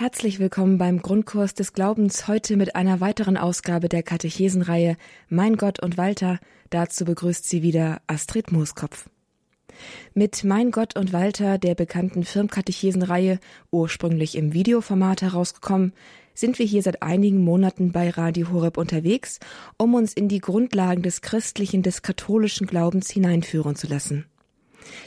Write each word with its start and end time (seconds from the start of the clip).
Herzlich 0.00 0.38
willkommen 0.38 0.78
beim 0.78 1.02
Grundkurs 1.02 1.52
des 1.52 1.74
Glaubens 1.74 2.26
heute 2.26 2.56
mit 2.56 2.74
einer 2.74 3.00
weiteren 3.02 3.36
Ausgabe 3.36 3.90
der 3.90 4.02
Katechesenreihe 4.02 4.96
Mein 5.28 5.58
Gott 5.58 5.82
und 5.82 5.98
Walter. 5.98 6.38
Dazu 6.70 7.04
begrüßt 7.04 7.46
sie 7.46 7.62
wieder 7.62 8.00
Astrid 8.06 8.50
Mooskopf. 8.50 9.10
Mit 10.14 10.42
Mein 10.42 10.70
Gott 10.70 10.96
und 10.96 11.12
Walter, 11.12 11.58
der 11.58 11.74
bekannten 11.74 12.24
Firmkatechesenreihe, 12.24 13.40
ursprünglich 13.70 14.36
im 14.36 14.54
Videoformat 14.54 15.20
herausgekommen, 15.20 15.92
sind 16.32 16.58
wir 16.58 16.64
hier 16.64 16.82
seit 16.82 17.02
einigen 17.02 17.44
Monaten 17.44 17.92
bei 17.92 18.08
Radio 18.08 18.50
Horeb 18.52 18.78
unterwegs, 18.78 19.38
um 19.76 19.92
uns 19.92 20.14
in 20.14 20.28
die 20.28 20.40
Grundlagen 20.40 21.02
des 21.02 21.20
christlichen, 21.20 21.82
des 21.82 22.00
katholischen 22.00 22.66
Glaubens 22.66 23.10
hineinführen 23.10 23.76
zu 23.76 23.86
lassen. 23.86 24.24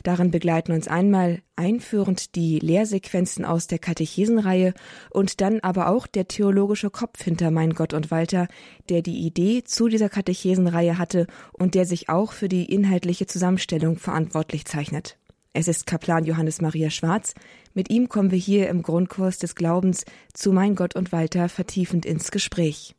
Darin 0.04 0.32
begleiten 0.32 0.72
uns 0.72 0.88
einmal 0.88 1.42
einführend 1.56 2.36
die 2.36 2.60
Lehrsequenzen 2.60 3.46
aus 3.46 3.68
der 3.68 3.80
Katechesenreihe 3.80 4.74
und 5.12 5.42
dann 5.42 5.60
aber 5.62 5.88
auch 5.88 6.08
der 6.08 6.28
theologische 6.28 6.90
Kopf 6.90 7.24
hinter 7.24 7.52
Mein 7.52 7.74
Gott 7.74 7.94
und 7.94 8.12
Walter, 8.12 8.48
der 8.90 9.02
die 9.02 9.26
Idee 9.26 9.64
zu 9.64 9.88
dieser 9.88 10.10
Katechesenreihe 10.10 10.98
hatte 10.98 11.28
und 11.52 11.76
der 11.76 11.86
sich 11.86 12.10
auch 12.10 12.32
für 12.32 12.50
die 12.50 12.72
inhaltliche 12.72 13.28
Zusammenstellung 13.28 13.98
verantwortlich 13.98 14.66
zeichnet. 14.66 15.18
Es 15.54 15.68
ist 15.68 15.86
Kaplan 15.86 16.26
Johannes 16.26 16.62
Maria 16.62 16.90
Schwarz. 16.90 17.36
Mit 17.76 17.92
ihm 17.92 18.10
kommen 18.10 18.32
wir 18.32 18.40
hier 18.40 18.70
im 18.70 18.82
Grundkurs 18.82 19.38
des 19.38 19.54
Glaubens 19.54 20.04
zu 20.34 20.52
Mein 20.52 20.76
Gott 20.76 20.96
und 20.96 21.12
Walter 21.12 21.48
vertiefend 21.48 22.08
ins 22.08 22.32
Gespräch. 22.32 22.96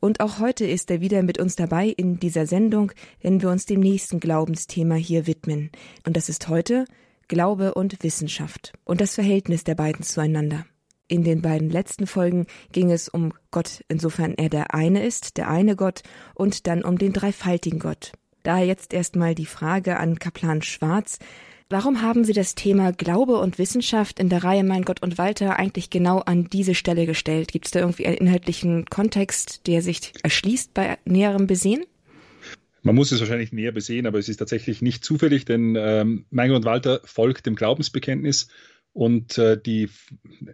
Und 0.00 0.20
auch 0.20 0.38
heute 0.38 0.66
ist 0.66 0.90
er 0.90 1.00
wieder 1.00 1.22
mit 1.22 1.38
uns 1.38 1.56
dabei 1.56 1.86
in 1.88 2.18
dieser 2.18 2.46
Sendung, 2.46 2.92
wenn 3.20 3.42
wir 3.42 3.50
uns 3.50 3.66
dem 3.66 3.80
nächsten 3.80 4.20
Glaubensthema 4.20 4.94
hier 4.94 5.26
widmen. 5.26 5.70
Und 6.06 6.16
das 6.16 6.28
ist 6.28 6.48
heute 6.48 6.84
Glaube 7.28 7.74
und 7.74 8.02
Wissenschaft 8.02 8.72
und 8.84 9.00
das 9.00 9.14
Verhältnis 9.14 9.64
der 9.64 9.74
beiden 9.74 10.02
zueinander. 10.02 10.64
In 11.08 11.24
den 11.24 11.40
beiden 11.40 11.70
letzten 11.70 12.06
Folgen 12.06 12.46
ging 12.72 12.90
es 12.90 13.08
um 13.08 13.32
Gott, 13.50 13.82
insofern 13.88 14.34
er 14.34 14.50
der 14.50 14.74
eine 14.74 15.04
ist, 15.04 15.38
der 15.38 15.48
eine 15.48 15.74
Gott, 15.74 16.02
und 16.34 16.66
dann 16.66 16.84
um 16.84 16.98
den 16.98 17.14
dreifaltigen 17.14 17.78
Gott. 17.78 18.12
Daher 18.42 18.66
jetzt 18.66 18.92
erstmal 18.92 19.34
die 19.34 19.46
Frage 19.46 19.98
an 19.98 20.18
Kaplan 20.18 20.62
Schwarz. 20.62 21.18
Warum 21.70 22.00
haben 22.00 22.24
Sie 22.24 22.32
das 22.32 22.54
Thema 22.54 22.92
Glaube 22.92 23.36
und 23.36 23.58
Wissenschaft 23.58 24.18
in 24.20 24.30
der 24.30 24.42
Reihe 24.42 24.64
Mein 24.64 24.84
Gott 24.84 25.02
und 25.02 25.18
Walter 25.18 25.58
eigentlich 25.58 25.90
genau 25.90 26.20
an 26.20 26.48
diese 26.48 26.74
Stelle 26.74 27.04
gestellt? 27.04 27.52
Gibt 27.52 27.66
es 27.66 27.72
da 27.72 27.80
irgendwie 27.80 28.06
einen 28.06 28.16
inhaltlichen 28.16 28.86
Kontext, 28.86 29.66
der 29.66 29.82
sich 29.82 30.14
erschließt 30.22 30.72
bei 30.72 30.96
näherem 31.04 31.46
Besehen? 31.46 31.84
Man 32.82 32.94
muss 32.94 33.12
es 33.12 33.20
wahrscheinlich 33.20 33.52
näher 33.52 33.72
besehen, 33.72 34.06
aber 34.06 34.18
es 34.18 34.30
ist 34.30 34.38
tatsächlich 34.38 34.80
nicht 34.80 35.04
zufällig, 35.04 35.44
denn 35.44 35.76
ähm, 35.76 36.24
Mein 36.30 36.48
Gott 36.48 36.58
und 36.60 36.64
Walter 36.64 37.02
folgt 37.04 37.44
dem 37.44 37.54
Glaubensbekenntnis 37.54 38.48
und 38.94 39.36
äh, 39.36 39.60
die 39.60 39.90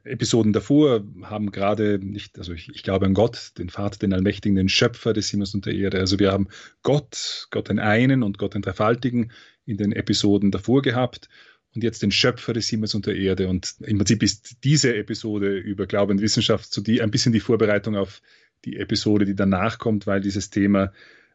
Episoden 0.02 0.52
davor 0.52 1.04
haben 1.22 1.52
gerade 1.52 2.00
nicht, 2.00 2.38
also 2.38 2.52
ich, 2.52 2.68
ich, 2.70 2.82
glaube 2.82 3.06
an 3.06 3.14
Gott, 3.14 3.52
den 3.56 3.70
Vater, 3.70 3.98
den 3.98 4.12
Allmächtigen, 4.12 4.56
den 4.56 4.68
Schöpfer 4.68 5.12
des 5.12 5.30
Himmels 5.30 5.54
und 5.54 5.64
der 5.64 5.74
Erde. 5.74 6.00
Also 6.00 6.18
wir 6.18 6.32
haben 6.32 6.48
Gott, 6.82 7.46
Gott 7.50 7.68
den 7.68 7.78
einen 7.78 8.24
und 8.24 8.36
Gott 8.36 8.54
den 8.54 8.62
Dreifaltigen 8.62 9.30
in 9.66 9.76
den 9.76 9.92
Episoden 9.92 10.50
davor 10.50 10.82
gehabt 10.82 11.28
und 11.74 11.82
jetzt 11.82 12.02
den 12.02 12.10
Schöpfer 12.10 12.52
des 12.52 12.68
Himmels 12.68 12.94
und 12.94 13.06
der 13.06 13.16
Erde. 13.16 13.48
Und 13.48 13.74
im 13.80 13.98
Prinzip 13.98 14.22
ist 14.22 14.64
diese 14.64 14.94
Episode 14.94 15.56
über 15.56 15.86
Glaube 15.86 16.12
und 16.12 16.20
Wissenschaft 16.20 16.72
so 16.72 16.80
die, 16.80 17.02
ein 17.02 17.10
bisschen 17.10 17.32
die 17.32 17.40
Vorbereitung 17.40 17.96
auf 17.96 18.22
die 18.64 18.76
Episode, 18.76 19.24
die 19.24 19.34
danach 19.34 19.78
kommt, 19.78 20.06
weil 20.06 20.20
dieses 20.20 20.50
Thema 20.50 20.92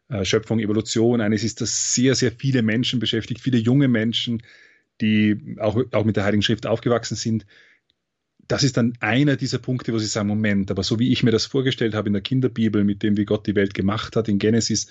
äh, 0.08 0.24
Schöpfung, 0.24 0.58
Evolution 0.58 1.20
eines 1.20 1.44
ist, 1.44 1.60
das 1.60 1.94
sehr, 1.94 2.14
sehr 2.14 2.32
viele 2.32 2.62
Menschen 2.62 2.98
beschäftigt, 2.98 3.40
viele 3.40 3.58
junge 3.58 3.88
Menschen, 3.88 4.42
die 5.00 5.56
auch, 5.58 5.80
auch 5.92 6.04
mit 6.04 6.16
der 6.16 6.24
Heiligen 6.24 6.42
Schrift 6.42 6.66
aufgewachsen 6.66 7.16
sind. 7.16 7.46
Das 8.48 8.64
ist 8.64 8.76
dann 8.76 8.94
einer 9.00 9.36
dieser 9.36 9.58
Punkte, 9.58 9.92
wo 9.92 9.98
sie 9.98 10.06
sagen, 10.06 10.28
Moment, 10.28 10.70
aber 10.70 10.82
so 10.82 10.98
wie 10.98 11.12
ich 11.12 11.22
mir 11.22 11.30
das 11.30 11.46
vorgestellt 11.46 11.94
habe 11.94 12.08
in 12.08 12.14
der 12.14 12.22
Kinderbibel, 12.22 12.82
mit 12.82 13.02
dem, 13.02 13.16
wie 13.16 13.24
Gott 13.24 13.46
die 13.46 13.54
Welt 13.54 13.74
gemacht 13.74 14.16
hat, 14.16 14.28
in 14.28 14.38
Genesis, 14.38 14.88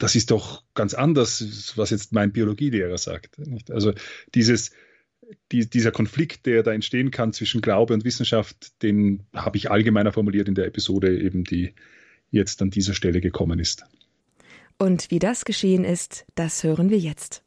das 0.00 0.16
ist 0.16 0.30
doch 0.30 0.64
ganz 0.74 0.94
anders, 0.94 1.74
was 1.76 1.90
jetzt 1.90 2.12
mein 2.12 2.32
Biologielehrer 2.32 2.98
sagt. 2.98 3.38
Nicht? 3.38 3.70
Also 3.70 3.92
dieses, 4.34 4.72
die, 5.52 5.68
dieser 5.68 5.92
Konflikt, 5.92 6.46
der 6.46 6.62
da 6.62 6.72
entstehen 6.72 7.10
kann 7.10 7.32
zwischen 7.32 7.60
Glaube 7.60 7.94
und 7.94 8.04
Wissenschaft, 8.04 8.82
den 8.82 9.22
habe 9.34 9.58
ich 9.58 9.70
allgemeiner 9.70 10.12
formuliert 10.12 10.48
in 10.48 10.54
der 10.54 10.66
Episode, 10.66 11.20
eben 11.20 11.44
die 11.44 11.74
jetzt 12.30 12.62
an 12.62 12.70
dieser 12.70 12.94
Stelle 12.94 13.20
gekommen 13.20 13.58
ist. 13.58 13.84
Und 14.78 15.10
wie 15.10 15.18
das 15.18 15.44
geschehen 15.44 15.84
ist, 15.84 16.24
das 16.34 16.64
hören 16.64 16.88
wir 16.88 16.98
jetzt. 16.98 17.42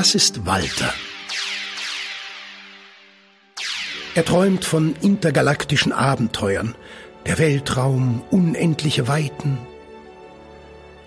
Das 0.00 0.14
ist 0.14 0.46
Walter. 0.46 0.94
Er 4.14 4.24
träumt 4.24 4.64
von 4.64 4.94
intergalaktischen 5.02 5.92
Abenteuern, 5.92 6.74
der 7.26 7.38
Weltraum, 7.38 8.22
unendliche 8.30 9.08
Weiten. 9.08 9.58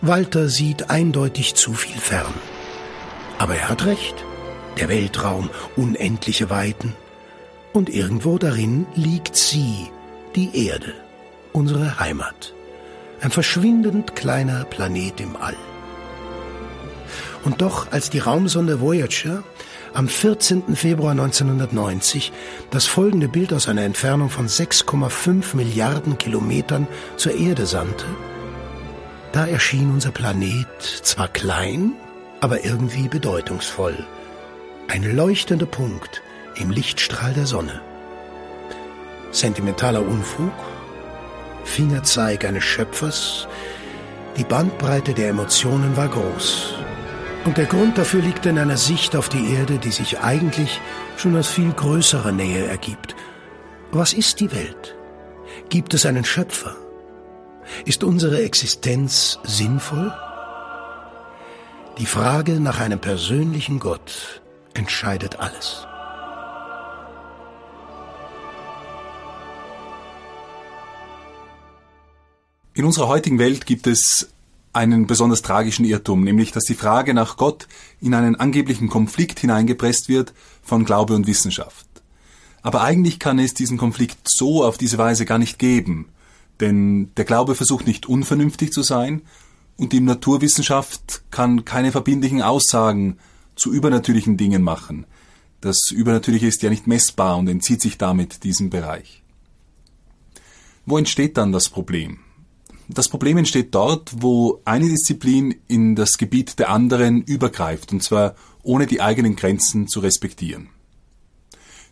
Walter 0.02 0.48
sieht 0.48 0.92
eindeutig 0.92 1.56
zu 1.56 1.74
viel 1.74 2.00
fern. 2.00 2.36
Aber 3.40 3.56
er 3.56 3.70
hat 3.70 3.88
recht. 3.88 4.14
Der 4.78 4.90
Weltraum, 4.90 5.50
unendliche 5.76 6.52
Weiten. 6.52 6.96
Und 7.74 7.90
irgendwo 7.90 8.38
darin 8.38 8.86
liegt 8.94 9.36
sie, 9.36 9.90
die 10.36 10.68
Erde, 10.68 10.94
unsere 11.52 12.00
Heimat. 12.00 12.54
Ein 13.22 13.32
verschwindend 13.32 14.16
kleiner 14.16 14.66
Planet 14.66 15.20
im 15.20 15.36
All. 15.36 15.58
Und 17.44 17.62
doch, 17.62 17.92
als 17.92 18.10
die 18.10 18.20
Raumsonde 18.20 18.80
Voyager 18.80 19.44
am 19.94 20.08
14. 20.08 20.76
Februar 20.76 21.12
1990 21.12 22.32
das 22.72 22.86
folgende 22.86 23.28
Bild 23.28 23.54
aus 23.54 23.68
einer 23.68 23.84
Entfernung 23.84 24.30
von 24.30 24.48
6,5 24.48 25.56
Milliarden 25.56 26.18
Kilometern 26.18 26.88
zur 27.18 27.36
Erde 27.36 27.66
sandte, 27.66 28.06
da 29.34 29.48
erschien 29.48 29.92
unser 29.92 30.12
Planet 30.12 30.68
zwar 30.82 31.28
klein, 31.28 31.94
aber 32.40 32.64
irgendwie 32.66 33.08
bedeutungsvoll. 33.08 34.06
Ein 34.88 35.16
leuchtender 35.16 35.66
Punkt 35.66 36.22
im 36.56 36.70
Lichtstrahl 36.70 37.34
der 37.34 37.48
Sonne. 37.48 37.82
Sentimentaler 39.32 40.06
Unfug? 40.06 40.52
Fingerzeig 41.64 42.46
eines 42.46 42.64
Schöpfers? 42.64 43.48
Die 44.38 44.44
Bandbreite 44.44 45.14
der 45.14 45.30
Emotionen 45.30 45.98
war 45.98 46.10
groß. 46.10 46.76
Und 47.46 47.58
der 47.58 47.66
Grund 47.66 47.98
dafür 47.98 48.22
liegt 48.22 48.46
in 48.46 48.58
einer 48.58 48.78
Sicht 48.78 49.18
auf 49.18 49.28
die 49.28 49.54
Erde, 49.54 49.78
die 49.78 49.92
sich 49.92 50.20
eigentlich 50.20 50.80
schon 51.18 51.36
aus 51.36 51.50
viel 51.50 51.74
größerer 51.74 52.32
Nähe 52.32 52.66
ergibt. 52.66 53.16
Was 53.92 54.14
ist 54.14 54.40
die 54.40 54.52
Welt? 54.54 54.96
Gibt 55.70 55.94
es 55.94 56.06
einen 56.06 56.24
Schöpfer? 56.24 56.76
Ist 57.86 58.04
unsere 58.04 58.42
Existenz 58.44 59.40
sinnvoll? 59.44 60.14
Die 61.98 62.06
Frage 62.06 62.62
nach 62.62 62.80
einem 62.80 63.00
persönlichen 63.00 63.80
Gott 63.80 64.42
entscheidet 64.74 65.40
alles. 65.40 65.86
In 72.74 72.86
unserer 72.86 73.10
heutigen 73.10 73.38
Welt 73.38 73.66
gibt 73.66 73.86
es 73.86 74.33
einen 74.74 75.08
besonders 75.08 75.44
tragischen 75.44 75.86
Irrtum, 75.86 76.24
nämlich 76.24 76.52
dass 76.52 76.64
die 76.64 76.74
Frage 76.74 77.14
nach 77.14 77.38
Gott 77.38 77.68
in 78.02 78.14
einen 78.14 78.36
angeblichen 78.36 78.90
Konflikt 78.90 79.40
hineingepresst 79.40 80.10
wird 80.10 80.34
von 80.64 80.84
Glaube 80.84 81.14
und 81.14 81.28
Wissenschaft. 81.28 81.86
Aber 82.64 82.82
eigentlich 82.82 83.20
kann 83.20 83.40
es 83.40 83.54
diesen 83.54 83.78
Konflikt 83.78 84.20
so 84.26 84.64
auf 84.64 84.78
diese 84.78 84.98
Weise 84.98 85.26
gar 85.26 85.38
nicht 85.38 85.60
geben, 85.60 86.10
denn 86.60 87.12
der 87.18 87.26
Glaube 87.26 87.56
versucht 87.56 87.86
nicht 87.86 88.08
unvernünftig 88.08 88.72
zu 88.72 88.82
sein 88.82 89.22
und 89.78 89.94
die 89.94 90.00
Naturwissenschaft 90.00 91.24
kann 91.30 91.66
keine 91.66 91.92
verbindlichen 91.92 92.42
Aussagen 92.42 93.18
zu 93.56 93.72
übernatürlichen 93.72 94.38
Dingen 94.38 94.64
machen. 94.64 95.06
Das 95.62 95.92
Übernatürliche 95.92 96.48
ist 96.48 96.62
ja 96.62 96.70
nicht 96.70 96.88
messbar 96.88 97.38
und 97.38 97.48
entzieht 97.48 97.82
sich 97.82 97.98
damit 97.98 98.44
diesem 98.44 98.70
Bereich. 98.70 99.24
Wo 100.86 100.98
entsteht 100.98 101.38
dann 101.38 101.52
das 101.52 101.70
Problem? 101.70 102.20
Das 102.90 103.08
Problem 103.08 103.38
entsteht 103.38 103.74
dort, 103.74 104.12
wo 104.18 104.62
eine 104.66 104.88
Disziplin 104.88 105.56
in 105.68 105.96
das 105.96 106.18
Gebiet 106.18 106.60
der 106.60 106.70
anderen 106.70 107.22
übergreift, 107.22 107.92
und 107.94 108.04
zwar 108.04 108.36
ohne 108.62 108.88
die 108.88 109.02
eigenen 109.02 109.36
Grenzen 109.36 109.88
zu 109.88 110.00
respektieren. 110.00 110.70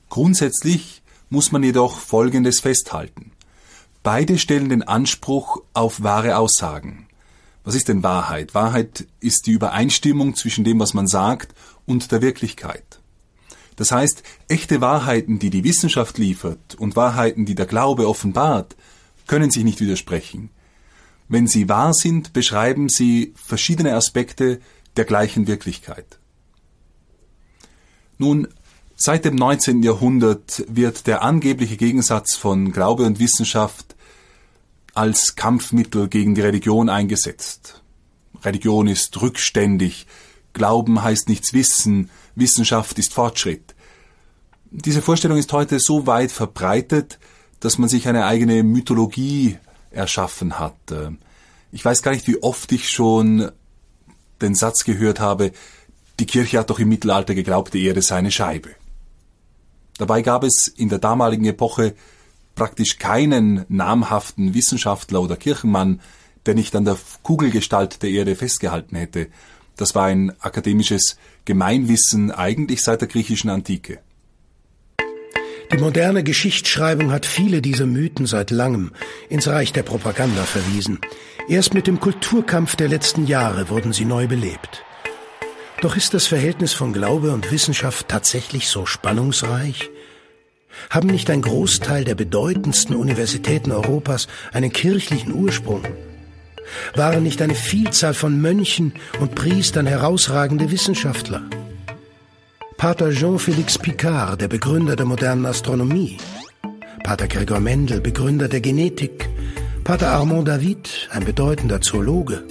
Grundsätzlich 0.09 1.01
muss 1.29 1.51
man 1.51 1.63
jedoch 1.63 1.97
Folgendes 1.97 2.59
festhalten. 2.59 3.31
Beide 4.03 4.37
stellen 4.37 4.69
den 4.69 4.83
Anspruch 4.83 5.61
auf 5.73 6.03
wahre 6.03 6.37
Aussagen. 6.37 7.07
Was 7.63 7.75
ist 7.75 7.87
denn 7.87 8.03
Wahrheit? 8.03 8.53
Wahrheit 8.53 9.07
ist 9.19 9.45
die 9.45 9.51
Übereinstimmung 9.51 10.35
zwischen 10.35 10.63
dem, 10.63 10.79
was 10.79 10.93
man 10.93 11.07
sagt, 11.07 11.53
und 11.85 12.11
der 12.11 12.21
Wirklichkeit. 12.21 12.99
Das 13.75 13.91
heißt, 13.91 14.23
echte 14.47 14.81
Wahrheiten, 14.81 15.39
die 15.39 15.49
die 15.49 15.63
Wissenschaft 15.63 16.17
liefert 16.17 16.75
und 16.75 16.95
Wahrheiten, 16.95 17.45
die 17.45 17.55
der 17.55 17.65
Glaube 17.65 18.07
offenbart, 18.07 18.75
können 19.27 19.51
sich 19.51 19.63
nicht 19.63 19.79
widersprechen. 19.79 20.49
Wenn 21.31 21.47
sie 21.47 21.69
wahr 21.69 21.93
sind, 21.93 22.33
beschreiben 22.33 22.89
sie 22.89 23.33
verschiedene 23.35 23.95
Aspekte 23.95 24.59
der 24.97 25.05
gleichen 25.05 25.47
Wirklichkeit. 25.47 26.19
Nun, 28.17 28.49
seit 28.97 29.23
dem 29.23 29.35
19. 29.35 29.81
Jahrhundert 29.81 30.65
wird 30.67 31.07
der 31.07 31.21
angebliche 31.21 31.77
Gegensatz 31.77 32.35
von 32.35 32.73
Glaube 32.73 33.05
und 33.05 33.19
Wissenschaft 33.19 33.95
als 34.93 35.37
Kampfmittel 35.37 36.09
gegen 36.09 36.35
die 36.35 36.41
Religion 36.41 36.89
eingesetzt. 36.89 37.81
Religion 38.43 38.89
ist 38.89 39.21
rückständig, 39.21 40.07
Glauben 40.51 41.01
heißt 41.01 41.29
nichts 41.29 41.53
wissen, 41.53 42.09
Wissenschaft 42.35 42.99
ist 42.99 43.13
Fortschritt. 43.13 43.73
Diese 44.69 45.01
Vorstellung 45.01 45.37
ist 45.37 45.53
heute 45.53 45.79
so 45.79 46.07
weit 46.07 46.33
verbreitet, 46.33 47.19
dass 47.61 47.77
man 47.77 47.87
sich 47.87 48.09
eine 48.09 48.25
eigene 48.25 48.63
Mythologie 48.63 49.57
erschaffen 49.91 50.59
hat. 50.59 50.75
Ich 51.71 51.85
weiß 51.85 52.01
gar 52.01 52.11
nicht, 52.11 52.27
wie 52.27 52.41
oft 52.41 52.71
ich 52.71 52.89
schon 52.89 53.51
den 54.41 54.55
Satz 54.55 54.83
gehört 54.83 55.19
habe, 55.19 55.51
die 56.19 56.25
Kirche 56.25 56.59
hat 56.59 56.69
doch 56.69 56.79
im 56.79 56.89
Mittelalter 56.89 57.33
geglaubt, 57.33 57.73
die 57.73 57.85
Erde 57.85 58.01
sei 58.01 58.17
eine 58.17 58.31
Scheibe. 58.31 58.69
Dabei 59.97 60.21
gab 60.21 60.43
es 60.43 60.67
in 60.67 60.89
der 60.89 60.99
damaligen 60.99 61.45
Epoche 61.45 61.95
praktisch 62.55 62.97
keinen 62.97 63.65
namhaften 63.69 64.53
Wissenschaftler 64.53 65.21
oder 65.21 65.37
Kirchenmann, 65.37 66.01
der 66.45 66.55
nicht 66.55 66.75
an 66.75 66.85
der 66.85 66.97
Kugelgestalt 67.23 68.01
der 68.01 68.09
Erde 68.09 68.35
festgehalten 68.35 68.95
hätte. 68.95 69.27
Das 69.77 69.95
war 69.95 70.05
ein 70.05 70.33
akademisches 70.41 71.17
Gemeinwissen 71.45 72.31
eigentlich 72.31 72.83
seit 72.83 73.01
der 73.01 73.07
griechischen 73.07 73.49
Antike. 73.49 73.99
Die 75.71 75.77
moderne 75.77 76.21
Geschichtsschreibung 76.23 77.11
hat 77.11 77.25
viele 77.25 77.61
dieser 77.61 77.85
Mythen 77.85 78.25
seit 78.25 78.51
langem 78.51 78.91
ins 79.29 79.47
Reich 79.47 79.71
der 79.71 79.83
Propaganda 79.83 80.43
verwiesen. 80.43 80.99
Erst 81.47 81.73
mit 81.73 81.87
dem 81.87 82.01
Kulturkampf 82.01 82.75
der 82.75 82.89
letzten 82.89 83.25
Jahre 83.25 83.69
wurden 83.69 83.93
sie 83.93 84.03
neu 84.03 84.27
belebt. 84.27 84.83
Doch 85.81 85.95
ist 85.95 86.13
das 86.13 86.27
Verhältnis 86.27 86.73
von 86.73 86.91
Glaube 86.91 87.31
und 87.31 87.51
Wissenschaft 87.51 88.09
tatsächlich 88.09 88.67
so 88.67 88.85
spannungsreich? 88.85 89.89
Haben 90.89 91.07
nicht 91.07 91.29
ein 91.29 91.41
Großteil 91.41 92.03
der 92.03 92.15
bedeutendsten 92.15 92.95
Universitäten 92.95 93.71
Europas 93.71 94.27
einen 94.51 94.73
kirchlichen 94.73 95.33
Ursprung? 95.33 95.83
Waren 96.95 97.23
nicht 97.23 97.41
eine 97.41 97.55
Vielzahl 97.55 98.13
von 98.13 98.41
Mönchen 98.41 98.93
und 99.19 99.35
Priestern 99.35 99.87
herausragende 99.87 100.69
Wissenschaftler? 100.69 101.43
Pater 102.81 103.11
Jean-Félix 103.11 103.77
Picard, 103.77 104.41
der 104.41 104.47
Begründer 104.47 104.95
der 104.95 105.05
modernen 105.05 105.45
Astronomie. 105.45 106.17
Pater 107.03 107.27
Gregor 107.27 107.59
Mendel, 107.59 108.01
Begründer 108.01 108.47
der 108.47 108.59
Genetik. 108.59 109.29
Pater 109.83 110.07
Armand 110.13 110.47
David, 110.47 111.07
ein 111.11 111.23
bedeutender 111.23 111.79
Zoologe. 111.81 112.43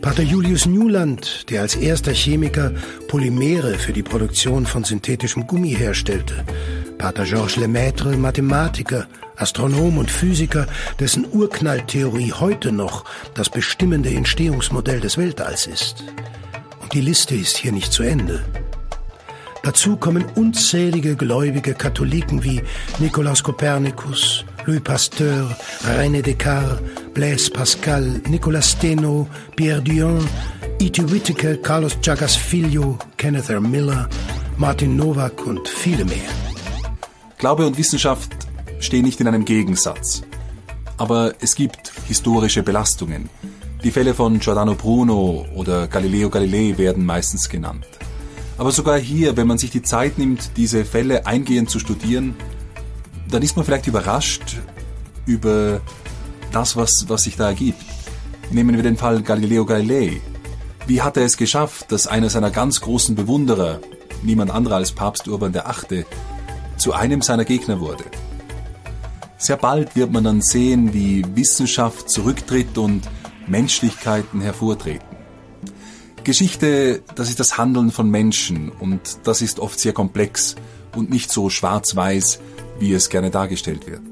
Pater 0.00 0.24
Julius 0.24 0.66
Newland, 0.66 1.48
der 1.48 1.60
als 1.60 1.76
erster 1.76 2.12
Chemiker 2.12 2.72
Polymere 3.06 3.74
für 3.74 3.92
die 3.92 4.02
Produktion 4.02 4.66
von 4.66 4.82
synthetischem 4.82 5.46
Gummi 5.46 5.76
herstellte. 5.76 6.44
Pater 6.98 7.22
Georges 7.22 7.54
Lemaitre, 7.54 8.16
Mathematiker, 8.16 9.06
Astronom 9.36 9.98
und 9.98 10.10
Physiker, 10.10 10.66
dessen 10.98 11.24
Urknalltheorie 11.30 12.32
heute 12.32 12.72
noch 12.72 13.04
das 13.34 13.48
bestimmende 13.48 14.10
Entstehungsmodell 14.10 14.98
des 14.98 15.18
Weltalls 15.18 15.68
ist. 15.68 16.02
Und 16.80 16.92
die 16.94 17.00
Liste 17.00 17.36
ist 17.36 17.56
hier 17.56 17.70
nicht 17.70 17.92
zu 17.92 18.02
Ende. 18.02 18.44
Dazu 19.62 19.96
kommen 19.96 20.24
unzählige 20.36 21.16
gläubige 21.16 21.74
Katholiken 21.74 22.42
wie 22.42 22.62
Nikolaus 22.98 23.42
Kopernikus, 23.42 24.44
Louis 24.64 24.80
Pasteur, 24.80 25.54
René 25.84 26.22
Descartes, 26.22 26.80
Blaise 27.12 27.50
Pascal, 27.50 28.22
Nicolas 28.28 28.70
Steno, 28.72 29.28
Pierre 29.56 29.82
Dion, 29.82 30.26
E.T. 30.80 31.10
Whittaker, 31.10 31.56
Carlos 31.56 31.98
Chagas 32.00 32.36
Filho, 32.36 32.98
Kenneth 33.18 33.50
R. 33.50 33.60
Miller, 33.60 34.08
Martin 34.56 34.96
Nowak 34.96 35.46
und 35.46 35.68
viele 35.68 36.06
mehr. 36.06 36.30
Glaube 37.36 37.66
und 37.66 37.76
Wissenschaft 37.76 38.30
stehen 38.80 39.04
nicht 39.04 39.20
in 39.20 39.28
einem 39.28 39.44
Gegensatz. 39.44 40.22
Aber 40.96 41.34
es 41.40 41.54
gibt 41.54 41.92
historische 42.08 42.62
Belastungen. 42.62 43.28
Die 43.84 43.90
Fälle 43.90 44.14
von 44.14 44.38
Giordano 44.38 44.74
Bruno 44.74 45.46
oder 45.54 45.86
Galileo 45.86 46.28
Galilei 46.30 46.76
werden 46.76 47.04
meistens 47.04 47.48
genannt. 47.48 47.86
Aber 48.60 48.72
sogar 48.72 48.98
hier, 48.98 49.38
wenn 49.38 49.46
man 49.46 49.56
sich 49.56 49.70
die 49.70 49.80
Zeit 49.80 50.18
nimmt, 50.18 50.50
diese 50.58 50.84
Fälle 50.84 51.26
eingehend 51.26 51.70
zu 51.70 51.78
studieren, 51.78 52.36
dann 53.30 53.40
ist 53.40 53.56
man 53.56 53.64
vielleicht 53.64 53.86
überrascht 53.86 54.58
über 55.24 55.80
das, 56.52 56.76
was, 56.76 57.06
was 57.08 57.22
sich 57.22 57.36
da 57.36 57.46
ergibt. 57.46 57.82
Nehmen 58.50 58.76
wir 58.76 58.82
den 58.82 58.98
Fall 58.98 59.22
Galileo 59.22 59.64
Galilei. 59.64 60.20
Wie 60.86 61.00
hat 61.00 61.16
er 61.16 61.24
es 61.24 61.38
geschafft, 61.38 61.90
dass 61.90 62.06
einer 62.06 62.28
seiner 62.28 62.50
ganz 62.50 62.82
großen 62.82 63.14
Bewunderer, 63.14 63.80
niemand 64.22 64.50
anderer 64.50 64.76
als 64.76 64.92
Papst 64.92 65.26
Urban 65.26 65.54
VIII., 65.54 66.04
zu 66.76 66.92
einem 66.92 67.22
seiner 67.22 67.46
Gegner 67.46 67.80
wurde. 67.80 68.04
Sehr 69.38 69.56
bald 69.56 69.96
wird 69.96 70.12
man 70.12 70.24
dann 70.24 70.42
sehen, 70.42 70.92
wie 70.92 71.24
Wissenschaft 71.34 72.10
zurücktritt 72.10 72.76
und 72.76 73.08
Menschlichkeiten 73.46 74.42
hervortreten. 74.42 75.09
Geschichte, 76.24 77.02
das 77.14 77.28
ist 77.28 77.40
das 77.40 77.58
Handeln 77.58 77.90
von 77.90 78.10
Menschen 78.10 78.70
und 78.70 79.00
das 79.24 79.42
ist 79.42 79.58
oft 79.60 79.78
sehr 79.78 79.92
komplex 79.92 80.56
und 80.94 81.10
nicht 81.10 81.30
so 81.30 81.50
schwarz-weiß, 81.50 82.40
wie 82.78 82.92
es 82.92 83.08
gerne 83.08 83.30
dargestellt 83.30 83.86
wird. 83.86 84.02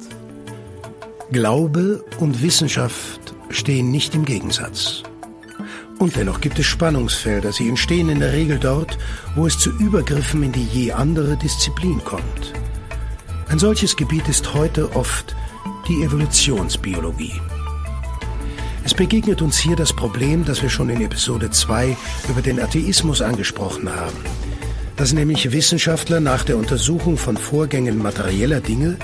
Glaube 1.31 2.05
und 2.21 2.43
Wissenschaft 2.43 3.35
stehen 3.51 3.91
nicht 3.91 4.15
im 4.15 4.25
Gegensatz. 4.25 5.03
Und 5.99 6.17
dennoch 6.17 6.41
gibt 6.41 6.59
es 6.59 6.67
Spannungsfelder. 6.67 7.53
Sie 7.53 7.69
entstehen 7.69 8.09
in 8.09 8.21
der 8.21 8.33
Regel 8.33 8.59
dort, 8.59 8.97
wo 9.35 9.47
es 9.47 9.59
zu 9.59 9.71
Übergriffen 9.71 10.43
in 10.43 10.53
die 10.53 10.65
je 10.65 10.93
andere 10.93 11.37
Disziplin 11.37 12.03
kommt. 12.05 12.53
Ein 13.49 13.59
solches 13.59 13.97
Gebiet 13.97 14.29
ist 14.29 14.55
heute 14.55 14.95
oft 14.95 15.35
die 15.89 16.03
Evolutionsbiologie. 16.03 17.41
Es 18.89 18.95
begegnet 18.95 19.43
uns 19.43 19.59
hier 19.59 19.77
das 19.77 19.93
Problem, 19.93 20.47
das 20.47 20.63
wir 20.63 20.71
schon 20.71 20.89
in 20.89 21.03
Episode 21.03 21.51
2 21.51 21.95
über 22.31 22.41
den 22.41 22.59
Atheismus 22.59 23.21
angesprochen 23.21 23.95
haben, 23.95 24.17
dass 24.97 25.13
nämlich 25.13 25.53
Wissenschaftler 25.53 26.21
nach 26.21 26.43
der 26.43 26.57
Untersuchung 26.57 27.19
von 27.19 27.37
Vorgängen 27.37 27.99
materieller 27.99 28.63
Dinge 28.63 28.97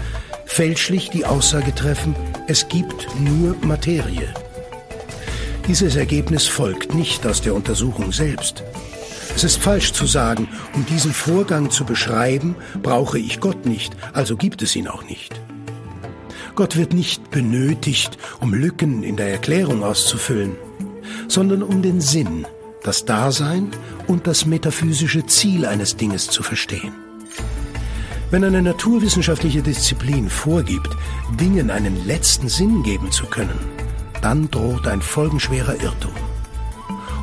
fälschlich 0.47 1.11
die 1.11 1.27
Aussage 1.27 1.75
treffen, 1.75 2.17
es 2.49 2.67
gibt 2.69 3.09
nur 3.21 3.57
Materie. 3.61 4.33
Dieses 5.69 5.97
Ergebnis 5.97 6.47
folgt 6.47 6.95
nicht 6.95 7.27
aus 7.27 7.43
der 7.43 7.55
Untersuchung 7.55 8.11
selbst. 8.11 8.65
Es 9.37 9.45
ist 9.45 9.59
falsch 9.59 9.93
zu 9.93 10.07
sagen, 10.07 10.49
um 10.73 10.87
diesen 10.87 11.13
Vorgang 11.13 11.71
zu 11.71 11.85
beschreiben, 11.85 12.57
brauche 12.83 13.19
ich 13.19 13.39
Gott 13.39 13.67
nicht, 13.67 13.95
also 14.15 14.39
gibt 14.39 14.63
es 14.63 14.77
ihn 14.77 14.89
auch 14.89 15.05
nicht. 15.05 15.39
Gott 16.55 16.77
wird 16.77 16.93
nicht 16.93 17.31
benötigt, 17.31 18.17
um 18.41 18.55
Lücken 18.55 19.03
in 19.03 19.17
der 19.17 19.31
Erklärung 19.31 19.83
auszufüllen, 19.83 20.53
sondern 21.27 21.63
um 21.63 21.83
den 21.83 22.01
Sinn, 22.01 22.47
das 22.85 23.05
Dasein 23.05 23.71
und 24.07 24.27
das 24.27 24.47
metaphysische 24.47 25.27
Ziel 25.27 25.67
eines 25.67 25.97
Dinges 25.97 26.29
zu 26.29 26.43
verstehen. 26.43 26.93
Wenn 28.31 28.45
eine 28.45 28.63
naturwissenschaftliche 28.63 29.63
Disziplin 29.63 30.29
vorgibt, 30.31 30.91
Dingen 31.41 31.71
einen 31.71 32.07
letzten 32.07 32.49
Sinn 32.49 32.83
geben 32.83 33.11
zu 33.11 33.27
können, 33.27 33.59
dann 34.23 34.51
droht 34.51 34.87
ein 34.87 35.03
folgenschwerer 35.03 35.81
Irrtum. 35.83 36.15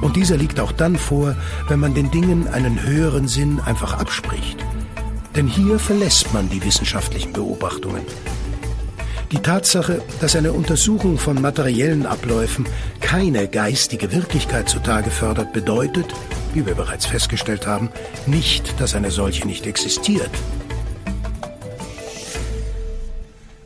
Und 0.02 0.16
dieser 0.16 0.36
liegt 0.36 0.60
auch 0.60 0.72
dann 0.72 0.98
vor, 0.98 1.36
wenn 1.68 1.80
man 1.80 1.94
den 1.94 2.12
Dingen 2.12 2.48
einen 2.48 2.84
höheren 2.84 3.28
Sinn 3.28 3.60
einfach 3.62 3.94
abspricht. 3.94 4.58
Denn 5.36 5.48
hier 5.48 5.80
verlässt 5.80 6.34
man 6.34 6.50
die 6.50 6.64
wissenschaftlichen 6.64 7.32
Beobachtungen. 7.32 8.02
Die 9.32 9.40
Tatsache, 9.40 10.02
dass 10.20 10.36
eine 10.36 10.52
Untersuchung 10.52 11.18
von 11.18 11.42
materiellen 11.42 12.06
Abläufen 12.06 12.68
keine 13.00 13.48
geistige 13.48 14.12
Wirklichkeit 14.12 14.68
zutage 14.68 15.10
fördert, 15.10 15.54
bedeutet, 15.54 16.14
wie 16.54 16.66
wir 16.66 16.76
bereits 16.76 17.06
festgestellt 17.06 17.66
haben, 17.66 17.90
nicht, 18.26 18.78
dass 18.82 18.94
eine 18.94 19.10
solche 19.10 19.48
nicht 19.48 19.66
existiert. 19.66 20.30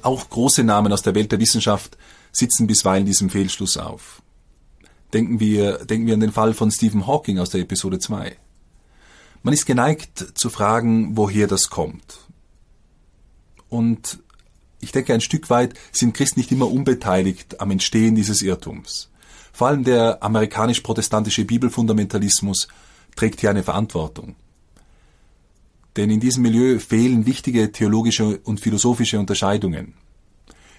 Auch 0.04 0.30
große 0.30 0.64
Namen 0.64 0.94
aus 0.94 1.02
der 1.02 1.16
Welt 1.16 1.32
der 1.32 1.40
Wissenschaft 1.40 1.98
sitzen 2.32 2.68
bisweilen 2.68 3.08
diesem 3.08 3.32
Fehlschluss 3.32 3.76
auf. 3.78 4.22
Denken 5.14 5.40
wir, 5.40 5.84
denken 5.84 6.06
wir 6.06 6.14
an 6.14 6.20
den 6.20 6.32
Fall 6.32 6.54
von 6.54 6.70
Stephen 6.70 7.08
Hawking 7.08 7.40
aus 7.40 7.50
der 7.50 7.62
Episode 7.62 7.98
2. 7.98 8.38
Man 9.42 9.54
ist 9.54 9.66
geneigt 9.66 10.38
zu 10.38 10.52
fragen, 10.52 11.18
woher 11.18 11.48
das 11.48 11.72
kommt. 11.72 12.20
Und 13.68 14.20
ich 14.86 14.92
denke, 14.92 15.16
ein 15.16 15.22
Stück 15.22 15.50
weit 15.50 15.74
sind 15.92 16.14
Christen 16.14 16.40
nicht 16.40 16.52
immer 16.52 16.72
unbeteiligt 16.72 17.60
am 17.60 17.72
Entstehen 17.72 18.14
dieses 18.14 18.44
Irrtums. 18.44 19.10
Vor 19.52 19.68
allem 19.68 19.84
der 19.84 20.22
amerikanisch-protestantische 20.22 21.44
Bibelfundamentalismus 21.44 22.68
trägt 23.16 23.42
hier 23.42 23.50
eine 23.50 23.64
Verantwortung. 23.64 24.36
Denn 25.96 26.12
in 26.12 26.20
diesem 26.20 26.44
Milieu 26.44 26.78
fehlen 26.78 27.26
wichtige 27.26 27.72
theologische 27.72 28.38
und 28.44 28.60
philosophische 28.60 29.18
Unterscheidungen. 29.18 29.96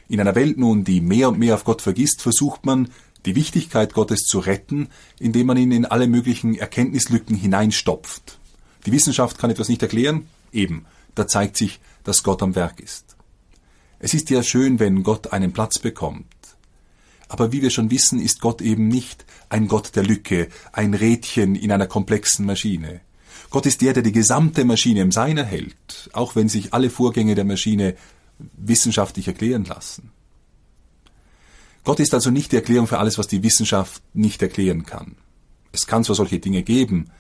In 0.09 0.21
einer 0.21 0.37
Welt 0.37 0.57
nun, 0.57 0.85
die 0.85 1.01
mehr 1.01 1.29
und 1.29 1.41
mehr 1.41 1.57
auf 1.57 1.65
Gott 1.65 1.83
vergisst, 1.83 2.23
versucht 2.23 2.65
man, 2.65 2.91
die 3.25 3.35
Wichtigkeit 3.35 3.93
Gottes 3.93 4.21
zu 4.21 4.39
retten, 4.39 4.89
indem 5.19 5.49
man 5.49 5.57
ihn 5.57 5.73
in 5.73 5.85
alle 5.85 6.07
möglichen 6.07 6.55
Erkenntnislücken 6.55 7.35
hineinstopft. 7.35 8.39
Die 8.85 8.93
Wissenschaft 8.93 9.37
kann 9.39 9.51
etwas 9.51 9.69
nicht 9.69 9.83
erklären? 9.83 10.29
Eben, 10.53 10.87
da 11.17 11.27
zeigt 11.27 11.57
sich, 11.57 11.81
dass 12.05 12.23
Gott 12.23 12.41
am 12.41 12.55
Werk 12.55 12.79
ist. 12.79 13.06
Es 13.99 14.13
ist 14.15 14.31
ja 14.31 14.43
schön, 14.43 14.79
wenn 14.79 15.03
Gott 15.03 15.33
einen 15.33 15.53
Platz 15.53 15.79
bekommt. 15.79 16.27
Aber 17.29 17.51
wie 17.53 17.63
wir 17.63 17.71
schon 17.71 17.91
wissen, 17.91 18.21
ist 18.21 18.41
Gott 18.41 18.61
eben 18.61 18.89
nicht 18.89 19.25
ein 19.49 19.69
Gott 19.69 19.97
der 19.97 20.05
Lücke, 20.05 20.49
ein 20.73 20.95
Rädchen 20.95 21.55
in 21.55 21.73
einer 21.73 21.87
komplexen 21.87 22.47
Maschine. 22.47 23.01
Gott 23.51 23.67
ist 23.67 23.81
der, 23.81 23.95
der 23.95 24.03
die 24.03 24.13
gesamte 24.13 24.65
Maschine 24.65 25.01
im 25.01 25.13
Sein 25.13 25.39
erhält, 25.39 26.11
auch 26.13 26.37
wenn 26.37 26.49
sich 26.49 26.75
alle 26.75 26.91
Vorgänge 26.91 27.35
der 27.35 27.45
Maschine 27.45 27.97
wissenschaftlich 28.57 29.29
erklären 29.29 29.65
lassen. 29.65 30.11
Gott 31.85 32.01
ist 32.01 32.15
also 32.15 32.31
nicht 32.31 32.53
die 32.53 32.57
Erklärung 32.57 32.87
für 32.87 32.99
alles, 32.99 33.17
was 33.17 33.29
die 33.29 33.43
Wissenschaft 33.43 34.03
nicht 34.13 34.43
erklären 34.43 34.85
kann. 34.85 35.17
Es 35.73 35.87
kann 35.87 36.05
zwar 36.05 36.17
solche 36.17 36.39
Dinge 36.39 36.63
geben, 36.63 37.11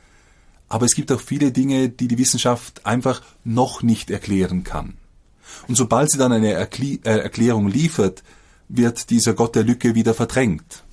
aber 0.68 0.86
es 0.86 0.94
gibt 0.94 1.12
auch 1.12 1.20
viele 1.20 1.52
Dinge, 1.52 1.88
die 1.88 2.08
die 2.08 2.18
Wissenschaft 2.18 2.84
einfach 2.84 3.22
noch 3.44 3.82
nicht 3.82 4.10
erklären 4.10 4.64
kann. 4.64 4.98
Und 5.68 5.76
sobald 5.76 6.10
sie 6.10 6.18
dann 6.18 6.32
eine 6.32 6.52
äh, 6.54 6.98
Erklärung 7.02 7.68
liefert, 7.68 8.22
wird 8.68 9.10
dieser 9.10 9.34
Gott 9.34 9.54
der 9.54 9.64
Lücke 9.64 9.94
wieder 9.94 10.14
verdrängt. 10.14 10.84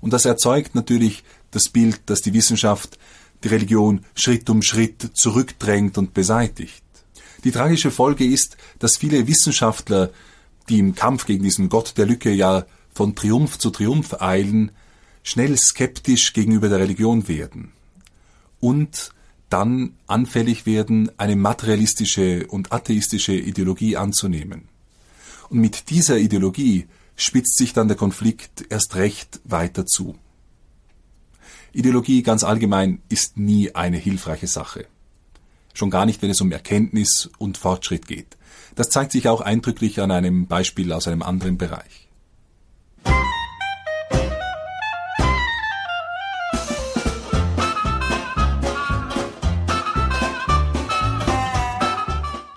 Und 0.00 0.12
das 0.12 0.24
erzeugt 0.24 0.74
natürlich 0.74 1.24
das 1.50 1.68
Bild, 1.68 2.00
dass 2.06 2.20
die 2.20 2.34
Wissenschaft 2.34 2.98
die 3.42 3.48
Religion 3.48 4.04
Schritt 4.14 4.48
um 4.50 4.62
Schritt 4.62 5.10
zurückdrängt 5.14 5.98
und 5.98 6.14
beseitigt. 6.14 6.82
Die 7.44 7.50
tragische 7.50 7.90
Folge 7.90 8.24
ist, 8.24 8.56
dass 8.78 8.96
viele 8.96 9.26
Wissenschaftler, 9.26 10.10
die 10.68 10.78
im 10.78 10.94
Kampf 10.94 11.26
gegen 11.26 11.44
diesen 11.44 11.68
Gott 11.68 11.94
der 11.96 12.06
Lücke 12.06 12.30
ja 12.32 12.64
von 12.94 13.14
Triumph 13.14 13.58
zu 13.58 13.70
Triumph 13.70 14.20
eilen, 14.20 14.70
schnell 15.22 15.56
skeptisch 15.56 16.32
gegenüber 16.32 16.68
der 16.68 16.78
Religion 16.78 17.28
werden 17.28 17.72
und 18.60 19.10
dann 19.54 19.94
anfällig 20.08 20.66
werden, 20.66 21.12
eine 21.16 21.36
materialistische 21.36 22.48
und 22.48 22.72
atheistische 22.72 23.34
Ideologie 23.34 23.96
anzunehmen. 23.96 24.62
Und 25.48 25.60
mit 25.60 25.90
dieser 25.90 26.18
Ideologie 26.18 26.88
spitzt 27.14 27.56
sich 27.56 27.72
dann 27.72 27.86
der 27.86 27.96
Konflikt 27.96 28.64
erst 28.68 28.96
recht 28.96 29.40
weiter 29.44 29.86
zu. 29.86 30.16
Ideologie 31.72 32.24
ganz 32.24 32.42
allgemein 32.42 33.00
ist 33.08 33.36
nie 33.36 33.72
eine 33.76 33.96
hilfreiche 33.96 34.48
Sache. 34.48 34.86
Schon 35.72 35.90
gar 35.90 36.04
nicht, 36.04 36.20
wenn 36.20 36.30
es 36.30 36.40
um 36.40 36.50
Erkenntnis 36.50 37.30
und 37.38 37.56
Fortschritt 37.56 38.08
geht. 38.08 38.36
Das 38.74 38.88
zeigt 38.90 39.12
sich 39.12 39.28
auch 39.28 39.40
eindrücklich 39.40 40.00
an 40.00 40.10
einem 40.10 40.48
Beispiel 40.48 40.92
aus 40.92 41.06
einem 41.06 41.22
anderen 41.22 41.58
Bereich. 41.58 42.08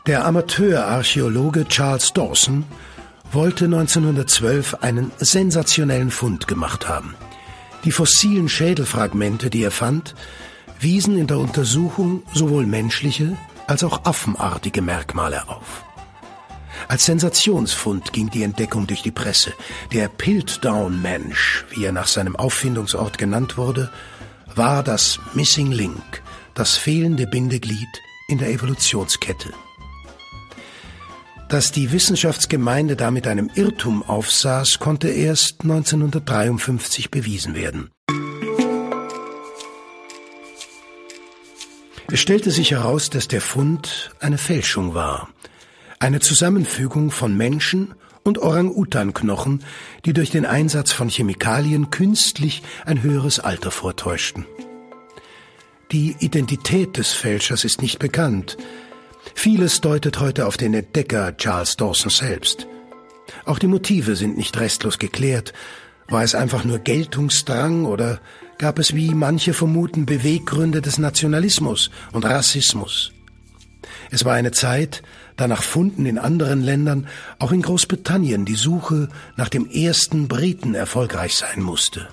Der 0.07 0.23
Amateurarchäologe 0.23 1.67
Charles 1.67 2.13
Dawson 2.13 2.63
wollte 3.33 3.65
1912 3.65 4.75
einen 4.75 5.11
sensationellen 5.17 6.11
Fund 6.11 6.47
gemacht 6.47 6.87
haben. 6.87 7.13
Die 7.83 7.91
fossilen 7.91 8.47
Schädelfragmente, 8.47 9.49
die 9.49 9.63
er 9.63 9.71
fand, 9.71 10.15
wiesen 10.79 11.17
in 11.17 11.27
der 11.27 11.39
Untersuchung 11.39 12.23
sowohl 12.33 12.65
menschliche 12.65 13.37
als 13.67 13.83
auch 13.83 14.05
affenartige 14.05 14.81
Merkmale 14.81 15.49
auf. 15.49 15.83
Als 16.87 17.03
Sensationsfund 17.03 18.13
ging 18.13 18.29
die 18.29 18.43
Entdeckung 18.43 18.87
durch 18.87 19.01
die 19.01 19.11
Presse. 19.11 19.51
Der 19.91 20.07
Piltdown-Mensch, 20.07 21.65
wie 21.71 21.83
er 21.83 21.91
nach 21.91 22.07
seinem 22.07 22.37
Auffindungsort 22.37 23.17
genannt 23.17 23.57
wurde, 23.57 23.91
war 24.55 24.83
das 24.83 25.19
Missing 25.33 25.73
Link, 25.73 26.23
das 26.53 26.77
fehlende 26.77 27.27
Bindeglied 27.27 27.89
in 28.29 28.37
der 28.37 28.51
Evolutionskette. 28.51 29.51
Dass 31.49 31.71
die 31.71 31.93
Wissenschaftsgemeinde 31.93 32.97
damit 32.97 33.25
einem 33.25 33.49
Irrtum 33.55 34.03
aufsaß, 34.03 34.79
konnte 34.79 35.07
erst 35.07 35.61
1953 35.61 37.09
bewiesen 37.09 37.55
werden. 37.55 37.89
Es 42.11 42.19
stellte 42.19 42.51
sich 42.51 42.71
heraus, 42.71 43.09
dass 43.09 43.29
der 43.29 43.41
Fund 43.41 44.11
eine 44.19 44.37
Fälschung 44.37 44.93
war. 44.93 45.29
Eine 45.99 46.19
Zusammenfügung 46.19 47.11
von 47.11 47.35
Menschen 47.35 47.93
und 48.23 48.39
Orang-Utan-Knochen, 48.39 49.63
die 50.05 50.11
durch 50.11 50.31
den 50.31 50.45
Einsatz 50.45 50.91
von 50.91 51.07
Chemikalien 51.07 51.91
künstlich 51.91 52.61
ein 52.85 53.03
höheres 53.03 53.39
Alter 53.39 53.71
vortäuschten. 53.71 54.45
Die 55.93 56.13
Identität 56.19 56.97
des 56.97 57.13
Fälschers 57.13 57.63
ist 57.63 57.81
nicht 57.81 57.99
bekannt. 57.99 58.57
Vieles 59.35 59.81
deutet 59.81 60.19
heute 60.19 60.47
auf 60.47 60.57
den 60.57 60.73
Entdecker 60.73 61.35
Charles 61.37 61.77
Dawson 61.77 62.09
selbst. 62.09 62.67
Auch 63.45 63.59
die 63.59 63.67
Motive 63.67 64.15
sind 64.15 64.37
nicht 64.37 64.59
restlos 64.59 64.99
geklärt. 64.99 65.53
War 66.07 66.23
es 66.23 66.35
einfach 66.35 66.63
nur 66.63 66.79
Geltungsdrang 66.79 67.85
oder 67.85 68.19
gab 68.57 68.79
es, 68.79 68.95
wie 68.95 69.13
manche 69.13 69.53
vermuten, 69.53 70.05
Beweggründe 70.05 70.81
des 70.81 70.97
Nationalismus 70.97 71.91
und 72.13 72.25
Rassismus? 72.25 73.11
Es 74.09 74.25
war 74.25 74.33
eine 74.33 74.51
Zeit, 74.51 75.03
da 75.35 75.47
nach 75.47 75.63
Funden 75.63 76.05
in 76.05 76.17
anderen 76.17 76.61
Ländern, 76.61 77.07
auch 77.39 77.51
in 77.51 77.61
Großbritannien, 77.61 78.45
die 78.45 78.55
Suche 78.55 79.09
nach 79.35 79.49
dem 79.49 79.69
ersten 79.69 80.27
Briten 80.27 80.75
erfolgreich 80.75 81.35
sein 81.35 81.61
musste. 81.61 82.07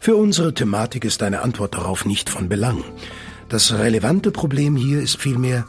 Für 0.00 0.16
unsere 0.16 0.54
Thematik 0.54 1.04
ist 1.04 1.22
eine 1.22 1.42
Antwort 1.42 1.74
darauf 1.74 2.04
nicht 2.04 2.28
von 2.28 2.48
Belang. 2.48 2.84
Das 3.48 3.72
relevante 3.72 4.32
Problem 4.32 4.74
hier 4.76 5.00
ist 5.00 5.18
vielmehr, 5.18 5.66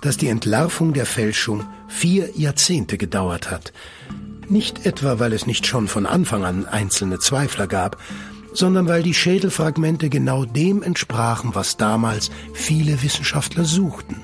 dass 0.00 0.16
die 0.16 0.28
Entlarvung 0.28 0.92
der 0.92 1.06
Fälschung 1.06 1.66
vier 1.88 2.30
Jahrzehnte 2.36 2.96
gedauert 2.96 3.50
hat. 3.50 3.72
Nicht 4.48 4.86
etwa, 4.86 5.18
weil 5.18 5.32
es 5.32 5.46
nicht 5.46 5.66
schon 5.66 5.88
von 5.88 6.06
Anfang 6.06 6.44
an 6.44 6.66
einzelne 6.66 7.18
Zweifler 7.18 7.66
gab, 7.66 7.98
sondern 8.54 8.88
weil 8.88 9.02
die 9.02 9.12
Schädelfragmente 9.12 10.08
genau 10.08 10.44
dem 10.46 10.82
entsprachen, 10.82 11.54
was 11.54 11.76
damals 11.76 12.30
viele 12.54 13.02
Wissenschaftler 13.02 13.64
suchten. 13.64 14.16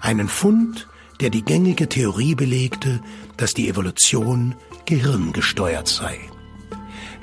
Einen 0.00 0.28
Fund, 0.28 0.88
der 1.20 1.28
die 1.28 1.44
gängige 1.44 1.88
Theorie 1.88 2.34
belegte, 2.34 3.00
dass 3.36 3.52
die 3.52 3.68
Evolution 3.68 4.54
gehirngesteuert 4.86 5.88
sei. 5.88 6.18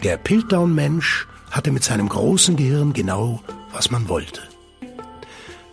Der 0.03 0.17
Piltdown-Mensch 0.17 1.27
hatte 1.50 1.71
mit 1.71 1.83
seinem 1.83 2.07
großen 2.07 2.55
Gehirn 2.55 2.93
genau, 2.93 3.41
was 3.74 3.89
man 3.89 4.07
wollte. 4.09 4.46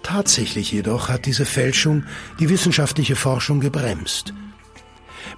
Tatsächlich 0.04 0.70
jedoch 0.70 1.08
hat 1.08 1.24
diese 1.24 1.46
Fälschung 1.46 2.04
die 2.38 2.50
wissenschaftliche 2.50 3.16
Forschung 3.16 3.58
gebremst. 3.58 4.34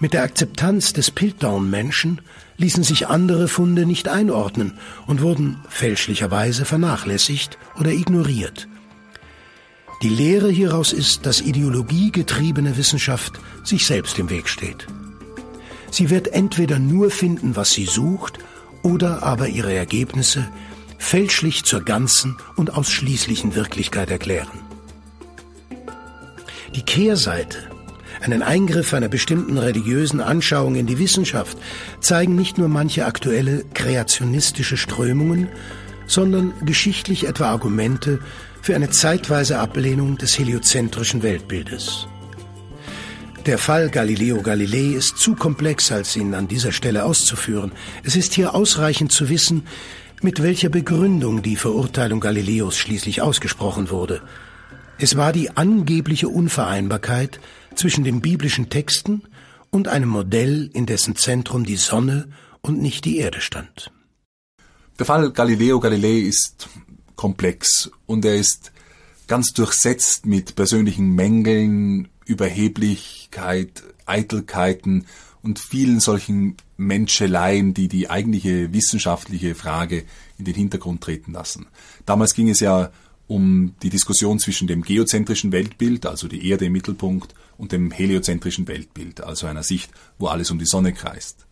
Mit 0.01 0.13
der 0.13 0.25
Akzeptanz 0.25 0.93
des 0.93 1.13
Piltdown-Menschen 1.13 2.21
ließen 2.59 2.83
sich 2.83 3.07
andere 3.07 3.47
Funde 3.47 3.87
nicht 3.87 4.09
einordnen 4.09 4.77
und 5.07 5.23
wurden 5.23 5.63
fälschlicherweise 5.69 6.65
vernachlässigt 6.65 7.59
oder 7.79 7.93
ignoriert. 7.93 8.67
Die 10.03 10.09
Lehre 10.09 10.51
hieraus 10.51 10.93
ist, 10.93 11.25
dass 11.25 11.41
ideologiegetriebene 11.41 12.77
Wissenschaft 12.77 13.35
sich 13.63 13.87
selbst 13.87 14.19
im 14.19 14.29
Weg 14.31 14.49
steht. 14.49 14.89
Sie 15.93 16.11
wird 16.11 16.29
entweder 16.29 16.81
nur 16.81 17.11
finden, 17.11 17.55
was 17.55 17.73
sie 17.73 17.87
sucht, 17.87 18.41
oder 18.83 19.23
aber 19.23 19.49
ihre 19.49 19.73
Ergebnisse 19.73 20.49
fälschlich 20.99 21.65
zur 21.65 21.83
ganzen 21.83 22.37
und 22.57 22.75
ausschließlichen 22.75 23.55
Wirklichkeit 23.55 24.11
erklären. 24.11 24.61
Die 26.75 26.83
Kehrseite, 26.83 27.59
einen 28.21 28.43
Eingriff 28.43 28.93
einer 28.93 29.09
bestimmten 29.09 29.57
religiösen 29.59 30.21
Anschauung 30.21 30.75
in 30.75 30.87
die 30.87 30.99
Wissenschaft, 30.99 31.57
zeigen 32.01 32.35
nicht 32.35 32.59
nur 32.59 32.69
manche 32.69 33.07
aktuelle 33.07 33.65
kreationistische 33.75 34.77
Strömungen, 34.77 35.49
sondern 36.07 36.53
geschichtlich 36.65 37.27
etwa 37.27 37.51
Argumente 37.51 38.21
für 38.63 38.75
eine 38.75 38.91
zeitweise 38.91 39.59
Ablehnung 39.59 40.19
des 40.19 40.39
heliozentrischen 40.39 41.23
Weltbildes. 41.23 42.09
Der 43.47 43.59
Fall 43.59 43.91
Galileo 43.91 44.43
Galilei 44.43 44.97
ist 44.97 45.19
zu 45.19 45.37
komplex, 45.37 45.93
als 45.93 46.17
ihn 46.17 46.35
an 46.35 46.49
dieser 46.49 46.73
Stelle 46.73 47.05
auszuführen. 47.05 47.71
Es 48.03 48.17
ist 48.17 48.35
hier 48.35 48.57
ausreichend 48.57 49.13
zu 49.13 49.29
wissen, 49.29 49.69
mit 50.23 50.43
welcher 50.43 50.69
Begründung 50.69 51.43
die 51.43 51.57
Verurteilung 51.57 52.21
Galileos 52.21 52.77
schließlich 52.77 53.23
ausgesprochen 53.23 53.91
wurde. 53.91 54.23
Es 54.99 55.17
war 55.17 55.33
die 55.33 55.57
angebliche 55.57 56.29
Unvereinbarkeit 56.29 57.41
zwischen 57.75 58.05
den 58.05 58.21
biblischen 58.21 58.71
Texten 58.71 59.23
und 59.71 59.89
einem 59.89 60.09
Modell, 60.09 60.71
in 60.73 60.87
dessen 60.87 61.17
Zentrum 61.17 61.65
die 61.65 61.77
Sonne 61.77 62.29
und 62.63 62.81
nicht 62.81 63.05
die 63.05 63.19
Erde 63.19 63.41
stand. 63.41 63.93
Der 64.99 65.05
Fall 65.05 65.31
Galileo 65.33 65.79
Galilei 65.81 66.21
ist 66.21 66.69
komplex 67.15 67.91
und 68.07 68.25
er 68.25 68.37
ist 68.37 68.73
ganz 69.27 69.53
durchsetzt 69.53 70.25
mit 70.25 70.55
persönlichen 70.55 71.15
Mängeln, 71.15 72.09
Überheblichkeit, 72.25 73.83
Eitelkeiten 74.07 75.07
und 75.47 75.61
vielen 75.61 76.01
solchen 76.01 76.57
Menscheleien, 76.77 77.73
die 77.73 77.87
die 77.87 78.11
eigentliche 78.11 78.73
wissenschaftliche 78.73 79.55
Frage 79.55 80.05
in 80.39 80.45
den 80.45 80.57
Hintergrund 80.57 81.03
treten 81.03 81.33
lassen. 81.33 81.67
Damals 82.05 82.35
ging 82.35 82.51
es 82.51 82.59
ja 82.59 82.91
um 83.29 83.75
die 83.81 83.89
Diskussion 83.89 84.41
zwischen 84.41 84.67
dem 84.67 84.83
geozentrischen 84.83 85.53
Weltbild, 85.53 86.05
also 86.05 86.27
die 86.27 86.49
Erde 86.49 86.65
im 86.65 86.73
Mittelpunkt, 86.73 87.35
und 87.59 87.71
dem 87.71 87.93
heliozentrischen 87.93 88.67
Weltbild, 88.67 89.23
also 89.23 89.47
einer 89.47 89.63
Sicht, 89.63 89.93
wo 90.19 90.27
alles 90.27 90.51
um 90.51 90.59
die 90.59 90.67
Sonne 90.67 90.93
kreist. 90.93 91.47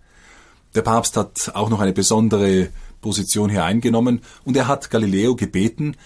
Der 0.75 0.83
Papst 0.83 1.17
hat 1.17 1.53
auch 1.55 1.71
noch 1.71 1.81
eine 1.81 1.93
besondere 1.93 2.71
Position 3.01 3.49
hier 3.49 3.65
eingenommen 3.65 4.23
und 4.45 4.57
er 4.57 4.67
hat 4.67 4.91
Galileo 4.91 5.37
gebeten, 5.37 5.97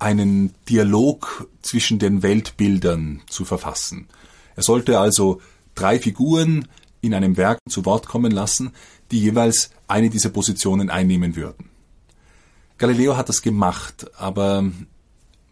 einen 0.00 0.52
Dialog 0.68 1.48
zwischen 1.62 2.00
den 2.00 2.24
Weltbildern 2.24 3.22
zu 3.28 3.44
verfassen. 3.44 4.08
Er 4.56 4.64
sollte 4.64 4.98
also 4.98 5.40
drei 5.76 6.00
Figuren 6.00 6.66
in 7.06 7.14
einem 7.14 7.36
Werk 7.36 7.58
zu 7.68 7.84
Wort 7.84 8.06
kommen 8.06 8.32
lassen, 8.32 8.72
die 9.10 9.20
jeweils 9.20 9.70
eine 9.88 10.10
dieser 10.10 10.30
Positionen 10.30 10.90
einnehmen 10.90 11.36
würden. 11.36 11.70
Galileo 12.78 13.16
hat 13.16 13.28
das 13.28 13.40
gemacht, 13.40 14.06
aber 14.18 14.70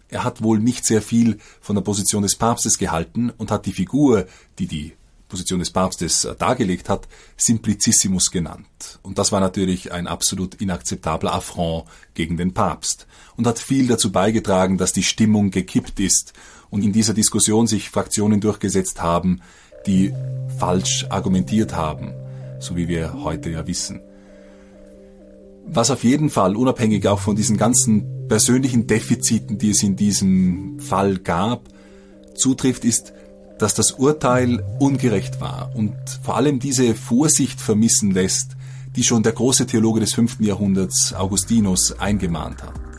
er 0.08 0.24
hat 0.24 0.42
wohl 0.42 0.58
nicht 0.58 0.84
sehr 0.84 1.02
viel 1.02 1.38
von 1.60 1.74
der 1.74 1.82
Position 1.82 2.22
des 2.22 2.36
Papstes 2.36 2.78
gehalten 2.78 3.30
und 3.30 3.50
hat 3.50 3.66
die 3.66 3.72
Figur, 3.72 4.26
die 4.58 4.66
die 4.66 4.92
Position 5.28 5.58
des 5.58 5.70
Papstes 5.70 6.24
äh, 6.24 6.36
dargelegt 6.36 6.88
hat, 6.88 7.08
Simplicissimus 7.36 8.30
genannt. 8.30 9.00
Und 9.02 9.18
das 9.18 9.32
war 9.32 9.40
natürlich 9.40 9.90
ein 9.90 10.06
absolut 10.06 10.54
inakzeptabler 10.54 11.34
Affront 11.34 11.86
gegen 12.14 12.36
den 12.36 12.54
Papst 12.54 13.06
und 13.36 13.46
hat 13.46 13.58
viel 13.58 13.88
dazu 13.88 14.12
beigetragen, 14.12 14.78
dass 14.78 14.92
die 14.92 15.02
Stimmung 15.02 15.50
gekippt 15.50 15.98
ist 15.98 16.34
und 16.70 16.84
in 16.84 16.92
dieser 16.92 17.14
Diskussion 17.14 17.66
sich 17.66 17.90
Fraktionen 17.90 18.40
durchgesetzt 18.40 19.02
haben, 19.02 19.40
die 19.86 20.12
falsch 20.58 21.06
argumentiert 21.08 21.74
haben, 21.74 22.12
so 22.60 22.76
wie 22.76 22.88
wir 22.88 23.22
heute 23.22 23.50
ja 23.50 23.66
wissen. 23.66 24.00
Was 25.66 25.90
auf 25.90 26.04
jeden 26.04 26.30
Fall, 26.30 26.56
unabhängig 26.56 27.06
auch 27.08 27.20
von 27.20 27.36
diesen 27.36 27.56
ganzen 27.56 28.28
persönlichen 28.28 28.86
Defiziten, 28.86 29.58
die 29.58 29.70
es 29.70 29.82
in 29.82 29.96
diesem 29.96 30.78
Fall 30.78 31.18
gab, 31.18 31.68
zutrifft, 32.34 32.84
ist, 32.84 33.12
dass 33.58 33.74
das 33.74 33.92
Urteil 33.92 34.62
ungerecht 34.78 35.40
war 35.40 35.70
und 35.74 35.94
vor 36.22 36.36
allem 36.36 36.58
diese 36.58 36.94
Vorsicht 36.94 37.60
vermissen 37.60 38.10
lässt, 38.10 38.56
die 38.96 39.04
schon 39.04 39.22
der 39.22 39.32
große 39.32 39.66
Theologe 39.66 40.00
des 40.00 40.14
fünften 40.14 40.44
Jahrhunderts 40.44 41.14
Augustinus 41.14 41.98
eingemahnt 41.98 42.62
hat. 42.62 42.93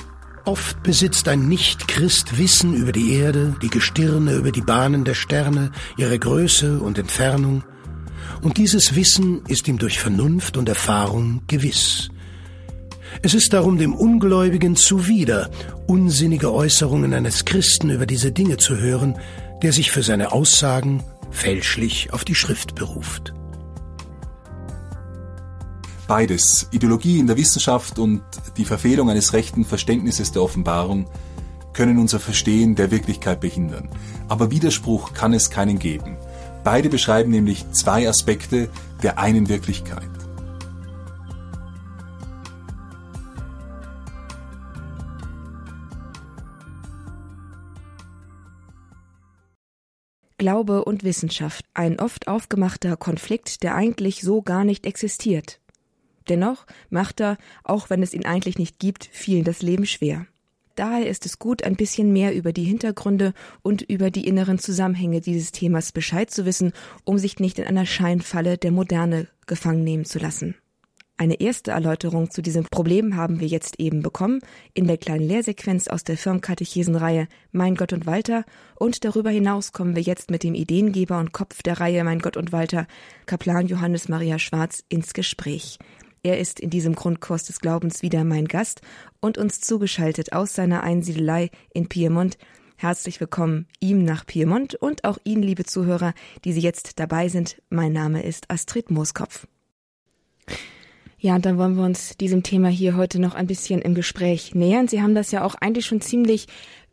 Oft 0.46 0.84
besitzt 0.84 1.28
ein 1.28 1.48
Nicht-Christ 1.48 2.38
Wissen 2.38 2.76
über 2.76 2.92
die 2.92 3.14
Erde, 3.14 3.56
die 3.62 3.70
Gestirne, 3.70 4.36
über 4.36 4.52
die 4.52 4.62
Bahnen 4.62 5.04
der 5.04 5.16
Sterne, 5.16 5.72
ihre 5.98 6.20
Größe 6.20 6.80
und 6.80 7.00
Entfernung, 7.00 7.64
und 8.42 8.58
dieses 8.58 8.96
Wissen 8.96 9.44
ist 9.48 9.68
ihm 9.68 9.80
durch 9.80 10.00
Vernunft 10.00 10.56
und 10.58 10.70
Erfahrung 10.70 11.42
gewiss. 11.48 12.10
Es 13.24 13.34
ist 13.34 13.54
darum 13.54 13.80
dem 13.80 13.96
Ungläubigen 13.96 14.76
zuwider, 14.76 15.50
unsinnige 15.88 16.54
Äußerungen 16.54 17.14
eines 17.14 17.46
Christen 17.46 17.90
über 17.90 18.06
diese 18.06 18.32
Dinge 18.32 18.58
zu 18.58 18.78
hören, 18.78 19.18
der 19.64 19.74
sich 19.74 19.90
für 19.90 20.04
seine 20.04 20.32
Aussagen 20.32 21.04
fälschlich 21.32 22.14
auf 22.14 22.24
die 22.24 22.36
Schrift 22.36 22.76
beruft. 22.76 23.34
Beides, 26.08 26.68
Ideologie 26.72 27.18
in 27.18 27.26
der 27.26 27.36
Wissenschaft 27.36 27.98
und 27.98 28.22
die 28.58 28.66
Verfehlung 28.66 29.10
eines 29.10 29.34
rechten 29.34 29.66
Verständnisses 29.66 30.32
der 30.32 30.44
Offenbarung, 30.44 31.10
können 31.74 31.98
unser 31.98 32.20
Verstehen 32.20 32.76
der 32.76 32.92
Wirklichkeit 32.92 33.40
behindern. 33.42 33.90
Aber 34.28 34.52
Widerspruch 34.52 35.14
kann 35.14 35.34
es 35.34 35.50
keinen 35.50 35.80
geben. 35.80 36.16
Beide 36.64 36.90
beschreiben 36.90 37.32
nämlich 37.32 37.70
zwei 37.72 38.08
Aspekte 38.08 38.70
der 39.02 39.18
einen 39.18 39.50
Wirklichkeit. 39.50 40.10
Glaube 50.38 50.86
und 50.86 51.04
Wissenschaft, 51.04 51.66
ein 51.74 52.00
oft 52.00 52.28
aufgemachter 52.28 52.96
Konflikt, 52.96 53.64
der 53.64 53.74
eigentlich 53.74 54.22
so 54.22 54.44
gar 54.44 54.64
nicht 54.64 54.86
existiert. 54.86 55.60
Dennoch 56.30 56.66
macht 56.90 57.22
er, 57.22 57.38
auch 57.64 57.90
wenn 57.90 58.02
es 58.04 58.14
ihn 58.14 58.26
eigentlich 58.26 58.58
nicht 58.58 58.80
gibt, 58.80 59.10
vielen 59.12 59.44
das 59.44 59.62
Leben 59.62 59.86
schwer. 59.86 60.26
Daher 60.76 61.08
ist 61.08 61.26
es 61.26 61.40
gut, 61.40 61.64
ein 61.64 61.78
bisschen 61.78 62.12
mehr 62.12 62.36
über 62.36 62.52
die 62.52 62.66
Hintergründe 62.66 63.34
und 63.62 63.82
über 63.82 64.12
die 64.12 64.28
inneren 64.28 64.60
Zusammenhänge 64.60 65.22
dieses 65.22 65.54
Themas 65.54 65.94
Bescheid 65.94 66.30
zu 66.30 66.46
wissen, 66.46 66.74
um 67.06 67.18
sich 67.18 67.40
nicht 67.40 67.60
in 67.60 67.66
einer 67.66 67.86
Scheinfalle 67.86 68.58
der 68.58 68.72
Moderne 68.72 69.30
gefangen 69.46 69.86
nehmen 69.86 70.04
zu 70.04 70.20
lassen. 70.20 70.56
Eine 71.18 71.40
erste 71.40 71.72
Erläuterung 71.72 72.30
zu 72.30 72.42
diesem 72.42 72.66
Problem 72.66 73.16
haben 73.16 73.40
wir 73.40 73.48
jetzt 73.48 73.80
eben 73.80 74.02
bekommen 74.02 74.42
in 74.74 74.86
der 74.86 74.98
kleinen 74.98 75.26
Lehrsequenz 75.26 75.88
aus 75.88 76.04
der 76.04 76.18
Firmenkatechesenreihe 76.18 77.30
Mein 77.54 77.76
Gott 77.76 77.94
und 77.94 78.06
Walter 78.06 78.44
und 78.76 79.06
darüber 79.06 79.30
hinaus 79.30 79.72
kommen 79.72 79.96
wir 79.96 80.02
jetzt 80.02 80.30
mit 80.30 80.44
dem 80.44 80.56
Ideengeber 80.56 81.20
und 81.20 81.32
Kopf 81.32 81.64
der 81.64 81.80
Reihe 81.80 82.04
Mein 82.04 82.20
Gott 82.20 82.36
und 82.36 82.52
Walter, 82.52 82.86
Kaplan 83.28 83.68
Johannes 83.68 84.10
Maria 84.10 84.40
Schwarz, 84.40 84.84
ins 84.90 85.14
Gespräch. 85.14 85.80
Er 86.26 86.40
ist 86.40 86.60
in 86.60 86.72
diesem 86.72 86.96
Grundkurs 86.96 87.44
des 87.44 87.60
Glaubens 87.60 88.02
wieder 88.02 88.24
mein 88.24 88.48
Gast 88.48 88.82
und 89.20 89.38
uns 89.38 89.62
zugeschaltet 89.62 90.34
aus 90.34 90.56
seiner 90.56 90.82
Einsiedelei 90.82 91.52
in 91.72 91.88
Piemont. 91.88 92.40
Herzlich 92.78 93.20
willkommen 93.20 93.68
ihm 93.80 94.04
nach 94.04 94.26
Piemont 94.26 94.74
und 94.74 95.04
auch 95.04 95.20
Ihnen, 95.24 95.44
liebe 95.44 95.66
Zuhörer, 95.66 96.16
die 96.44 96.52
Sie 96.52 96.62
jetzt 96.62 96.98
dabei 97.00 97.30
sind. 97.30 97.62
Mein 97.70 97.94
Name 97.94 98.24
ist 98.24 98.50
Astrid 98.50 98.90
Mooskopf. 98.90 99.46
Ja, 101.20 101.36
und 101.36 101.46
dann 101.46 101.60
wollen 101.60 101.76
wir 101.76 101.86
uns 101.86 102.18
diesem 102.18 102.42
Thema 102.42 102.70
hier 102.70 102.96
heute 102.96 103.20
noch 103.20 103.36
ein 103.36 103.46
bisschen 103.46 103.84
im 103.84 103.94
Gespräch 103.94 104.56
nähern. 104.56 104.88
Sie 104.88 105.04
haben 105.04 105.14
das 105.14 105.30
ja 105.30 105.44
auch 105.44 105.54
eigentlich 105.54 105.86
schon 105.86 106.02
ziemlich 106.02 106.48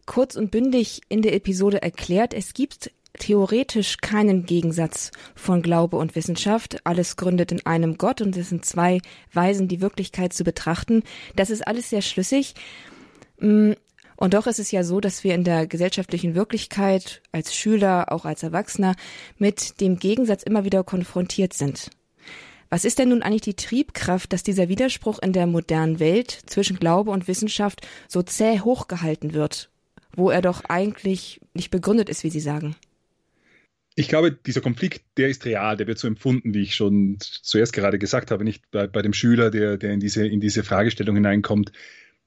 kurz 0.05 0.37
und 0.37 0.51
bündig 0.51 1.01
in 1.09 1.23
der 1.23 1.33
Episode 1.33 1.81
erklärt. 1.81 2.35
Es 2.35 2.53
gibt 2.53 2.91
theoretisch 3.19 3.99
keinen 3.99 4.47
Gegensatz 4.47 5.11
von 5.35 5.63
Glaube 5.63 5.97
und 5.97 6.15
Wissenschaft. 6.15 6.79
Alles 6.85 7.17
gründet 7.17 7.53
in 7.53 7.65
einem 7.67 7.99
Gott 7.99 8.21
und 8.21 8.37
es 8.37 8.49
sind 8.49 8.65
zwei 8.65 9.01
Weisen, 9.33 9.69
die 9.69 9.81
Wirklichkeit 9.81 10.33
zu 10.33 10.45
betrachten. 10.45 11.03
Das 11.37 11.51
ist 11.51 11.67
alles 11.67 11.91
sehr 11.91 12.03
schlüssig. 12.03 12.55
Mm, 13.39 13.73
und 14.17 14.35
doch 14.35 14.47
ist 14.47 14.59
es 14.59 14.71
ja 14.71 14.85
so, 14.85 15.01
dass 15.01 15.25
wir 15.25 15.35
in 15.35 15.45
der 15.45 15.67
gesellschaftlichen 15.67 16.35
Wirklichkeit 16.35 17.23
als 17.33 17.55
Schüler, 17.55 18.13
auch 18.13 18.25
als 18.25 18.43
Erwachsener 18.43 18.95
mit 19.37 19.81
dem 19.81 19.99
Gegensatz 19.99 20.43
immer 20.43 20.65
wieder 20.65 20.85
konfrontiert 20.85 21.53
sind. 21.53 21.91
Was 22.71 22.85
ist 22.87 22.99
denn 22.99 23.11
nun 23.11 23.23
eigentlich 23.23 23.43
die 23.43 23.57
Triebkraft, 23.57 24.33
dass 24.33 24.43
dieser 24.43 24.69
Widerspruch 24.69 25.19
in 25.19 25.33
der 25.33 25.47
modernen 25.47 26.01
Welt 26.01 26.31
zwischen 26.47 26.79
Glaube 26.79 27.11
und 27.11 27.29
Wissenschaft 27.29 27.87
so 28.09 28.23
zäh 28.23 28.61
hochgehalten 28.61 29.35
wird, 29.35 29.71
wo 30.17 30.31
er 30.31 30.41
doch 30.41 30.65
eigentlich 30.69 31.41
nicht 31.53 31.71
begründet 31.71 32.09
ist, 32.09 32.25
wie 32.25 32.31
Sie 32.31 32.41
sagen? 32.41 32.77
Ich 33.95 34.09
glaube, 34.09 34.33
dieser 34.33 34.63
Konflikt, 34.63 35.03
der 35.17 35.29
ist 35.29 35.45
real, 35.45 35.77
der 35.77 35.87
wird 35.87 35.99
so 35.99 36.09
empfunden, 36.09 36.55
wie 36.55 36.63
ich 36.63 36.75
schon 36.75 37.19
zuerst 37.21 37.73
gerade 37.73 37.99
gesagt 37.99 38.31
habe, 38.31 38.45
nicht 38.45 38.71
bei, 38.71 38.87
bei 38.87 39.03
dem 39.03 39.13
Schüler, 39.13 39.51
der, 39.51 39.77
der 39.77 39.93
in, 39.93 40.01
diese, 40.01 40.27
in 40.27 40.41
diese 40.41 40.65
Fragestellung 40.65 41.17
hineinkommt. 41.17 41.73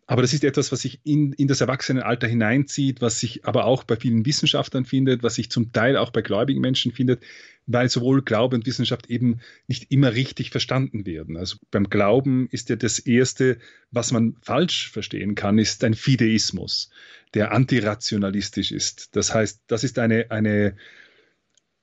Aber 0.08 0.22
das 0.22 0.34
ist 0.34 0.44
etwas, 0.44 0.72
was 0.72 0.82
sich 0.82 1.00
in, 1.04 1.34
in 1.34 1.48
das 1.48 1.62
Erwachsenenalter 1.62 2.28
hineinzieht, 2.28 3.02
was 3.02 3.20
sich 3.20 3.46
aber 3.46 3.66
auch 3.66 3.84
bei 3.84 3.96
vielen 3.96 4.24
Wissenschaftlern 4.24 4.86
findet, 4.86 5.24
was 5.24 5.36
sich 5.36 5.50
zum 5.50 5.72
Teil 5.72 5.98
auch 5.98 6.12
bei 6.12 6.22
gläubigen 6.22 6.62
Menschen 6.62 6.92
findet, 6.92 7.24
weil 7.66 7.90
sowohl 7.90 8.22
Glaube 8.22 8.56
und 8.56 8.68
Wissenschaft 8.68 9.10
eben 9.10 9.40
nicht 9.68 9.92
immer 9.92 10.14
richtig 10.14 10.52
verstanden 10.52 11.08
werden. 11.08 11.38
Also 11.38 11.58
beim 11.72 11.90
Glauben 11.90 12.48
ist 12.52 12.70
ja 12.70 12.76
das 12.76 13.00
Erste, 13.00 13.58
was 13.90 14.12
man 14.12 14.36
falsch 14.42 14.92
verstehen 14.92 15.34
kann, 15.34 15.58
ist 15.58 15.84
ein 15.84 15.96
Fideismus, 15.96 16.92
der 17.34 17.52
antirationalistisch 17.52 18.72
ist. 18.72 19.16
Das 19.16 19.34
heißt, 19.34 19.62
das 19.66 19.84
ist 19.84 19.98
eine, 19.98 20.30
eine, 20.30 20.76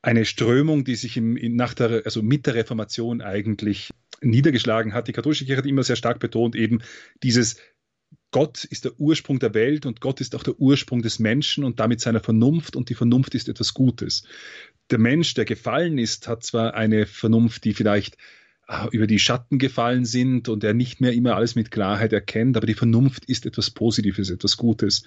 eine 0.02 0.24
Strömung, 0.24 0.84
die 0.84 0.96
sich 0.96 1.16
im, 1.16 1.34
nach 1.54 1.74
der, 1.74 2.02
also 2.04 2.22
mit 2.22 2.46
der 2.46 2.54
Reformation 2.54 3.22
eigentlich 3.22 3.90
niedergeschlagen 4.20 4.92
hat. 4.92 5.08
Die 5.08 5.12
katholische 5.12 5.44
Kirche 5.44 5.58
hat 5.58 5.66
immer 5.66 5.84
sehr 5.84 5.96
stark 5.96 6.18
betont, 6.18 6.56
eben 6.56 6.82
dieses 7.22 7.56
Gott 8.30 8.64
ist 8.64 8.86
der 8.86 8.98
Ursprung 8.98 9.38
der 9.38 9.54
Welt 9.54 9.84
und 9.84 10.00
Gott 10.00 10.20
ist 10.20 10.34
auch 10.34 10.42
der 10.42 10.58
Ursprung 10.58 11.02
des 11.02 11.18
Menschen 11.18 11.64
und 11.64 11.80
damit 11.80 12.00
seiner 12.00 12.20
Vernunft 12.20 12.76
und 12.76 12.88
die 12.88 12.94
Vernunft 12.94 13.34
ist 13.34 13.48
etwas 13.48 13.74
Gutes. 13.74 14.24
Der 14.90 14.98
Mensch, 14.98 15.34
der 15.34 15.44
gefallen 15.44 15.98
ist, 15.98 16.28
hat 16.28 16.42
zwar 16.42 16.74
eine 16.74 17.06
Vernunft, 17.06 17.64
die 17.64 17.74
vielleicht 17.74 18.16
über 18.90 19.06
die 19.06 19.18
Schatten 19.18 19.58
gefallen 19.58 20.04
sind 20.04 20.48
und 20.48 20.64
er 20.64 20.74
nicht 20.74 21.00
mehr 21.00 21.12
immer 21.12 21.36
alles 21.36 21.54
mit 21.54 21.70
Klarheit 21.70 22.12
erkennt, 22.12 22.56
aber 22.56 22.66
die 22.66 22.74
Vernunft 22.74 23.24
ist 23.26 23.46
etwas 23.46 23.70
Positives, 23.70 24.30
etwas 24.30 24.56
Gutes. 24.56 25.04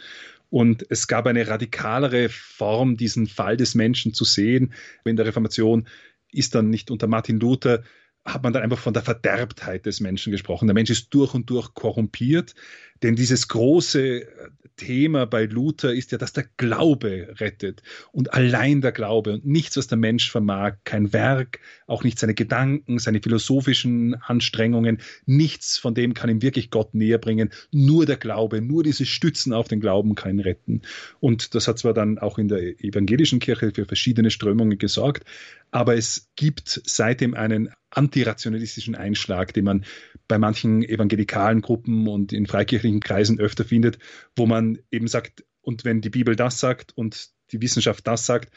Und 0.50 0.86
es 0.90 1.08
gab 1.08 1.26
eine 1.26 1.48
radikalere 1.48 2.30
Form, 2.30 2.98
diesen 2.98 3.28
Fall 3.28 3.58
des 3.58 3.76
Menschen 3.76 4.14
zu 4.14 4.24
sehen. 4.24 4.74
In 5.04 5.16
der 5.16 5.26
Reformation 5.26 5.88
ist 6.32 6.56
dann 6.56 6.70
nicht 6.70 6.92
unter 6.92 7.08
Martin 7.08 7.40
Luther 7.40 7.84
hat 8.26 8.44
man 8.44 8.54
dann 8.54 8.64
einfach 8.64 8.80
von 8.80 8.94
der 8.94 9.04
Verderbtheit 9.04 9.86
des 9.86 10.00
Menschen 10.00 10.32
gesprochen. 10.32 10.68
Der 10.68 10.74
Mensch 10.74 10.90
ist 10.90 11.14
durch 11.14 11.34
und 11.36 11.50
durch 11.50 11.74
korrumpiert, 11.76 12.56
denn 13.04 13.16
dieses 13.16 13.48
große 13.48 14.28
Thema 14.78 15.26
bei 15.26 15.46
Luther 15.46 15.94
ist 15.94 16.12
ja, 16.12 16.18
dass 16.18 16.34
der 16.34 16.46
Glaube 16.58 17.36
rettet 17.40 17.82
und 18.12 18.34
allein 18.34 18.82
der 18.82 18.92
Glaube 18.92 19.34
und 19.34 19.46
nichts, 19.46 19.78
was 19.78 19.88
der 19.88 19.98
Mensch 19.98 20.30
vermag, 20.30 20.78
kein 20.84 21.14
Werk, 21.14 21.60
auch 21.88 22.04
nicht 22.04 22.20
seine 22.20 22.34
Gedanken, 22.34 23.00
seine 23.00 23.22
philosophischen 23.22 24.16
Anstrengungen, 24.16 25.00
nichts 25.26 25.78
von 25.78 25.94
dem 25.94 26.14
kann 26.14 26.30
ihm 26.30 26.42
wirklich 26.42 26.72
Gott 26.72 26.94
näher 26.94 27.20
bringen. 27.20 27.52
Nur 27.72 28.06
der 28.06 28.18
Glaube, 28.18 28.62
nur 28.62 28.84
dieses 28.84 29.08
Stützen 29.08 29.54
auf 29.54 29.68
den 29.68 29.80
Glauben 29.80 30.16
kann 30.16 30.32
ihn 30.32 30.40
retten. 30.40 30.82
Und 31.20 31.56
das 31.56 31.68
hat 31.68 31.80
zwar 31.80 31.94
dann 31.94 32.18
auch 32.18 32.38
in 32.38 32.48
der 32.48 32.84
evangelischen 32.84 33.40
Kirche 33.40 33.72
für 33.74 33.86
verschiedene 33.86 34.32
Strömungen 34.32 34.78
gesorgt, 34.78 35.26
aber 35.72 35.96
es 35.96 36.30
gibt 36.36 36.82
seitdem 36.86 37.34
einen 37.34 37.70
antirationalistischen 37.96 38.96
Einschlag, 38.96 39.54
den 39.54 39.66
man 39.66 39.86
bei 40.28 40.38
manchen 40.38 40.84
evangelikalen 40.84 41.62
Gruppen 41.62 42.08
und 42.08 42.34
in 42.34 42.46
freikirchlichen 42.46 43.00
Kreisen 43.00 43.40
öfter 43.40 43.66
findet, 43.66 44.00
wo 44.36 44.46
man 44.46 44.80
eben 44.92 45.08
sagt, 45.08 45.46
und 45.62 45.86
wenn 45.86 46.02
die 46.02 46.10
Bibel 46.10 46.36
das 46.36 46.60
sagt 46.60 46.96
und 46.96 47.30
die 47.52 47.62
Wissenschaft 47.62 48.06
das 48.08 48.26
sagt, 48.26 48.54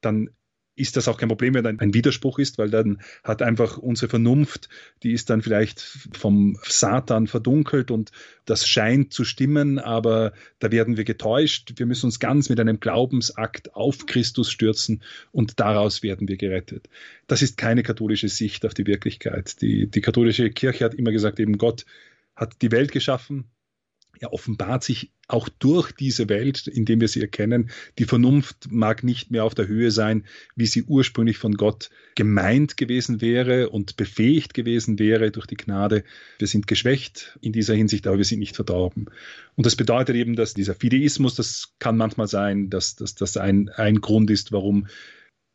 dann 0.00 0.30
ist 0.74 0.96
das 0.96 1.06
auch 1.06 1.18
kein 1.18 1.28
Problem, 1.28 1.54
wenn 1.54 1.80
ein 1.80 1.94
Widerspruch 1.94 2.38
ist, 2.38 2.56
weil 2.58 2.70
dann 2.70 3.02
hat 3.22 3.42
einfach 3.42 3.76
unsere 3.76 4.08
Vernunft, 4.08 4.68
die 5.02 5.12
ist 5.12 5.28
dann 5.28 5.42
vielleicht 5.42 5.80
vom 6.12 6.58
Satan 6.62 7.26
verdunkelt 7.26 7.90
und 7.90 8.10
das 8.46 8.66
scheint 8.66 9.12
zu 9.12 9.24
stimmen, 9.24 9.78
aber 9.78 10.32
da 10.60 10.72
werden 10.72 10.96
wir 10.96 11.04
getäuscht. 11.04 11.74
Wir 11.76 11.86
müssen 11.86 12.06
uns 12.06 12.20
ganz 12.20 12.48
mit 12.48 12.58
einem 12.58 12.80
Glaubensakt 12.80 13.74
auf 13.74 14.06
Christus 14.06 14.50
stürzen 14.50 15.02
und 15.30 15.60
daraus 15.60 16.02
werden 16.02 16.26
wir 16.28 16.38
gerettet. 16.38 16.88
Das 17.26 17.42
ist 17.42 17.58
keine 17.58 17.82
katholische 17.82 18.28
Sicht 18.28 18.64
auf 18.64 18.72
die 18.72 18.86
Wirklichkeit. 18.86 19.60
Die, 19.60 19.88
die 19.88 20.00
katholische 20.00 20.50
Kirche 20.50 20.84
hat 20.84 20.94
immer 20.94 21.12
gesagt, 21.12 21.38
eben 21.38 21.58
Gott 21.58 21.84
hat 22.34 22.62
die 22.62 22.72
Welt 22.72 22.92
geschaffen, 22.92 23.50
er 24.20 24.32
offenbart 24.32 24.84
sich 24.84 25.10
auch 25.28 25.48
durch 25.48 25.92
diese 25.92 26.28
Welt, 26.28 26.66
indem 26.66 27.00
wir 27.00 27.08
sie 27.08 27.20
erkennen. 27.20 27.70
Die 27.98 28.04
Vernunft 28.04 28.70
mag 28.70 29.02
nicht 29.02 29.30
mehr 29.30 29.44
auf 29.44 29.54
der 29.54 29.66
Höhe 29.66 29.90
sein, 29.90 30.24
wie 30.56 30.66
sie 30.66 30.82
ursprünglich 30.82 31.38
von 31.38 31.54
Gott 31.54 31.90
gemeint 32.14 32.76
gewesen 32.76 33.20
wäre 33.20 33.70
und 33.70 33.96
befähigt 33.96 34.54
gewesen 34.54 34.98
wäre 34.98 35.30
durch 35.30 35.46
die 35.46 35.56
Gnade. 35.56 36.04
Wir 36.38 36.48
sind 36.48 36.66
geschwächt 36.66 37.38
in 37.40 37.52
dieser 37.52 37.74
Hinsicht, 37.74 38.06
aber 38.06 38.18
wir 38.18 38.24
sind 38.24 38.40
nicht 38.40 38.56
verdorben. 38.56 39.06
Und 39.56 39.66
das 39.66 39.76
bedeutet 39.76 40.16
eben, 40.16 40.36
dass 40.36 40.54
dieser 40.54 40.74
Fideismus, 40.74 41.34
das 41.34 41.74
kann 41.78 41.96
manchmal 41.96 42.28
sein, 42.28 42.68
dass 42.68 42.96
das 42.96 43.36
ein, 43.36 43.70
ein 43.70 44.00
Grund 44.00 44.30
ist, 44.30 44.52
warum 44.52 44.86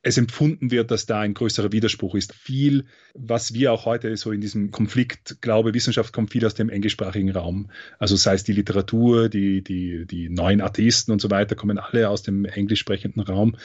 es 0.03 0.17
empfunden 0.17 0.71
wird, 0.71 0.91
dass 0.91 1.05
da 1.05 1.19
ein 1.19 1.33
größerer 1.33 1.71
Widerspruch 1.71 2.15
ist. 2.15 2.33
Viel, 2.33 2.85
was 3.13 3.53
wir 3.53 3.73
auch 3.73 3.85
heute 3.85 4.15
so 4.15 4.31
in 4.31 4.41
diesem 4.41 4.71
Konflikt, 4.71 5.41
glaube, 5.41 5.73
Wissenschaft 5.73 6.13
kommt 6.13 6.31
viel 6.31 6.45
aus 6.45 6.53
dem 6.53 6.69
englischsprachigen 6.69 7.31
Raum. 7.31 7.71
Also 7.97 8.15
sei 8.15 8.35
es 8.35 8.43
die 8.43 8.53
Literatur, 8.53 9.27
die, 9.27 9.63
die, 9.63 10.05
die 10.05 10.29
neuen 10.29 10.61
Atheisten 10.61 11.11
und 11.11 11.19
so 11.19 11.31
weiter, 11.31 11.55
kommen 11.55 11.79
alle 11.79 12.09
aus 12.09 12.21
dem 12.21 12.45
englisch 12.45 12.79
sprechenden 12.79 13.21
Raum. 13.23 13.57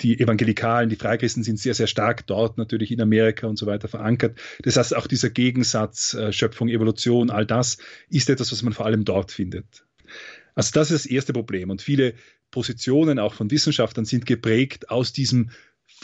Die 0.00 0.18
Evangelikalen, 0.18 0.88
die 0.88 0.96
Freikristen 0.96 1.44
sind 1.44 1.58
sehr, 1.58 1.74
sehr 1.74 1.86
stark 1.86 2.26
dort 2.26 2.56
natürlich 2.58 2.90
in 2.90 3.00
Amerika 3.00 3.46
und 3.46 3.58
so 3.58 3.66
weiter 3.66 3.86
verankert. 3.86 4.38
Das 4.62 4.76
heißt, 4.76 4.96
auch 4.96 5.06
dieser 5.06 5.30
Gegensatz, 5.30 6.14
äh, 6.14 6.32
Schöpfung, 6.32 6.68
Evolution, 6.68 7.30
all 7.30 7.46
das 7.46 7.78
ist 8.08 8.30
etwas, 8.30 8.50
was 8.50 8.62
man 8.62 8.72
vor 8.72 8.86
allem 8.86 9.04
dort 9.04 9.32
findet. 9.32 9.84
Also 10.54 10.70
das 10.72 10.90
ist 10.90 11.04
das 11.04 11.10
erste 11.10 11.32
Problem. 11.32 11.70
Und 11.70 11.82
viele 11.82 12.14
Positionen 12.50 13.18
auch 13.18 13.34
von 13.34 13.50
Wissenschaftlern 13.50 14.04
sind 14.04 14.26
geprägt 14.26 14.90
aus 14.90 15.12
diesem 15.12 15.50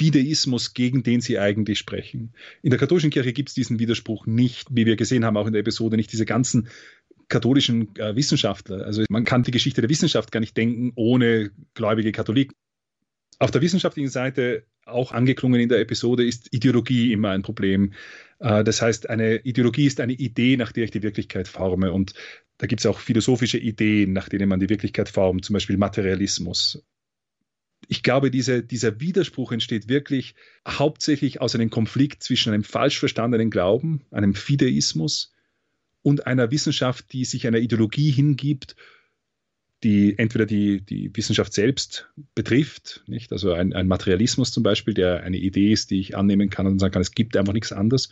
Fideismus, 0.00 0.72
gegen 0.72 1.02
den 1.02 1.20
sie 1.20 1.38
eigentlich 1.38 1.78
sprechen. 1.78 2.32
In 2.62 2.70
der 2.70 2.78
katholischen 2.78 3.10
Kirche 3.10 3.34
gibt 3.34 3.50
es 3.50 3.54
diesen 3.54 3.78
Widerspruch 3.78 4.24
nicht, 4.24 4.68
wie 4.70 4.86
wir 4.86 4.96
gesehen 4.96 5.26
haben, 5.26 5.36
auch 5.36 5.46
in 5.46 5.52
der 5.52 5.60
Episode, 5.60 5.98
nicht 5.98 6.10
diese 6.10 6.24
ganzen 6.24 6.68
katholischen 7.28 7.94
äh, 7.96 8.16
Wissenschaftler. 8.16 8.86
Also 8.86 9.04
man 9.10 9.24
kann 9.24 9.42
die 9.42 9.50
Geschichte 9.50 9.82
der 9.82 9.90
Wissenschaft 9.90 10.32
gar 10.32 10.40
nicht 10.40 10.56
denken 10.56 10.92
ohne 10.94 11.50
gläubige 11.74 12.12
Katholiken. 12.12 12.56
Auf 13.38 13.50
der 13.50 13.60
wissenschaftlichen 13.60 14.08
Seite, 14.08 14.64
auch 14.86 15.12
angeklungen 15.12 15.60
in 15.60 15.68
der 15.68 15.80
Episode, 15.80 16.24
ist 16.24 16.48
Ideologie 16.50 17.12
immer 17.12 17.32
ein 17.32 17.42
Problem. 17.42 17.92
Äh, 18.38 18.64
das 18.64 18.80
heißt, 18.80 19.10
eine 19.10 19.44
Ideologie 19.44 19.84
ist 19.84 20.00
eine 20.00 20.14
Idee, 20.14 20.56
nach 20.56 20.72
der 20.72 20.84
ich 20.84 20.92
die 20.92 21.02
Wirklichkeit 21.02 21.46
forme. 21.46 21.92
Und 21.92 22.14
da 22.56 22.66
gibt 22.66 22.80
es 22.80 22.86
auch 22.86 23.00
philosophische 23.00 23.58
Ideen, 23.58 24.14
nach 24.14 24.30
denen 24.30 24.48
man 24.48 24.60
die 24.60 24.70
Wirklichkeit 24.70 25.10
formt, 25.10 25.44
zum 25.44 25.52
Beispiel 25.52 25.76
Materialismus 25.76 26.82
ich 27.90 28.05
glaube, 28.05 28.31
diese, 28.31 28.62
dieser 28.62 29.00
Widerspruch 29.00 29.50
entsteht 29.50 29.88
wirklich 29.88 30.37
hauptsächlich 30.66 31.40
aus 31.40 31.57
einem 31.57 31.70
Konflikt 31.70 32.22
zwischen 32.22 32.53
einem 32.53 32.62
falsch 32.62 33.00
verstandenen 33.00 33.50
Glauben, 33.50 34.03
einem 34.12 34.35
Fideismus 34.35 35.35
und 36.03 36.24
einer 36.24 36.53
Wissenschaft, 36.53 37.12
die 37.12 37.24
sich 37.24 37.48
einer 37.48 37.59
Ideologie 37.59 38.12
hingibt, 38.12 38.76
die 39.83 40.16
entweder 40.16 40.46
die, 40.46 40.83
die 40.83 41.11
Wissenschaft 41.16 41.53
selbst 41.53 42.09
betrifft, 42.37 43.03
nicht? 43.09 43.33
also 43.33 43.55
ein, 43.55 43.72
ein 43.72 43.88
Materialismus 43.88 44.53
zum 44.53 44.62
Beispiel, 44.62 44.94
der 44.94 45.24
eine 45.24 45.38
Idee 45.38 45.72
ist, 45.72 45.90
die 45.90 45.98
ich 45.98 46.16
annehmen 46.16 46.48
kann 46.48 46.68
und 46.68 46.79
sagen 46.79 46.92
kann, 46.92 47.03
es 47.03 47.11
gibt 47.11 47.37
einfach 47.37 47.55
nichts 47.55 47.72
anderes, 47.72 48.11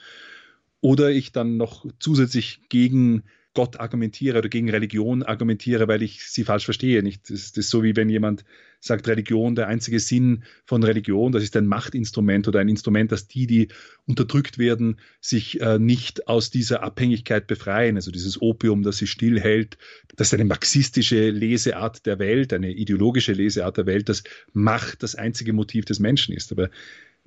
oder 0.81 1.11
ich 1.13 1.31
dann 1.31 1.57
noch 1.57 1.87
zusätzlich 2.01 2.63
gegen 2.69 3.23
Gott 3.59 3.81
argumentiere 3.81 4.39
oder 4.39 4.49
gegen 4.49 4.71
Religion 4.71 5.25
argumentiere, 5.25 5.89
weil 5.89 6.03
ich 6.03 6.23
sie 6.23 6.45
falsch 6.45 6.65
verstehe. 6.65 7.03
Nicht? 7.03 7.29
Das, 7.29 7.51
das 7.51 7.65
ist 7.65 7.71
so 7.71 7.83
wie 7.83 7.97
wenn 7.97 8.09
jemand 8.09 8.45
sagt, 8.79 9.09
Religion, 9.09 9.57
der 9.57 9.67
einzige 9.67 9.99
Sinn 9.99 10.45
von 10.65 10.85
Religion, 10.85 11.33
das 11.33 11.43
ist 11.43 11.57
ein 11.57 11.67
Machtinstrument 11.67 12.47
oder 12.47 12.61
ein 12.61 12.69
Instrument, 12.69 13.11
dass 13.11 13.27
die, 13.27 13.49
die 13.49 13.67
unterdrückt 14.07 14.59
werden, 14.59 15.01
sich 15.21 15.61
äh, 15.61 15.81
nicht 15.81 16.29
aus 16.29 16.51
dieser 16.51 16.85
Abhängigkeit 16.85 17.49
befreien. 17.49 17.97
Also 17.97 18.13
dieses 18.13 18.41
Opium, 18.41 18.85
das 18.85 18.99
sie 18.99 19.09
stillhält, 19.09 19.77
das 20.15 20.29
ist 20.29 20.35
eine 20.35 20.45
marxistische 20.45 21.31
Leseart 21.31 22.07
der 22.07 22.21
Welt, 22.21 22.53
eine 22.53 22.71
ideologische 22.71 23.33
Leseart 23.33 23.77
der 23.77 23.87
Welt, 23.87 24.09
dass 24.09 24.23
Macht 24.53 25.03
das 25.03 25.17
einzige 25.17 25.53
Motiv 25.53 25.85
des 25.85 25.99
Menschen 25.99 26.33
ist. 26.33 26.53
Aber 26.53 26.71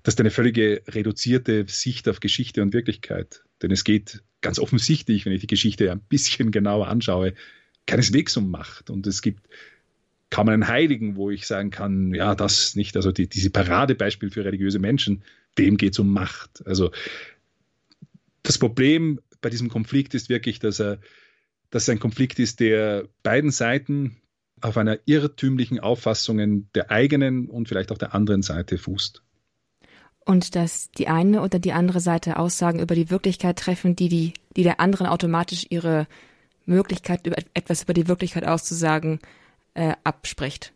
das 0.04 0.16
ist 0.16 0.20
eine 0.20 0.32
völlige 0.32 0.82
reduzierte 0.88 1.66
Sicht 1.68 2.10
auf 2.10 2.20
Geschichte 2.20 2.62
und 2.62 2.74
Wirklichkeit. 2.74 3.44
Denn 3.62 3.72
es 3.72 3.84
geht 3.84 4.24
ganz 4.42 4.58
offensichtlich, 4.58 5.26
wenn 5.26 5.34
ich 5.34 5.42
die 5.42 5.48
Geschichte 5.48 5.92
ein 5.92 6.00
bisschen 6.00 6.52
genauer 6.52 6.88
anschaue, 6.88 7.34
keineswegs 7.86 8.36
um 8.38 8.50
Macht. 8.50 8.90
Und 8.90 9.06
es 9.06 9.22
gibt 9.22 9.48
kaum 10.32 10.50
einen 10.50 10.68
Heiligen, 10.68 11.16
wo 11.16 11.30
ich 11.30 11.46
sagen 11.46 11.70
kann, 11.70 12.14
ja, 12.16 12.34
das 12.34 12.76
nicht, 12.76 12.96
also 12.96 13.12
die, 13.12 13.28
diese 13.28 13.52
Paradebeispiel 13.52 14.32
für 14.32 14.44
religiöse 14.44 14.80
Menschen, 14.80 15.24
dem 15.58 15.78
geht 15.78 15.94
es 15.94 16.00
um 16.00 16.12
Macht. 16.12 16.66
Also 16.66 16.92
das 18.42 18.58
Problem 18.58 19.20
bei 19.42 19.50
diesem 19.50 19.70
Konflikt 19.70 20.16
ist 20.16 20.30
wirklich, 20.30 20.60
dass 20.60 20.80
er, 20.80 21.00
dass 21.70 21.84
es 21.84 21.90
ein 21.90 22.00
Konflikt 22.00 22.40
ist, 22.40 22.60
der 22.60 23.08
beiden 23.22 23.52
Seiten 23.52 24.18
auf 24.62 24.78
einer 24.78 25.00
irrtümlichen 25.06 25.80
Auffassung 25.80 26.70
der 26.74 26.90
eigenen 26.90 27.50
und 27.50 27.68
vielleicht 27.68 27.92
auch 27.92 27.98
der 27.98 28.16
anderen 28.16 28.42
Seite 28.42 28.78
fußt 28.78 29.24
und 30.32 30.56
dass 30.56 30.90
die 30.92 31.10
eine 31.10 31.42
oder 31.42 31.60
die 31.60 31.74
andere 31.74 32.00
Seite 32.00 32.38
Aussagen 32.38 32.80
über 32.80 32.96
die 32.96 33.10
Wirklichkeit 33.10 33.60
treffen, 33.60 33.98
die, 33.98 34.08
die, 34.08 34.34
die 34.56 34.64
der 34.64 34.80
anderen 34.80 35.08
automatisch 35.08 35.66
ihre 35.70 36.08
Möglichkeit, 36.66 37.28
etwas 37.54 37.84
über 37.84 37.94
die 37.94 38.08
Wirklichkeit 38.08 38.46
auszusagen, 38.46 39.20
äh, 39.74 39.94
abspricht. 40.06 40.72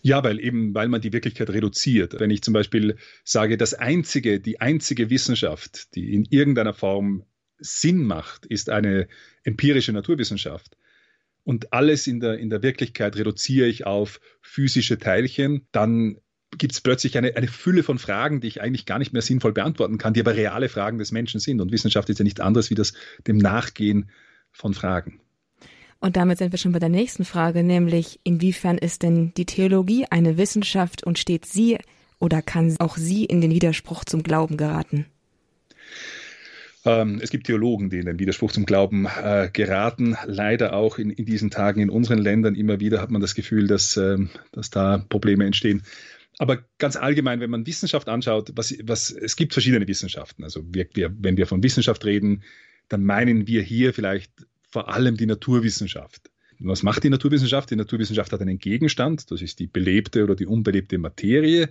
Ja, 0.00 0.24
weil 0.24 0.40
eben, 0.40 0.72
weil 0.74 0.88
man 0.88 1.02
die 1.02 1.12
Wirklichkeit 1.12 1.50
reduziert. 1.50 2.18
Wenn 2.18 2.30
ich 2.30 2.40
zum 2.40 2.54
Beispiel 2.54 2.96
sage, 3.24 3.58
das 3.58 3.74
einzige, 3.74 4.40
die 4.40 4.58
einzige 4.58 5.10
Wissenschaft, 5.10 5.94
die 5.94 6.14
in 6.14 6.24
irgendeiner 6.24 6.72
Form 6.72 7.24
Sinn 7.58 8.04
macht, 8.04 8.46
ist 8.46 8.70
eine 8.70 9.06
empirische 9.44 9.92
Naturwissenschaft. 9.92 10.78
Und 11.44 11.74
alles 11.74 12.06
in 12.06 12.20
der, 12.20 12.38
in 12.38 12.48
der 12.48 12.62
Wirklichkeit 12.62 13.16
reduziere 13.16 13.66
ich 13.66 13.84
auf 13.84 14.18
physische 14.40 14.98
Teilchen, 14.98 15.66
dann 15.72 16.16
gibt 16.58 16.72
es 16.72 16.80
plötzlich 16.80 17.16
eine, 17.16 17.36
eine 17.36 17.48
Fülle 17.48 17.82
von 17.82 17.98
Fragen, 17.98 18.40
die 18.40 18.48
ich 18.48 18.60
eigentlich 18.60 18.86
gar 18.86 18.98
nicht 18.98 19.12
mehr 19.12 19.22
sinnvoll 19.22 19.52
beantworten 19.52 19.98
kann, 19.98 20.14
die 20.14 20.20
aber 20.20 20.34
reale 20.34 20.68
Fragen 20.68 20.98
des 20.98 21.12
Menschen 21.12 21.40
sind. 21.40 21.60
Und 21.60 21.72
Wissenschaft 21.72 22.08
ist 22.10 22.18
ja 22.18 22.24
nichts 22.24 22.40
anderes 22.40 22.70
wie 22.70 22.74
das 22.74 22.92
dem 23.26 23.38
Nachgehen 23.38 24.10
von 24.50 24.74
Fragen. 24.74 25.20
Und 26.00 26.16
damit 26.16 26.38
sind 26.38 26.52
wir 26.52 26.58
schon 26.58 26.72
bei 26.72 26.78
der 26.78 26.88
nächsten 26.88 27.24
Frage, 27.24 27.62
nämlich 27.62 28.20
inwiefern 28.24 28.78
ist 28.78 29.02
denn 29.02 29.32
die 29.36 29.44
Theologie 29.44 30.06
eine 30.10 30.38
Wissenschaft 30.38 31.04
und 31.04 31.18
steht 31.18 31.44
sie 31.44 31.78
oder 32.18 32.42
kann 32.42 32.74
auch 32.78 32.96
sie 32.96 33.24
in 33.24 33.40
den 33.40 33.50
Widerspruch 33.50 34.04
zum 34.04 34.22
Glauben 34.22 34.56
geraten? 34.56 35.06
Ähm, 36.84 37.20
es 37.22 37.30
gibt 37.30 37.46
Theologen, 37.46 37.90
die 37.90 37.98
in 37.98 38.06
den 38.06 38.18
Widerspruch 38.18 38.52
zum 38.52 38.64
Glauben 38.64 39.06
äh, 39.06 39.50
geraten. 39.52 40.16
Leider 40.26 40.72
auch 40.72 40.98
in, 40.98 41.10
in, 41.10 41.26
diesen 41.26 41.50
Tagen 41.50 41.80
in 41.80 41.90
unseren 41.90 42.18
Ländern 42.18 42.54
immer 42.54 42.80
wieder 42.80 43.02
hat 43.02 43.10
man 43.10 43.20
das 43.20 43.34
Gefühl, 43.34 43.66
dass, 43.66 43.96
äh, 43.98 44.16
dass 44.52 44.70
da 44.70 45.04
Probleme 45.08 45.44
entstehen. 45.44 45.82
Aber 46.40 46.64
ganz 46.78 46.96
allgemein, 46.96 47.40
wenn 47.40 47.50
man 47.50 47.66
Wissenschaft 47.66 48.08
anschaut, 48.08 48.52
was, 48.54 48.74
was, 48.84 49.10
es 49.10 49.36
gibt 49.36 49.52
verschiedene 49.52 49.86
Wissenschaften. 49.86 50.42
Also 50.42 50.64
wir, 50.72 50.88
wir, 50.94 51.14
wenn 51.18 51.36
wir 51.36 51.46
von 51.46 51.62
Wissenschaft 51.62 52.02
reden, 52.06 52.44
dann 52.88 53.04
meinen 53.04 53.46
wir 53.46 53.60
hier 53.60 53.92
vielleicht 53.92 54.32
vor 54.70 54.88
allem 54.88 55.18
die 55.18 55.26
Naturwissenschaft. 55.26 56.30
Was 56.58 56.82
macht 56.82 57.04
die 57.04 57.10
Naturwissenschaft? 57.10 57.70
Die 57.70 57.76
Naturwissenschaft 57.76 58.32
hat 58.32 58.40
einen 58.40 58.56
Gegenstand, 58.56 59.30
das 59.30 59.42
ist 59.42 59.58
die 59.58 59.66
belebte 59.66 60.24
oder 60.24 60.34
die 60.34 60.46
unbelebte 60.46 60.96
Materie. 60.96 61.68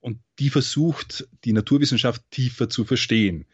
und 0.00 0.18
die 0.40 0.50
versucht, 0.50 1.28
die 1.44 1.52
Naturwissenschaft 1.52 2.22
tiefer 2.32 2.68
zu 2.68 2.84
verstehen. 2.84 3.44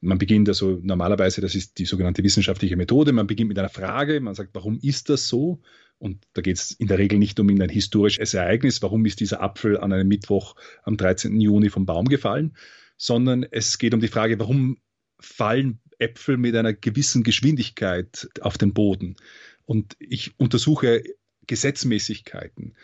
Man 0.00 0.18
beginnt 0.18 0.48
also 0.48 0.80
normalerweise, 0.82 1.40
das 1.40 1.54
ist 1.54 1.78
die 1.78 1.84
sogenannte 1.84 2.24
wissenschaftliche 2.24 2.76
Methode, 2.76 3.12
man 3.12 3.28
beginnt 3.28 3.48
mit 3.48 3.58
einer 3.60 3.68
Frage, 3.68 4.20
man 4.20 4.34
sagt, 4.34 4.50
warum 4.54 4.80
ist 4.82 5.08
das 5.08 5.28
so? 5.28 5.60
Und 5.98 6.24
da 6.34 6.42
geht 6.42 6.56
es 6.56 6.72
in 6.72 6.88
der 6.88 6.98
Regel 6.98 7.18
nicht 7.18 7.38
um 7.40 7.48
ein 7.48 7.68
historisches 7.68 8.34
Ereignis, 8.34 8.82
warum 8.82 9.06
ist 9.06 9.20
dieser 9.20 9.42
Apfel 9.42 9.78
an 9.78 9.92
einem 9.92 10.08
Mittwoch 10.08 10.56
am 10.82 10.96
13. 10.96 11.40
Juni 11.40 11.70
vom 11.70 11.86
Baum 11.86 12.06
gefallen, 12.06 12.56
sondern 12.96 13.44
es 13.50 13.78
geht 13.78 13.94
um 13.94 14.00
die 14.00 14.08
Frage, 14.08 14.38
warum 14.38 14.78
fallen 15.20 15.80
Äpfel 15.98 16.36
mit 16.36 16.54
einer 16.56 16.72
gewissen 16.72 17.22
Geschwindigkeit 17.22 18.28
auf 18.40 18.58
den 18.58 18.74
Boden. 18.74 19.16
Und 19.64 19.96
ich 19.98 20.38
untersuche 20.38 21.02
Gesetzmäßigkeiten. 21.46 22.76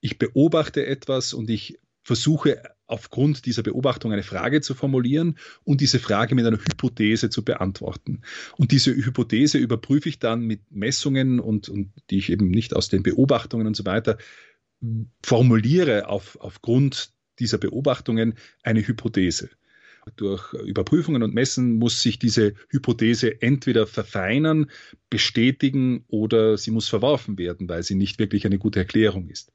Ich 0.00 0.18
beobachte 0.18 0.86
etwas 0.86 1.32
und 1.32 1.50
ich 1.50 1.78
versuche 2.02 2.62
aufgrund 2.86 3.46
dieser 3.46 3.62
Beobachtung 3.62 4.12
eine 4.12 4.22
Frage 4.22 4.60
zu 4.60 4.74
formulieren 4.74 5.38
und 5.64 5.80
diese 5.80 5.98
Frage 5.98 6.34
mit 6.34 6.44
einer 6.44 6.58
Hypothese 6.58 7.30
zu 7.30 7.44
beantworten. 7.44 8.22
Und 8.56 8.72
diese 8.72 8.94
Hypothese 8.94 9.58
überprüfe 9.58 10.08
ich 10.08 10.18
dann 10.18 10.42
mit 10.42 10.60
Messungen 10.70 11.38
und, 11.38 11.68
und 11.68 11.92
die 12.10 12.18
ich 12.18 12.30
eben 12.30 12.50
nicht 12.50 12.74
aus 12.74 12.88
den 12.88 13.02
Beobachtungen 13.02 13.66
und 13.66 13.76
so 13.76 13.84
weiter 13.84 14.18
formuliere 15.22 16.08
auf, 16.08 16.38
aufgrund 16.40 17.12
dieser 17.38 17.58
Beobachtungen 17.58 18.34
eine 18.62 18.86
Hypothese. 18.86 19.50
Durch 20.16 20.54
Überprüfungen 20.54 21.22
und 21.22 21.34
Messen 21.34 21.74
muss 21.74 22.02
sich 22.02 22.18
diese 22.18 22.54
Hypothese 22.70 23.42
entweder 23.42 23.86
verfeinern, 23.86 24.70
bestätigen 25.10 26.04
oder 26.08 26.56
sie 26.56 26.70
muss 26.70 26.88
verworfen 26.88 27.38
werden, 27.38 27.68
weil 27.68 27.82
sie 27.82 27.94
nicht 27.94 28.18
wirklich 28.18 28.46
eine 28.46 28.58
gute 28.58 28.80
Erklärung 28.80 29.28
ist. 29.28 29.52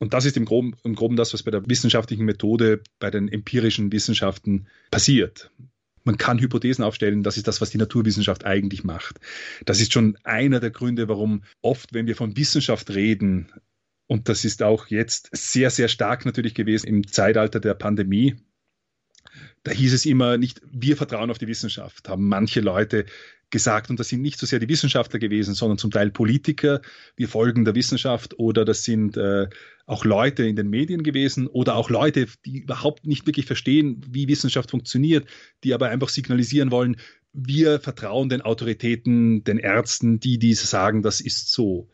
Und 0.00 0.14
das 0.14 0.24
ist 0.24 0.36
im 0.36 0.46
Groben, 0.46 0.74
im 0.82 0.94
Groben 0.94 1.14
das, 1.14 1.34
was 1.34 1.42
bei 1.42 1.50
der 1.50 1.68
wissenschaftlichen 1.68 2.24
Methode, 2.24 2.82
bei 2.98 3.10
den 3.10 3.28
empirischen 3.28 3.92
Wissenschaften 3.92 4.66
passiert. 4.90 5.50
Man 6.04 6.16
kann 6.16 6.38
Hypothesen 6.38 6.82
aufstellen, 6.82 7.22
das 7.22 7.36
ist 7.36 7.46
das, 7.46 7.60
was 7.60 7.68
die 7.68 7.78
Naturwissenschaft 7.78 8.46
eigentlich 8.46 8.82
macht. 8.82 9.20
Das 9.66 9.80
ist 9.80 9.92
schon 9.92 10.16
einer 10.24 10.58
der 10.58 10.70
Gründe, 10.70 11.08
warum 11.08 11.44
oft, 11.60 11.92
wenn 11.92 12.06
wir 12.06 12.16
von 12.16 12.36
Wissenschaft 12.36 12.90
reden, 12.90 13.52
und 14.06 14.28
das 14.28 14.44
ist 14.44 14.62
auch 14.62 14.88
jetzt 14.88 15.28
sehr, 15.32 15.70
sehr 15.70 15.86
stark 15.86 16.24
natürlich 16.24 16.54
gewesen 16.54 16.88
im 16.88 17.06
Zeitalter 17.06 17.60
der 17.60 17.74
Pandemie, 17.74 18.36
da 19.62 19.72
hieß 19.72 19.92
es 19.92 20.06
immer 20.06 20.38
nicht, 20.38 20.60
wir 20.70 20.96
vertrauen 20.96 21.30
auf 21.30 21.38
die 21.38 21.48
Wissenschaft, 21.48 22.08
haben 22.08 22.28
manche 22.28 22.60
Leute 22.60 23.04
gesagt. 23.50 23.90
Und 23.90 24.00
das 24.00 24.08
sind 24.08 24.22
nicht 24.22 24.38
so 24.38 24.46
sehr 24.46 24.58
die 24.58 24.68
Wissenschaftler 24.68 25.18
gewesen, 25.18 25.54
sondern 25.54 25.76
zum 25.76 25.90
Teil 25.90 26.10
Politiker. 26.10 26.80
Wir 27.16 27.28
folgen 27.28 27.64
der 27.64 27.74
Wissenschaft 27.74 28.38
oder 28.38 28.64
das 28.64 28.84
sind 28.84 29.16
äh, 29.16 29.48
auch 29.86 30.04
Leute 30.04 30.44
in 30.44 30.56
den 30.56 30.70
Medien 30.70 31.02
gewesen 31.02 31.46
oder 31.46 31.74
auch 31.74 31.90
Leute, 31.90 32.26
die 32.46 32.58
überhaupt 32.58 33.06
nicht 33.06 33.26
wirklich 33.26 33.46
verstehen, 33.46 34.00
wie 34.08 34.28
Wissenschaft 34.28 34.70
funktioniert, 34.70 35.26
die 35.64 35.74
aber 35.74 35.88
einfach 35.88 36.08
signalisieren 36.08 36.70
wollen, 36.70 36.96
wir 37.32 37.80
vertrauen 37.80 38.28
den 38.28 38.42
Autoritäten, 38.42 39.44
den 39.44 39.58
Ärzten, 39.58 40.18
die 40.20 40.38
diese 40.38 40.66
sagen, 40.66 41.02
das 41.02 41.20
ist 41.20 41.52
so. 41.52 41.88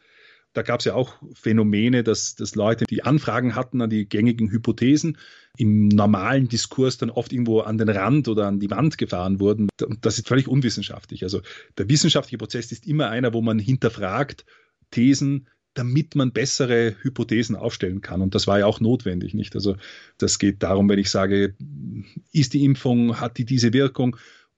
Da 0.56 0.62
gab 0.62 0.80
es 0.80 0.86
ja 0.86 0.94
auch 0.94 1.12
Phänomene, 1.34 2.02
dass, 2.02 2.34
dass 2.34 2.54
Leute, 2.54 2.86
die 2.86 3.04
Anfragen 3.04 3.54
hatten 3.54 3.82
an 3.82 3.90
die 3.90 4.08
gängigen 4.08 4.50
Hypothesen, 4.50 5.18
im 5.58 5.88
normalen 5.88 6.48
Diskurs 6.48 6.96
dann 6.96 7.10
oft 7.10 7.30
irgendwo 7.30 7.60
an 7.60 7.76
den 7.76 7.90
Rand 7.90 8.26
oder 8.26 8.46
an 8.46 8.58
die 8.58 8.70
Wand 8.70 8.96
gefahren 8.96 9.38
wurden. 9.38 9.68
Und 9.82 10.06
das 10.06 10.16
ist 10.16 10.28
völlig 10.28 10.48
unwissenschaftlich. 10.48 11.24
Also 11.24 11.42
der 11.76 11.90
wissenschaftliche 11.90 12.38
Prozess 12.38 12.72
ist 12.72 12.86
immer 12.86 13.10
einer, 13.10 13.34
wo 13.34 13.42
man 13.42 13.58
hinterfragt 13.58 14.46
Thesen, 14.90 15.46
damit 15.74 16.14
man 16.14 16.32
bessere 16.32 16.96
Hypothesen 17.02 17.54
aufstellen 17.54 18.00
kann. 18.00 18.22
Und 18.22 18.34
das 18.34 18.46
war 18.46 18.58
ja 18.58 18.64
auch 18.64 18.80
notwendig, 18.80 19.34
nicht? 19.34 19.54
Also 19.54 19.76
das 20.16 20.38
geht 20.38 20.62
darum, 20.62 20.88
wenn 20.88 20.98
ich 20.98 21.10
sage, 21.10 21.54
ist 22.32 22.54
die 22.54 22.64
Impfung, 22.64 23.20
hat 23.20 23.36
die 23.36 23.44
diese 23.44 23.74
Wirkung? 23.74 24.16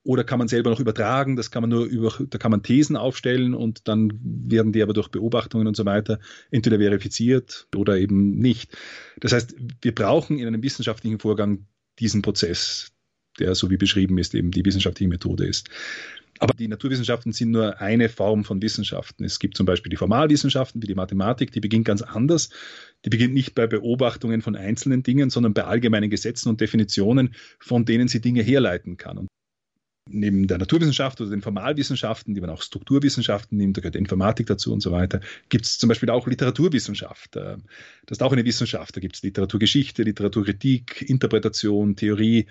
Oder 0.09 0.23
kann 0.23 0.39
man 0.39 0.47
selber 0.47 0.71
noch 0.71 0.79
übertragen? 0.79 1.35
Das 1.35 1.51
kann 1.51 1.61
man 1.61 1.69
nur 1.69 1.85
über, 1.85 2.11
da 2.31 2.39
kann 2.39 2.49
man 2.49 2.63
Thesen 2.63 2.97
aufstellen 2.97 3.53
und 3.53 3.87
dann 3.87 4.19
werden 4.23 4.71
die 4.71 4.81
aber 4.81 4.93
durch 4.93 5.09
Beobachtungen 5.09 5.67
und 5.67 5.77
so 5.77 5.85
weiter 5.85 6.17
entweder 6.49 6.79
verifiziert 6.79 7.67
oder 7.75 7.95
eben 7.95 8.31
nicht. 8.31 8.75
Das 9.19 9.33
heißt, 9.33 9.53
wir 9.83 9.93
brauchen 9.93 10.39
in 10.39 10.47
einem 10.47 10.63
wissenschaftlichen 10.63 11.19
Vorgang 11.19 11.67
diesen 11.99 12.23
Prozess, 12.23 12.91
der 13.37 13.53
so 13.53 13.69
wie 13.69 13.77
beschrieben 13.77 14.17
ist, 14.17 14.33
eben 14.33 14.49
die 14.49 14.65
wissenschaftliche 14.65 15.07
Methode 15.07 15.45
ist. 15.45 15.69
Aber 16.39 16.55
die 16.55 16.67
Naturwissenschaften 16.67 17.31
sind 17.31 17.51
nur 17.51 17.79
eine 17.79 18.09
Form 18.09 18.45
von 18.45 18.63
Wissenschaften. 18.63 19.23
Es 19.25 19.37
gibt 19.37 19.55
zum 19.55 19.67
Beispiel 19.67 19.91
die 19.91 19.97
Formalwissenschaften 19.97 20.81
wie 20.81 20.87
die 20.87 20.95
Mathematik, 20.95 21.51
die 21.51 21.59
beginnt 21.59 21.85
ganz 21.85 22.01
anders. 22.01 22.49
Die 23.05 23.11
beginnt 23.11 23.35
nicht 23.35 23.53
bei 23.53 23.67
Beobachtungen 23.67 24.41
von 24.41 24.55
einzelnen 24.55 25.03
Dingen, 25.03 25.29
sondern 25.29 25.53
bei 25.53 25.65
allgemeinen 25.65 26.09
Gesetzen 26.09 26.49
und 26.49 26.61
Definitionen, 26.61 27.35
von 27.59 27.85
denen 27.85 28.07
sie 28.07 28.21
Dinge 28.21 28.41
herleiten 28.41 28.97
kann. 28.97 29.19
Und 29.19 29.27
neben 30.11 30.47
der 30.47 30.57
Naturwissenschaft 30.57 31.21
oder 31.21 31.29
den 31.29 31.41
Formalwissenschaften, 31.41 32.33
die 32.33 32.41
man 32.41 32.49
auch 32.49 32.61
Strukturwissenschaften 32.61 33.57
nimmt, 33.57 33.77
da 33.77 33.81
gehört 33.81 33.95
Informatik 33.95 34.47
dazu 34.47 34.73
und 34.73 34.81
so 34.81 34.91
weiter, 34.91 35.21
gibt 35.49 35.65
es 35.65 35.77
zum 35.77 35.87
Beispiel 35.89 36.09
auch 36.09 36.27
Literaturwissenschaft. 36.27 37.35
Äh, 37.35 37.57
das 38.05 38.17
ist 38.17 38.23
auch 38.23 38.33
eine 38.33 38.45
Wissenschaft. 38.45 38.95
Da 38.95 39.01
gibt 39.01 39.15
es 39.15 39.23
Literaturgeschichte, 39.23 40.03
Literaturkritik, 40.03 41.03
Interpretation, 41.07 41.95
Theorie 41.95 42.47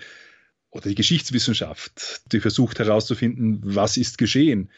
oder 0.71 0.89
die 0.89 0.95
Geschichtswissenschaft, 0.95 2.21
die 2.31 2.39
versucht 2.39 2.79
herauszufinden, 2.79 3.61
was 3.63 3.97
ist 3.97 4.17
geschehen 4.17 4.69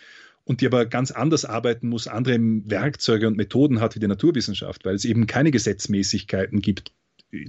und 0.44 0.62
die 0.62 0.68
aber 0.68 0.86
ganz 0.86 1.12
anders 1.12 1.46
arbeiten 1.46 1.90
muss, 1.90 2.08
andere 2.08 2.38
Werkzeuge 2.40 3.28
und 3.28 3.38
Methoden 3.38 3.80
hat 3.80 3.96
wie 3.96 4.00
die 4.00 4.08
Naturwissenschaft, 4.08 4.86
weil 4.86 4.96
es 4.96 5.06
eben 5.06 5.28
keine 5.28 5.52
Gesetzmäßigkeiten 5.52 6.62
gibt 6.62 6.92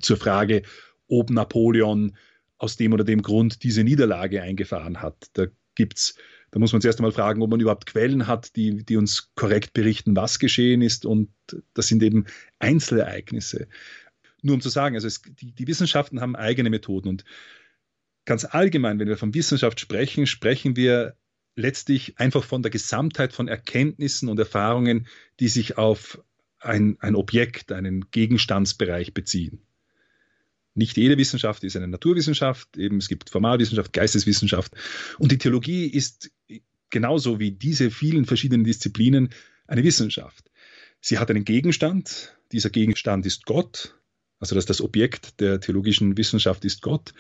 zur 0.01 0.17
Frage, 0.17 0.63
ob 1.09 1.31
Napoleon 1.31 2.17
aus 2.63 2.77
dem 2.77 2.93
oder 2.93 3.03
dem 3.03 3.23
Grund 3.23 3.65
diese 3.65 3.83
Niederlage 3.83 4.41
eingefahren 4.41 5.03
hat. 5.03 5.17
Da 5.33 5.47
gibt's, 5.75 6.15
da 6.53 6.61
muss 6.61 6.73
man 6.73 6.81
zuerst 6.81 7.01
einmal 7.01 7.13
fragen, 7.13 7.43
ob 7.43 7.51
man 7.51 7.59
überhaupt 7.59 7.87
Quellen 7.87 8.29
hat, 8.29 8.55
die, 8.55 8.85
die 8.85 8.97
uns 8.97 9.33
korrekt 9.35 9.73
berichten, 9.73 10.15
was 10.15 10.39
geschehen 10.39 10.81
ist. 10.81 11.05
Und 11.05 11.31
das 11.75 11.89
sind 11.89 12.05
eben 12.05 12.27
Einzelereignisse. 12.61 13.67
Nur 14.43 14.55
um 14.55 14.61
zu 14.61 14.69
sagen, 14.69 14.95
also 14.95 15.09
es, 15.09 15.23
die, 15.23 15.53
die 15.53 15.67
Wissenschaften 15.67 16.21
haben 16.21 16.37
eigene 16.37 16.71
Methoden 16.71 17.09
und 17.09 17.25
ganz 18.25 18.45
allgemein, 18.45 19.01
wenn 19.01 19.09
wir 19.09 19.17
von 19.17 19.35
Wissenschaft 19.35 19.81
sprechen, 19.81 20.29
sprechen 20.29 20.77
wir 20.77 21.17
letztlich 21.57 22.19
einfach 22.21 22.45
von 22.45 22.63
der 22.63 22.71
Gesamtheit 22.71 23.33
von 23.33 23.49
Erkenntnissen 23.49 24.29
und 24.29 24.39
Erfahrungen, 24.39 25.09
die 25.41 25.49
sich 25.49 25.79
auf 25.79 26.23
ein, 26.61 26.97
ein 27.01 27.17
Objekt, 27.17 27.73
einen 27.73 28.11
Gegenstandsbereich 28.13 29.15
beziehen. 29.15 29.67
Nicht 30.75 30.97
jede 30.97 31.19
Wissenschaft 31.19 31.65
ist 31.65 31.77
eine 31.77 31.89
Naturwissenschaft, 31.89 32.77
eben 32.79 32.97
es 32.97 33.09
gibt 33.09 33.29
Formalwissenschaft, 33.29 33.93
Geisteswissenschaft. 33.93 34.73
Und 35.19 35.33
die 35.33 35.39
Theologie 35.39 35.87
ist 35.87 36.31
genauso 36.91 37.39
wie 37.39 37.53
diese 37.53 37.91
vielen 37.91 38.25
verschiedenen 38.25 38.65
Disziplinen 38.65 39.31
eine 39.67 39.85
Wissenschaft. 39.85 40.51
Sie 41.01 41.19
hat 41.19 41.31
einen 41.31 41.45
Gegenstand, 41.45 42.37
dieser 42.53 42.71
Gegenstand 42.71 43.27
ist 43.27 43.45
Gott, 43.45 43.95
also 44.39 44.55
dass 44.55 44.67
das 44.67 44.81
Objekt 44.81 45.41
der 45.41 45.61
theologischen 45.61 46.17
Wissenschaft 46.17 46.65
ist 46.65 46.81
Gott. 46.83 47.13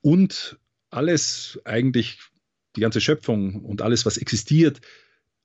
Und 0.00 0.58
alles 0.90 1.60
eigentlich 1.64 2.18
die 2.76 2.80
ganze 2.80 3.00
Schöpfung 3.00 3.64
und 3.64 3.82
alles 3.82 4.04
was 4.04 4.16
existiert, 4.16 4.80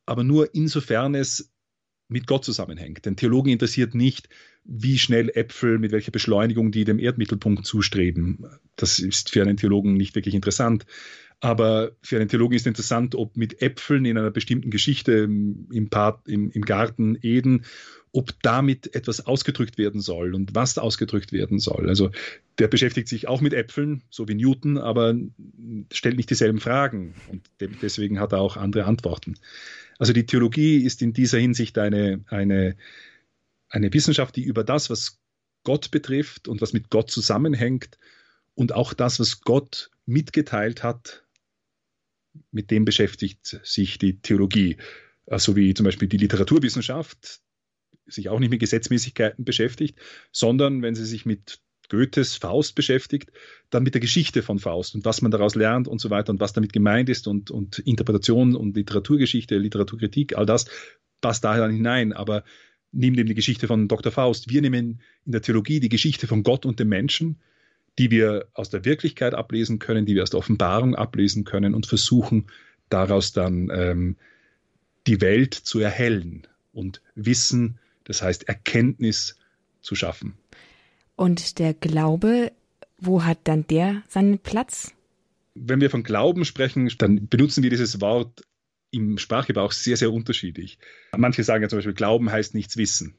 aber 0.05 0.23
nur 0.23 0.53
insofern 0.53 1.15
es 1.15 1.51
mit 2.09 2.27
Gott 2.27 2.45
zusammenhängt. 2.45 3.05
Den 3.05 3.15
Theologen 3.15 3.51
interessiert 3.51 3.95
nicht, 3.95 4.29
wie 4.63 4.97
schnell 4.97 5.29
Äpfel, 5.29 5.79
mit 5.79 5.91
welcher 5.91 6.11
Beschleunigung 6.11 6.71
die 6.71 6.85
dem 6.85 6.99
Erdmittelpunkt 6.99 7.65
zustreben. 7.65 8.45
Das 8.75 8.99
ist 8.99 9.29
für 9.29 9.41
einen 9.41 9.57
Theologen 9.57 9.93
nicht 9.93 10.15
wirklich 10.15 10.35
interessant. 10.35 10.85
Aber 11.39 11.91
für 12.01 12.15
einen 12.15 12.29
Theologen 12.29 12.55
ist 12.55 12.65
interessant, 12.65 13.13
ob 13.13 13.37
mit 13.37 13.61
Äpfeln 13.61 14.05
in 14.05 14.17
einer 14.17 14.31
bestimmten 14.31 14.71
Geschichte 14.71 15.11
im, 15.11 15.89
Part, 15.89 16.27
im, 16.27 16.49
im 16.49 16.63
Garten 16.63 17.17
Eden, 17.21 17.63
ob 18.11 18.31
damit 18.41 18.95
etwas 18.95 19.27
ausgedrückt 19.27 19.77
werden 19.77 20.01
soll 20.01 20.33
und 20.33 20.55
was 20.55 20.79
ausgedrückt 20.79 21.31
werden 21.31 21.59
soll. 21.59 21.87
Also 21.87 22.09
der 22.57 22.67
beschäftigt 22.67 23.07
sich 23.07 23.27
auch 23.27 23.41
mit 23.41 23.53
Äpfeln, 23.53 24.01
so 24.09 24.27
wie 24.27 24.33
Newton, 24.33 24.79
aber 24.79 25.15
stellt 25.91 26.17
nicht 26.17 26.31
dieselben 26.31 26.59
Fragen 26.59 27.13
und 27.29 27.47
deswegen 27.59 28.19
hat 28.19 28.31
er 28.31 28.39
auch 28.39 28.57
andere 28.57 28.85
Antworten. 28.85 29.35
Also 29.99 30.13
die 30.13 30.25
Theologie 30.25 30.77
ist 30.83 31.01
in 31.01 31.13
dieser 31.13 31.39
Hinsicht 31.39 31.77
eine, 31.77 32.23
eine, 32.27 32.77
eine 33.69 33.93
Wissenschaft, 33.93 34.35
die 34.35 34.43
über 34.43 34.63
das, 34.63 34.89
was 34.89 35.19
Gott 35.63 35.91
betrifft 35.91 36.47
und 36.47 36.61
was 36.61 36.73
mit 36.73 36.89
Gott 36.89 37.11
zusammenhängt 37.11 37.97
und 38.55 38.73
auch 38.73 38.93
das, 38.93 39.19
was 39.19 39.41
Gott 39.41 39.91
mitgeteilt 40.05 40.83
hat, 40.83 41.23
mit 42.51 42.71
dem 42.71 42.85
beschäftigt 42.85 43.59
sich 43.63 43.97
die 43.97 44.19
Theologie. 44.19 44.77
So 45.25 45.31
also 45.31 45.55
wie 45.55 45.73
zum 45.73 45.83
Beispiel 45.83 46.07
die 46.07 46.17
Literaturwissenschaft 46.17 47.41
sich 48.05 48.29
auch 48.29 48.39
nicht 48.39 48.49
mit 48.49 48.61
Gesetzmäßigkeiten 48.61 49.43
beschäftigt, 49.43 49.99
sondern 50.31 50.81
wenn 50.81 50.95
sie 50.95 51.05
sich 51.05 51.25
mit 51.25 51.59
Goethes 51.89 52.35
Faust 52.35 52.75
beschäftigt, 52.75 53.31
dann 53.69 53.83
mit 53.83 53.93
der 53.93 54.01
Geschichte 54.01 54.43
von 54.43 54.59
Faust 54.59 54.95
und 54.95 55.05
was 55.05 55.21
man 55.21 55.31
daraus 55.31 55.55
lernt 55.55 55.87
und 55.87 55.99
so 55.99 56.09
weiter 56.09 56.31
und 56.31 56.39
was 56.39 56.53
damit 56.53 56.73
gemeint 56.73 57.09
ist 57.09 57.27
und, 57.27 57.51
und 57.51 57.79
Interpretation 57.79 58.55
und 58.55 58.75
Literaturgeschichte, 58.75 59.57
Literaturkritik, 59.57 60.37
all 60.37 60.45
das 60.45 60.65
passt 61.21 61.43
da 61.43 61.57
dann 61.57 61.71
hinein. 61.71 62.13
Aber 62.13 62.43
nimmt 62.91 63.17
eben 63.17 63.27
die 63.27 63.35
Geschichte 63.35 63.67
von 63.67 63.87
Dr. 63.87 64.11
Faust. 64.11 64.49
Wir 64.49 64.61
nehmen 64.61 65.01
in 65.25 65.31
der 65.31 65.41
Theologie 65.41 65.79
die 65.79 65.89
Geschichte 65.89 66.27
von 66.27 66.43
Gott 66.43 66.65
und 66.65 66.79
dem 66.79 66.89
Menschen, 66.89 67.39
die 67.99 68.11
wir 68.11 68.47
aus 68.53 68.69
der 68.69 68.85
Wirklichkeit 68.85 69.33
ablesen 69.33 69.79
können, 69.79 70.05
die 70.05 70.15
wir 70.15 70.23
aus 70.23 70.29
der 70.29 70.39
Offenbarung 70.39 70.95
ablesen 70.95 71.43
können 71.43 71.73
und 71.73 71.85
versuchen 71.85 72.47
daraus 72.89 73.33
dann 73.33 73.69
ähm, 73.71 74.17
die 75.07 75.21
Welt 75.21 75.53
zu 75.53 75.79
erhellen 75.79 76.47
und 76.73 77.01
Wissen, 77.15 77.79
das 78.03 78.21
heißt 78.21 78.47
Erkenntnis 78.47 79.37
zu 79.81 79.95
schaffen. 79.95 80.37
Und 81.17 81.59
der 81.59 81.73
Glaube, 81.73 82.53
wo 82.99 83.23
hat 83.23 83.39
dann 83.43 83.67
der 83.67 84.03
seinen 84.07 84.39
Platz? 84.39 84.93
Wenn 85.55 85.81
wir 85.81 85.89
von 85.89 86.03
Glauben 86.03 86.45
sprechen, 86.45 86.89
dann 86.99 87.27
benutzen 87.27 87.63
wir 87.63 87.71
dieses 87.71 87.99
Wort 87.99 88.43
im 88.91 89.17
Sprachgebrauch 89.17 89.71
sehr, 89.71 89.97
sehr 89.97 90.13
unterschiedlich. 90.13 90.77
Manche 91.17 91.43
sagen 91.43 91.63
ja 91.63 91.69
zum 91.69 91.79
Beispiel, 91.79 91.95
Glauben 91.95 92.31
heißt 92.31 92.53
nichts 92.53 92.77
wissen. 92.77 93.15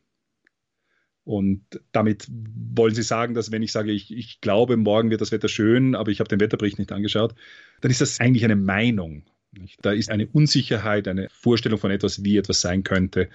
Und 1.24 1.62
damit 1.92 2.26
wollen 2.30 2.94
sie 2.94 3.02
sagen, 3.02 3.34
dass 3.34 3.52
wenn 3.52 3.62
ich 3.62 3.72
sage, 3.72 3.92
ich, 3.92 4.16
ich 4.16 4.40
glaube, 4.40 4.76
morgen 4.76 5.10
wird 5.10 5.20
das 5.20 5.32
Wetter 5.32 5.48
schön, 5.48 5.94
aber 5.94 6.10
ich 6.10 6.20
habe 6.20 6.28
den 6.28 6.40
Wetterbericht 6.40 6.78
nicht 6.78 6.92
angeschaut, 6.92 7.34
dann 7.80 7.90
ist 7.90 8.00
das 8.00 8.20
eigentlich 8.20 8.44
eine 8.44 8.56
Meinung. 8.56 9.24
Nicht? 9.52 9.78
Da 9.82 9.92
ist 9.92 10.10
eine 10.10 10.26
Unsicherheit, 10.28 11.08
eine 11.08 11.28
Vorstellung 11.30 11.78
von 11.78 11.90
etwas, 11.90 12.24
wie 12.24 12.36
etwas 12.36 12.60
sein 12.60 12.84
könnte. 12.84 13.28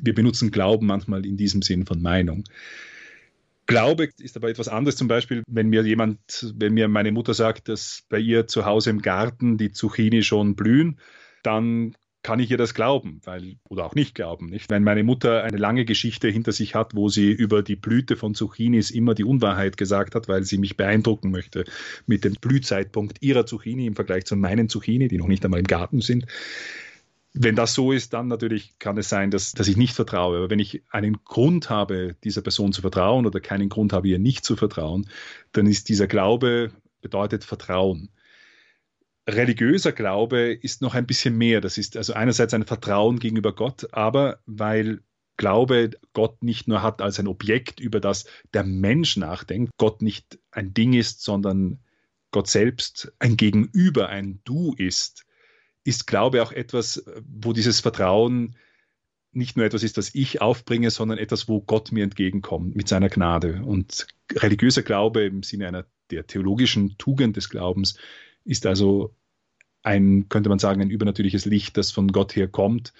Wir 0.00 0.14
benutzen 0.14 0.52
Glauben 0.52 0.86
manchmal 0.86 1.26
in 1.26 1.36
diesem 1.36 1.62
Sinn 1.62 1.84
von 1.84 2.00
Meinung. 2.00 2.44
Glaube 3.66 4.08
ist 4.18 4.36
aber 4.36 4.50
etwas 4.50 4.68
anderes. 4.68 4.96
Zum 4.96 5.08
Beispiel, 5.08 5.42
wenn 5.46 5.68
mir 5.68 5.82
jemand, 5.82 6.52
wenn 6.56 6.74
mir 6.74 6.88
meine 6.88 7.12
Mutter 7.12 7.34
sagt, 7.34 7.68
dass 7.68 8.02
bei 8.08 8.18
ihr 8.18 8.46
zu 8.46 8.64
Hause 8.66 8.90
im 8.90 9.00
Garten 9.00 9.56
die 9.56 9.72
Zucchini 9.72 10.22
schon 10.22 10.54
blühen, 10.54 10.98
dann 11.42 11.94
kann 12.24 12.40
ich 12.40 12.50
ihr 12.50 12.56
das 12.56 12.74
glauben, 12.74 13.20
weil, 13.24 13.56
oder 13.68 13.84
auch 13.84 13.94
nicht 13.94 14.14
glauben, 14.14 14.46
nicht? 14.46 14.70
Wenn 14.70 14.82
meine 14.82 15.04
Mutter 15.04 15.44
eine 15.44 15.58
lange 15.58 15.84
Geschichte 15.84 16.28
hinter 16.28 16.52
sich 16.52 16.74
hat, 16.74 16.94
wo 16.94 17.10
sie 17.10 17.30
über 17.30 17.62
die 17.62 17.76
Blüte 17.76 18.16
von 18.16 18.34
Zucchinis 18.34 18.90
immer 18.90 19.14
die 19.14 19.24
Unwahrheit 19.24 19.76
gesagt 19.76 20.14
hat, 20.14 20.26
weil 20.26 20.42
sie 20.42 20.56
mich 20.56 20.76
beeindrucken 20.76 21.30
möchte 21.30 21.64
mit 22.06 22.24
dem 22.24 22.32
Blühzeitpunkt 22.32 23.18
ihrer 23.20 23.44
Zucchini 23.44 23.86
im 23.86 23.94
Vergleich 23.94 24.24
zu 24.24 24.36
meinen 24.36 24.70
Zucchini, 24.70 25.08
die 25.08 25.18
noch 25.18 25.28
nicht 25.28 25.44
einmal 25.44 25.60
im 25.60 25.66
Garten 25.66 26.00
sind. 26.00 26.24
Wenn 27.34 27.56
das 27.56 27.74
so 27.74 27.92
ist, 27.92 28.12
dann 28.12 28.28
natürlich 28.28 28.78
kann 28.78 28.96
es 28.96 29.08
sein, 29.08 29.30
dass, 29.30 29.52
dass 29.52 29.68
ich 29.68 29.76
nicht 29.76 29.94
vertraue. 29.94 30.38
Aber 30.38 30.50
wenn 30.50 30.60
ich 30.60 30.82
einen 30.90 31.24
Grund 31.24 31.68
habe, 31.68 32.16
dieser 32.24 32.42
Person 32.42 32.72
zu 32.72 32.80
vertrauen 32.80 33.26
oder 33.26 33.40
keinen 33.40 33.68
Grund 33.68 33.92
habe, 33.92 34.08
ihr 34.08 34.20
nicht 34.20 34.44
zu 34.44 34.56
vertrauen, 34.56 35.08
dann 35.52 35.66
ist 35.66 35.88
dieser 35.88 36.06
Glaube 36.06 36.70
bedeutet 37.00 37.44
Vertrauen 37.44 38.08
religiöser 39.28 39.92
Glaube 39.92 40.52
ist 40.52 40.82
noch 40.82 40.94
ein 40.94 41.06
bisschen 41.06 41.36
mehr. 41.36 41.60
Das 41.60 41.78
ist 41.78 41.96
also 41.96 42.12
einerseits 42.12 42.54
ein 42.54 42.66
Vertrauen 42.66 43.18
gegenüber 43.18 43.54
Gott, 43.54 43.92
aber 43.92 44.40
weil 44.46 45.00
Glaube 45.36 45.90
Gott 46.12 46.42
nicht 46.42 46.68
nur 46.68 46.82
hat 46.82 47.02
als 47.02 47.18
ein 47.18 47.26
Objekt, 47.26 47.80
über 47.80 48.00
das 48.00 48.26
der 48.52 48.64
Mensch 48.64 49.16
nachdenkt, 49.16 49.72
Gott 49.78 50.00
nicht 50.00 50.38
ein 50.50 50.74
Ding 50.74 50.92
ist, 50.92 51.22
sondern 51.22 51.80
Gott 52.30 52.48
selbst 52.48 53.12
ein 53.18 53.36
Gegenüber, 53.36 54.08
ein 54.08 54.40
Du 54.44 54.74
ist, 54.76 55.24
ist 55.84 56.06
Glaube 56.06 56.42
auch 56.42 56.52
etwas, 56.52 57.04
wo 57.26 57.52
dieses 57.52 57.80
Vertrauen 57.80 58.56
nicht 59.32 59.56
nur 59.56 59.66
etwas 59.66 59.82
ist, 59.82 59.98
das 59.98 60.14
ich 60.14 60.40
aufbringe, 60.40 60.90
sondern 60.90 61.18
etwas, 61.18 61.48
wo 61.48 61.60
Gott 61.60 61.92
mir 61.92 62.04
entgegenkommt 62.04 62.76
mit 62.76 62.88
seiner 62.88 63.08
Gnade. 63.08 63.62
Und 63.64 64.06
religiöser 64.32 64.82
Glaube 64.82 65.24
im 65.24 65.42
Sinne 65.42 65.68
einer 65.68 65.86
der 66.10 66.26
theologischen 66.26 66.96
Tugend 66.98 67.36
des 67.36 67.50
Glaubens 67.50 67.96
ist 68.44 68.66
also 68.66 69.14
ein, 69.82 70.28
könnte 70.28 70.48
man 70.48 70.58
sagen, 70.58 70.80
ein 70.80 70.90
übernatürliches 70.90 71.44
Licht, 71.44 71.76
das 71.76 71.90
von 71.90 72.08
Gott 72.08 72.36
her 72.36 72.48
kommt, 72.48 72.92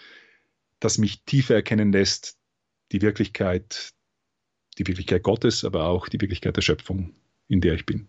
das 0.80 0.98
mich 0.98 1.22
tiefer 1.24 1.54
erkennen 1.54 1.92
lässt, 1.92 2.36
die 2.92 3.00
Wirklichkeit, 3.00 3.92
die 4.78 4.86
Wirklichkeit 4.86 5.22
Gottes, 5.22 5.64
aber 5.64 5.86
auch 5.86 6.08
die 6.08 6.20
Wirklichkeit 6.20 6.56
der 6.56 6.62
Schöpfung, 6.62 7.14
in 7.48 7.60
der 7.60 7.74
ich 7.74 7.86
bin. 7.86 8.08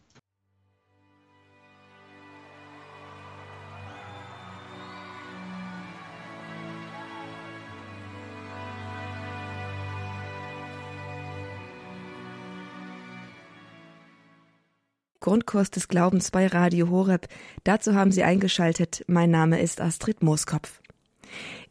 Grundkurs 15.25 15.71
des 15.71 15.87
Glaubens 15.87 16.29
bei 16.29 16.45
Radio 16.45 16.91
Horeb. 16.91 17.27
Dazu 17.63 17.95
haben 17.95 18.11
Sie 18.11 18.21
eingeschaltet. 18.21 19.03
Mein 19.07 19.31
Name 19.31 19.59
ist 19.59 19.81
Astrid 19.81 20.21
Mooskopf. 20.21 20.81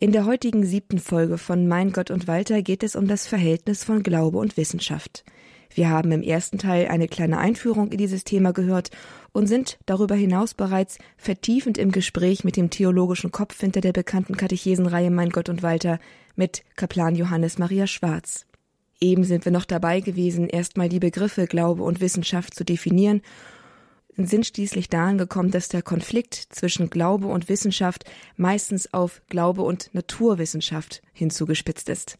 In 0.00 0.10
der 0.10 0.26
heutigen 0.26 0.66
siebten 0.66 0.98
Folge 0.98 1.38
von 1.38 1.68
Mein 1.68 1.92
Gott 1.92 2.10
und 2.10 2.26
Walter 2.26 2.62
geht 2.62 2.82
es 2.82 2.96
um 2.96 3.06
das 3.06 3.28
Verhältnis 3.28 3.84
von 3.84 4.02
Glaube 4.02 4.38
und 4.38 4.56
Wissenschaft. 4.56 5.22
Wir 5.72 5.88
haben 5.88 6.10
im 6.10 6.24
ersten 6.24 6.58
Teil 6.58 6.88
eine 6.88 7.06
kleine 7.06 7.38
Einführung 7.38 7.92
in 7.92 7.98
dieses 7.98 8.24
Thema 8.24 8.52
gehört 8.52 8.90
und 9.30 9.46
sind 9.46 9.78
darüber 9.86 10.16
hinaus 10.16 10.54
bereits 10.54 10.98
vertiefend 11.16 11.78
im 11.78 11.92
Gespräch 11.92 12.42
mit 12.42 12.56
dem 12.56 12.70
theologischen 12.70 13.30
Kopf 13.30 13.60
hinter 13.60 13.82
der 13.82 13.92
bekannten 13.92 14.36
Katechesenreihe 14.36 15.12
Mein 15.12 15.30
Gott 15.30 15.48
und 15.48 15.62
Walter 15.62 16.00
mit 16.34 16.64
Kaplan 16.74 17.14
Johannes 17.14 17.58
Maria 17.58 17.86
Schwarz. 17.86 18.46
Eben 19.04 19.24
sind 19.24 19.44
wir 19.44 19.52
noch 19.52 19.66
dabei 19.66 20.00
gewesen, 20.00 20.48
erstmal 20.48 20.88
die 20.88 20.98
Begriffe 20.98 21.46
Glaube 21.46 21.82
und 21.82 22.00
Wissenschaft 22.00 22.54
zu 22.54 22.64
definieren 22.64 23.20
und 24.16 24.30
sind 24.30 24.46
schließlich 24.46 24.88
dahin 24.88 25.18
gekommen, 25.18 25.50
dass 25.50 25.68
der 25.68 25.82
Konflikt 25.82 26.34
zwischen 26.34 26.88
Glaube 26.88 27.26
und 27.26 27.50
Wissenschaft 27.50 28.10
meistens 28.38 28.94
auf 28.94 29.20
Glaube 29.28 29.60
und 29.60 29.90
Naturwissenschaft 29.92 31.02
hinzugespitzt 31.12 31.90
ist. 31.90 32.16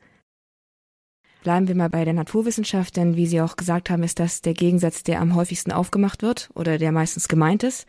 Bleiben 1.42 1.68
wir 1.68 1.74
mal 1.74 1.88
bei 1.88 2.04
der 2.04 2.12
Naturwissenschaft, 2.12 2.98
denn 2.98 3.16
wie 3.16 3.26
Sie 3.26 3.40
auch 3.40 3.56
gesagt 3.56 3.88
haben, 3.88 4.02
ist 4.02 4.20
das 4.20 4.42
der 4.42 4.52
Gegensatz, 4.52 5.04
der 5.04 5.22
am 5.22 5.34
häufigsten 5.34 5.72
aufgemacht 5.72 6.20
wird 6.20 6.50
oder 6.54 6.76
der 6.76 6.92
meistens 6.92 7.28
gemeint 7.28 7.62
ist. 7.62 7.86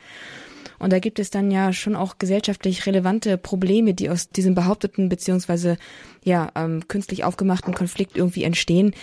Und 0.80 0.92
da 0.94 1.00
gibt 1.00 1.20
es 1.20 1.30
dann 1.30 1.52
ja 1.52 1.74
schon 1.74 1.96
auch 1.96 2.18
gesellschaftlich 2.18 2.86
relevante 2.86 3.38
Probleme, 3.38 3.94
die 3.94 4.10
aus 4.10 4.30
diesem 4.30 4.56
behaupteten 4.56 5.10
beziehungsweise 5.10 5.78
ja 6.24 6.52
ähm, 6.56 6.88
künstlich 6.88 7.24
aufgemachten 7.24 7.74
Konflikt 7.74 8.18
irgendwie 8.18 8.44
entstehen. 8.44 8.94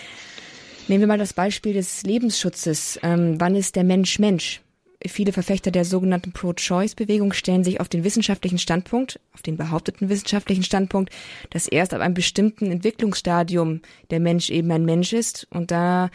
Nehmen 0.87 1.01
wir 1.01 1.07
mal 1.07 1.17
das 1.17 1.33
Beispiel 1.33 1.73
des 1.73 2.03
Lebensschutzes. 2.03 2.99
Ähm, 3.03 3.35
wann 3.39 3.55
ist 3.55 3.75
der 3.75 3.83
Mensch 3.85 4.19
Mensch? 4.19 4.61
Viele 5.05 5.33
Verfechter 5.33 5.71
der 5.71 5.83
sogenannten 5.83 6.31
Pro-Choice-Bewegung 6.31 7.33
stellen 7.33 7.63
sich 7.63 7.79
auf 7.79 7.89
den 7.89 8.03
wissenschaftlichen 8.03 8.57
Standpunkt, 8.57 9.19
auf 9.33 9.41
den 9.41 9.57
behaupteten 9.57 10.07
wissenschaftlichen 10.07 10.63
Standpunkt, 10.63 11.11
dass 11.49 11.67
erst 11.67 11.93
ab 11.93 12.01
einem 12.01 12.13
bestimmten 12.13 12.71
Entwicklungsstadium 12.71 13.81
der 14.11 14.19
Mensch 14.21 14.49
eben 14.49 14.71
ein 14.71 14.85
Mensch 14.85 15.11
ist. 15.11 15.47
Und 15.49 15.71
da 15.71 16.09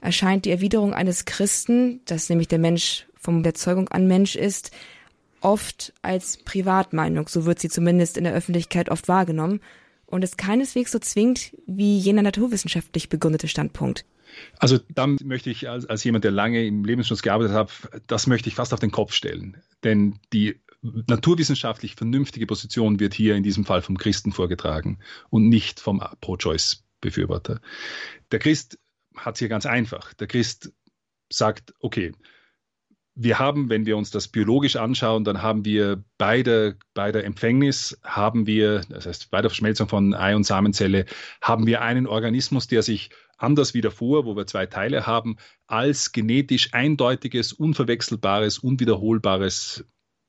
erscheint 0.00 0.44
die 0.44 0.50
Erwiderung 0.50 0.92
eines 0.92 1.24
Christen, 1.24 2.00
dass 2.04 2.28
nämlich 2.28 2.48
der 2.48 2.58
Mensch 2.58 3.07
vom 3.20 3.42
der 3.42 3.54
Zeugung 3.54 3.88
an 3.88 4.06
Mensch 4.06 4.36
ist, 4.36 4.70
oft 5.40 5.92
als 6.02 6.38
Privatmeinung, 6.38 7.28
so 7.28 7.44
wird 7.46 7.60
sie 7.60 7.68
zumindest 7.68 8.16
in 8.16 8.24
der 8.24 8.34
Öffentlichkeit 8.34 8.88
oft 8.90 9.08
wahrgenommen, 9.08 9.60
und 10.06 10.24
ist 10.24 10.38
keineswegs 10.38 10.90
so 10.92 10.98
zwingend 10.98 11.54
wie 11.66 11.98
jener 11.98 12.22
naturwissenschaftlich 12.22 13.10
begründete 13.10 13.46
Standpunkt. 13.46 14.06
Also 14.58 14.78
da 14.94 15.06
möchte 15.06 15.50
ich 15.50 15.68
als, 15.68 15.86
als 15.86 16.02
jemand, 16.04 16.24
der 16.24 16.30
lange 16.30 16.64
im 16.66 16.84
Lebensschutz 16.84 17.22
gearbeitet 17.22 17.54
hat, 17.54 17.70
das 18.06 18.26
möchte 18.26 18.48
ich 18.48 18.54
fast 18.54 18.72
auf 18.72 18.80
den 18.80 18.90
Kopf 18.90 19.12
stellen. 19.12 19.58
Denn 19.84 20.18
die 20.32 20.60
naturwissenschaftlich 20.82 21.94
vernünftige 21.94 22.46
Position 22.46 23.00
wird 23.00 23.14
hier 23.14 23.34
in 23.34 23.42
diesem 23.42 23.64
Fall 23.64 23.82
vom 23.82 23.98
Christen 23.98 24.32
vorgetragen 24.32 24.98
und 25.30 25.48
nicht 25.48 25.80
vom 25.80 26.02
Pro-Choice-Befürworter. 26.20 27.60
Der 28.30 28.38
Christ 28.38 28.78
hat 29.16 29.34
es 29.34 29.40
hier 29.40 29.48
ganz 29.48 29.66
einfach. 29.66 30.14
Der 30.14 30.26
Christ 30.26 30.72
sagt, 31.30 31.74
okay, 31.80 32.12
wir 33.20 33.40
haben, 33.40 33.68
wenn 33.68 33.84
wir 33.84 33.96
uns 33.96 34.12
das 34.12 34.28
biologisch 34.28 34.76
anschauen, 34.76 35.24
dann 35.24 35.42
haben 35.42 35.64
wir 35.64 36.04
bei 36.18 36.44
der, 36.44 36.76
bei 36.94 37.10
der 37.10 37.24
Empfängnis, 37.24 37.98
haben 38.04 38.46
wir, 38.46 38.82
das 38.88 39.06
heißt 39.06 39.30
bei 39.32 39.42
der 39.42 39.50
Verschmelzung 39.50 39.88
von 39.88 40.14
Ei- 40.14 40.36
und 40.36 40.44
Samenzelle, 40.44 41.04
haben 41.42 41.66
wir 41.66 41.82
einen 41.82 42.06
Organismus, 42.06 42.68
der 42.68 42.82
sich 42.82 43.10
anders 43.36 43.74
wie 43.74 43.80
davor, 43.80 44.24
wo 44.24 44.36
wir 44.36 44.46
zwei 44.46 44.66
Teile 44.66 45.06
haben, 45.06 45.36
als 45.66 46.12
genetisch 46.12 46.72
eindeutiges, 46.74 47.52
unverwechselbares, 47.52 48.58
unwiederholbares 48.60 49.84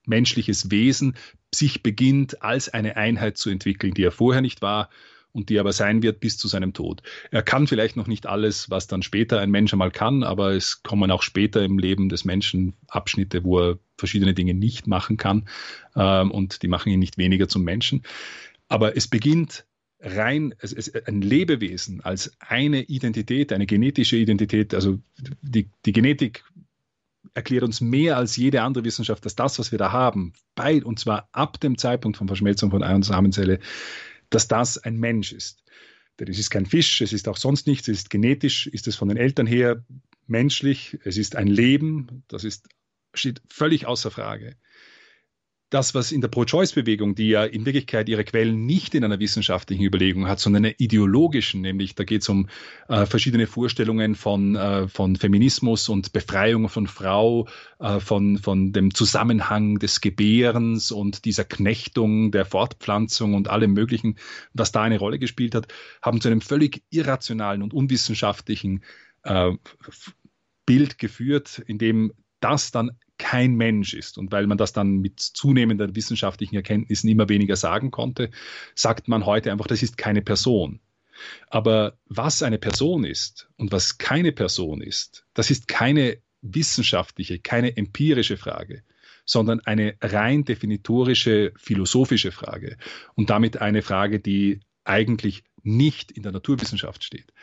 menschliches 0.08 0.72
Wesen 0.72 1.16
sich 1.54 1.84
beginnt, 1.84 2.42
als 2.42 2.70
eine 2.70 2.98
Einheit 2.98 3.38
zu 3.38 3.52
entwickeln, 3.52 3.94
die 3.94 4.04
er 4.04 4.12
vorher 4.12 4.42
nicht 4.42 4.64
war 4.64 4.90
und 5.32 5.50
die 5.50 5.60
aber 5.60 5.74
sein 5.74 6.02
wird 6.02 6.20
bis 6.20 6.38
zu 6.38 6.48
seinem 6.48 6.74
Tod. 6.74 7.02
Er 7.32 7.44
kann 7.44 7.68
vielleicht 7.68 7.96
noch 7.96 8.08
nicht 8.08 8.26
alles, 8.26 8.70
was 8.70 8.88
dann 8.88 9.04
später 9.04 9.40
ein 9.40 9.52
Mensch 9.52 9.74
einmal 9.74 9.92
kann, 9.92 10.24
aber 10.24 10.54
es 10.54 10.84
kommen 10.84 11.12
auch 11.12 11.22
später 11.22 11.64
im 11.64 11.80
Leben 11.80 12.10
des 12.10 12.26
Menschen 12.26 12.74
Abschnitte, 12.88 13.44
wo 13.44 13.60
er 13.60 13.80
verschiedene 13.98 14.34
Dinge 14.34 14.54
nicht 14.54 14.88
machen 14.88 15.18
kann 15.18 15.48
ähm, 15.96 16.32
und 16.32 16.64
die 16.64 16.68
machen 16.68 16.92
ihn 16.92 17.00
nicht 17.00 17.18
weniger 17.18 17.48
zum 17.48 17.64
Menschen. 17.64 18.04
Aber 18.68 18.96
es 18.96 19.08
beginnt 19.08 19.66
rein 20.02 20.56
es, 20.60 20.74
es, 20.74 20.94
ein 21.06 21.22
Lebewesen 21.22 22.02
als 22.02 22.32
eine 22.40 22.84
Identität, 22.84 23.52
eine 23.52 23.66
genetische 23.66 24.16
Identität, 24.16 24.74
also 24.74 25.00
die, 25.42 25.70
die 25.86 25.92
Genetik 25.92 26.44
erklärt 27.34 27.64
uns 27.64 27.82
mehr 27.82 28.18
als 28.18 28.38
jede 28.38 28.62
andere 28.62 28.86
Wissenschaft, 28.86 29.26
dass 29.26 29.36
das, 29.36 29.60
was 29.60 29.72
wir 29.72 29.78
da 29.78 29.92
haben, 29.92 30.34
bei, 30.56 30.84
und 30.84 31.00
zwar 31.00 31.28
ab 31.32 31.60
dem 31.60 31.78
Zeitpunkt 31.78 32.18
von 32.18 32.28
Verschmelzung 32.28 32.72
von 32.72 32.84
Ei 32.84 32.96
und 32.96 33.04
Samenzelle, 33.04 33.60
dass 34.30 34.48
das 34.48 34.78
ein 34.78 34.98
Mensch 34.98 35.32
ist. 35.32 35.64
Denn 36.20 36.28
es 36.28 36.40
ist 36.40 36.50
kein 36.50 36.66
Fisch, 36.66 37.02
es 37.02 37.14
ist 37.14 37.28
auch 37.28 37.38
sonst 37.38 37.68
nichts, 37.68 37.88
es 37.88 38.00
ist 38.00 38.10
genetisch, 38.10 38.68
ist 38.68 38.88
es 38.88 38.96
von 38.96 39.08
den 39.08 39.18
Eltern 39.18 39.48
her 39.48 39.84
menschlich, 40.28 40.98
es 41.04 41.18
ist 41.18 41.36
ein 41.36 41.48
Leben, 41.48 42.24
das 42.28 42.44
ist, 42.44 42.68
steht 43.14 43.42
völlig 43.50 43.86
außer 43.86 44.12
Frage 44.12 44.56
das, 45.70 45.94
was 45.94 46.12
in 46.12 46.22
der 46.22 46.30
Pro-Choice-Bewegung, 46.30 47.14
die 47.14 47.30
ja 47.30 47.44
in 47.44 47.66
Wirklichkeit 47.66 48.10
ihre 48.10 48.24
Quellen 48.24 48.66
nicht 48.66 48.96
in 48.96 49.04
einer 49.04 49.20
wissenschaftlichen 49.20 49.84
Überlegung 49.84 50.28
hat, 50.28 50.40
sondern 50.40 50.66
einer 50.66 50.76
ideologischen, 50.80 51.62
nämlich 51.62 51.94
da 51.94 52.04
geht 52.04 52.24
es 52.24 52.30
um 52.30 52.48
äh, 52.88 53.06
verschiedene 53.06 53.46
Vorstellungen 53.46 54.16
von, 54.16 54.56
äh, 54.56 54.88
von 54.88 55.16
Feminismus 55.16 55.88
und 55.88 56.12
Befreiung 56.12 56.70
von 56.70 56.88
Frau, 56.88 57.48
äh, 57.80 58.00
von, 58.00 58.40
von 58.40 58.74
dem 58.74 58.94
Zusammenhang 58.96 59.78
des 59.78 60.02
Gebärens 60.02 60.92
und 60.92 61.26
dieser 61.26 61.44
Knechtung 61.44 62.32
der 62.32 62.46
Fortpflanzung 62.46 63.36
und 63.36 63.48
allem 63.48 63.74
Möglichen, 63.74 64.18
was 64.54 64.72
da 64.72 64.82
eine 64.82 64.98
Rolle 64.98 65.20
gespielt 65.20 65.54
hat, 65.54 65.68
haben 66.02 66.20
zu 66.20 66.30
einem 66.30 66.42
völlig 66.42 66.82
irrationalen 66.90 67.62
und 67.62 67.74
unwissenschaftlichen 67.74 68.84
äh, 69.24 69.52
Bild 70.66 70.98
geführt, 70.98 71.62
in 71.68 71.78
dem 71.78 72.14
das 72.40 72.72
dann 72.72 72.92
kein 73.20 73.54
Mensch 73.54 73.94
ist. 73.94 74.18
Und 74.18 74.32
weil 74.32 74.48
man 74.48 74.58
das 74.58 74.74
dann 74.74 74.98
mit 74.98 75.20
zunehmenden 75.20 75.96
wissenschaftlichen 75.96 76.56
Erkenntnissen 76.56 77.08
immer 77.08 77.30
weniger 77.30 77.56
sagen 77.56 77.92
konnte, 77.92 78.32
sagt 78.74 79.08
man 79.08 79.28
heute 79.28 79.52
einfach, 79.52 79.68
das 79.68 79.84
ist 79.84 79.98
keine 79.98 80.24
Person. 80.24 80.80
Aber 81.50 82.00
was 82.06 82.42
eine 82.42 82.58
Person 82.58 83.04
ist 83.04 83.50
und 83.58 83.72
was 83.72 83.98
keine 83.98 84.32
Person 84.32 84.82
ist, 84.82 85.26
das 85.34 85.52
ist 85.52 85.68
keine 85.68 86.18
wissenschaftliche, 86.42 87.40
keine 87.40 87.76
empirische 87.76 88.38
Frage, 88.38 88.84
sondern 89.26 89.60
eine 89.60 89.96
rein 90.02 90.46
definitorische, 90.46 91.54
philosophische 91.58 92.32
Frage 92.32 92.78
und 93.16 93.30
damit 93.30 93.62
eine 93.62 93.82
Frage, 93.82 94.20
die 94.20 94.62
eigentlich 94.86 95.44
nicht 95.62 96.12
in 96.12 96.24
der 96.24 96.32
Naturwissenschaft 96.32 97.04
steht. 97.04 97.34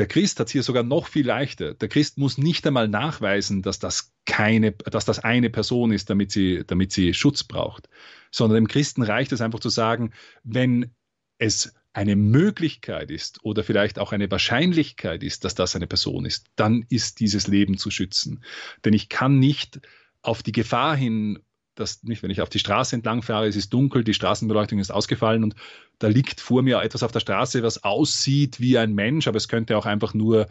Der 0.00 0.08
Christ 0.08 0.40
hat 0.40 0.46
es 0.46 0.52
hier 0.52 0.62
sogar 0.62 0.82
noch 0.82 1.08
viel 1.08 1.26
leichter. 1.26 1.74
Der 1.74 1.90
Christ 1.90 2.16
muss 2.16 2.38
nicht 2.38 2.66
einmal 2.66 2.88
nachweisen, 2.88 3.60
dass 3.60 3.78
das 3.78 4.14
keine, 4.24 4.72
dass 4.72 5.04
das 5.04 5.18
eine 5.18 5.50
Person 5.50 5.92
ist, 5.92 6.08
damit 6.08 6.32
sie, 6.32 6.64
damit 6.66 6.90
sie 6.90 7.12
Schutz 7.12 7.44
braucht, 7.44 7.90
sondern 8.30 8.54
dem 8.54 8.66
Christen 8.66 9.02
reicht 9.02 9.30
es 9.32 9.42
einfach 9.42 9.60
zu 9.60 9.68
sagen, 9.68 10.14
wenn 10.42 10.94
es 11.36 11.74
eine 11.92 12.16
Möglichkeit 12.16 13.10
ist 13.10 13.44
oder 13.44 13.62
vielleicht 13.62 13.98
auch 13.98 14.12
eine 14.12 14.30
Wahrscheinlichkeit 14.30 15.22
ist, 15.22 15.44
dass 15.44 15.54
das 15.54 15.76
eine 15.76 15.86
Person 15.86 16.24
ist, 16.24 16.46
dann 16.56 16.86
ist 16.88 17.20
dieses 17.20 17.46
Leben 17.46 17.76
zu 17.76 17.90
schützen. 17.90 18.42
Denn 18.86 18.94
ich 18.94 19.10
kann 19.10 19.38
nicht 19.38 19.82
auf 20.22 20.42
die 20.42 20.52
Gefahr 20.52 20.96
hin 20.96 21.40
dass 21.74 22.02
nicht, 22.02 22.22
wenn 22.22 22.30
ich 22.30 22.40
auf 22.40 22.48
die 22.48 22.58
Straße 22.58 22.94
entlang 22.94 23.22
fahre, 23.22 23.46
es 23.46 23.56
ist 23.56 23.72
dunkel, 23.72 24.04
die 24.04 24.14
Straßenbeleuchtung 24.14 24.78
ist 24.78 24.90
ausgefallen 24.90 25.44
und 25.44 25.54
da 25.98 26.08
liegt 26.08 26.40
vor 26.40 26.62
mir 26.62 26.82
etwas 26.82 27.02
auf 27.02 27.12
der 27.12 27.20
Straße, 27.20 27.62
was 27.62 27.84
aussieht 27.84 28.60
wie 28.60 28.78
ein 28.78 28.94
Mensch, 28.94 29.28
aber 29.28 29.36
es 29.36 29.48
könnte 29.48 29.76
auch 29.76 29.86
einfach 29.86 30.14
nur 30.14 30.48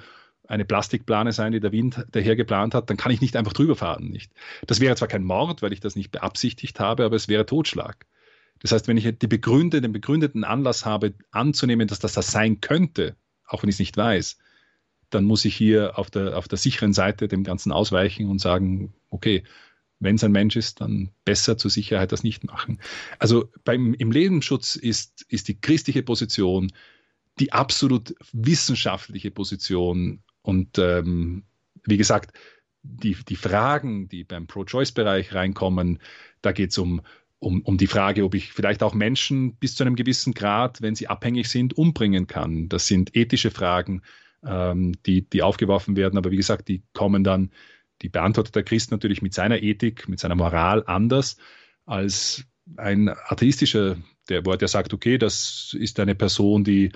eine 0.48 0.66
Plastikplane 0.66 1.32
sein, 1.32 1.52
die 1.52 1.60
der 1.60 1.72
Wind 1.72 2.06
daher 2.12 2.36
geplant 2.36 2.74
hat, 2.74 2.90
dann 2.90 2.98
kann 2.98 3.12
ich 3.12 3.22
nicht 3.22 3.36
einfach 3.36 3.54
drüber 3.54 3.76
fahren. 3.76 4.10
Nicht? 4.10 4.32
Das 4.66 4.80
wäre 4.80 4.96
zwar 4.96 5.08
kein 5.08 5.24
Mord, 5.24 5.62
weil 5.62 5.74
ich 5.74 5.80
das 5.80 5.96
nicht 5.96 6.12
beabsichtigt 6.12 6.80
habe, 6.80 7.06
aber 7.06 7.16
es 7.16 7.28
wäre 7.28 7.46
Totschlag. 7.46 8.08
Das 8.60 8.72
heißt, 8.72 8.88
wenn 8.88 8.98
ich 8.98 9.18
die 9.18 9.28
begründete, 9.28 9.82
den 9.82 9.94
begründeten 9.94 10.44
Anlass 10.44 10.86
habe, 10.86 11.14
anzunehmen, 11.32 11.88
dass 11.88 12.00
das 12.00 12.14
das 12.14 12.32
sein 12.32 12.62
könnte, 12.62 13.16
auch 13.46 13.62
wenn 13.62 13.70
ich 13.70 13.76
es 13.76 13.80
nicht 13.80 13.96
weiß, 13.96 14.38
dann 15.12 15.24
muss 15.24 15.46
ich 15.46 15.56
hier 15.56 15.98
auf 15.98 16.10
der, 16.10 16.38
auf 16.38 16.48
der 16.48 16.58
sicheren 16.58 16.94
Seite 16.94 17.28
dem 17.28 17.44
Ganzen 17.44 17.72
ausweichen 17.72 18.30
und 18.30 18.40
sagen, 18.40 18.94
okay, 19.10 19.44
wenn 20.00 20.16
es 20.16 20.24
ein 20.24 20.32
Mensch 20.32 20.56
ist, 20.56 20.82
dann 20.82 21.12
besser 21.26 21.58
zur 21.58 21.72
Sicherheit 21.72 22.12
das 22.12 22.24
nicht 22.24 22.44
machen. 22.46 22.80
Also 23.20 23.52
beim, 23.64 23.94
im 23.94 24.12
Lebensschutz 24.12 24.76
ist, 24.76 25.26
ist 25.30 25.48
die 25.48 25.60
christliche 25.60 26.04
Position 26.04 26.72
die 27.40 27.54
absolut 27.54 28.16
wissenschaftliche 28.34 29.32
Position. 29.32 30.22
Und 30.42 30.78
ähm, 30.78 31.44
wie 31.86 31.98
gesagt, 31.98 32.38
die, 32.84 33.16
die 33.28 33.36
Fragen, 33.36 34.08
die 34.08 34.24
beim 34.24 34.48
Pro-Choice-Bereich 34.48 35.34
reinkommen, 35.34 36.00
da 36.42 36.52
geht 36.52 36.72
es 36.72 36.78
um, 36.78 37.02
um, 37.40 37.62
um 37.62 37.78
die 37.78 37.88
Frage, 37.88 38.24
ob 38.24 38.36
ich 38.36 38.52
vielleicht 38.52 38.84
auch 38.84 38.94
Menschen 38.94 39.56
bis 39.56 39.76
zu 39.76 39.84
einem 39.84 39.96
gewissen 39.96 40.34
Grad, 40.34 40.82
wenn 40.82 40.96
sie 40.96 41.08
abhängig 41.08 41.50
sind, 41.50 41.78
umbringen 41.78 42.28
kann. 42.28 42.70
Das 42.70 42.88
sind 42.88 43.16
ethische 43.16 43.52
Fragen, 43.52 44.02
ähm, 44.46 44.94
die, 45.06 45.22
die 45.22 45.42
aufgeworfen 45.42 45.96
werden. 45.96 46.18
Aber 46.18 46.32
wie 46.32 46.38
gesagt, 46.38 46.68
die 46.68 46.84
kommen 46.94 47.24
dann 47.24 47.52
die 48.02 48.10
beantwortet 48.10 48.56
der 48.56 48.64
Christ 48.64 48.92
natürlich 48.92 49.22
mit 49.22 49.34
seiner 49.34 49.62
Ethik, 49.62 50.08
mit 50.08 50.20
seiner 50.20 50.36
Moral 50.36 50.84
anders 50.86 51.38
als 51.86 52.46
ein 52.78 53.10
atheistischer, 53.10 53.98
der, 54.30 54.42
der 54.42 54.68
sagt, 54.68 54.94
okay, 54.94 55.18
das 55.18 55.76
ist 55.78 56.00
eine 56.00 56.16
Person, 56.16 56.64
die, 56.64 56.92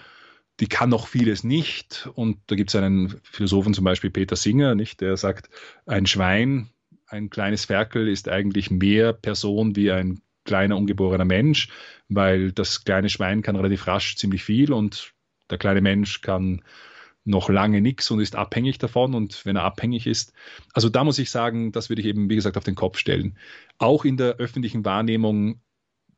die 0.60 0.68
kann 0.68 0.90
noch 0.90 1.08
vieles 1.08 1.44
nicht. 1.44 2.10
Und 2.14 2.38
da 2.48 2.56
gibt 2.56 2.70
es 2.70 2.76
einen 2.76 3.20
Philosophen, 3.24 3.74
zum 3.74 3.86
Beispiel 3.86 4.12
Peter 4.12 4.36
Singer, 4.36 4.76
nicht, 4.76 5.02
der 5.02 5.18
sagt, 5.18 5.50
ein 5.86 6.06
Schwein, 6.06 6.70
ein 7.08 7.30
kleines 7.30 7.66
Ferkel 7.66 8.08
ist 8.08 8.30
eigentlich 8.30 8.72
mehr 8.72 9.14
Person 9.14 9.76
wie 9.76 9.92
ein 9.92 10.22
kleiner 10.46 10.78
ungeborener 10.78 11.26
Mensch, 11.26 11.70
weil 12.10 12.52
das 12.52 12.84
kleine 12.84 13.10
Schwein 13.10 13.42
kann 13.42 13.56
relativ 13.56 13.88
rasch 13.88 14.16
ziemlich 14.18 14.44
viel 14.44 14.74
und 14.74 15.14
der 15.50 15.58
kleine 15.58 15.82
Mensch 15.82 16.22
kann 16.22 16.62
noch 17.26 17.50
lange 17.50 17.82
nichts 17.82 18.12
und 18.12 18.20
ist 18.20 18.36
abhängig 18.36 18.78
davon. 18.78 19.14
Und 19.16 19.46
wenn 19.46 19.56
er 19.56 19.64
abhängig 19.64 20.08
ist, 20.08 20.34
also 20.74 20.90
da 20.90 21.04
muss 21.04 21.20
ich 21.20 21.30
sagen, 21.32 21.72
das 21.72 21.90
würde 21.90 22.02
ich 22.02 22.08
eben, 22.08 22.30
wie 22.30 22.36
gesagt, 22.36 22.58
auf 22.58 22.64
den 22.64 22.76
Kopf 22.76 22.98
stellen. 22.98 23.38
Auch 23.78 24.06
in 24.06 24.18
der 24.18 24.36
öffentlichen 24.36 24.86
Wahrnehmung, 24.86 25.62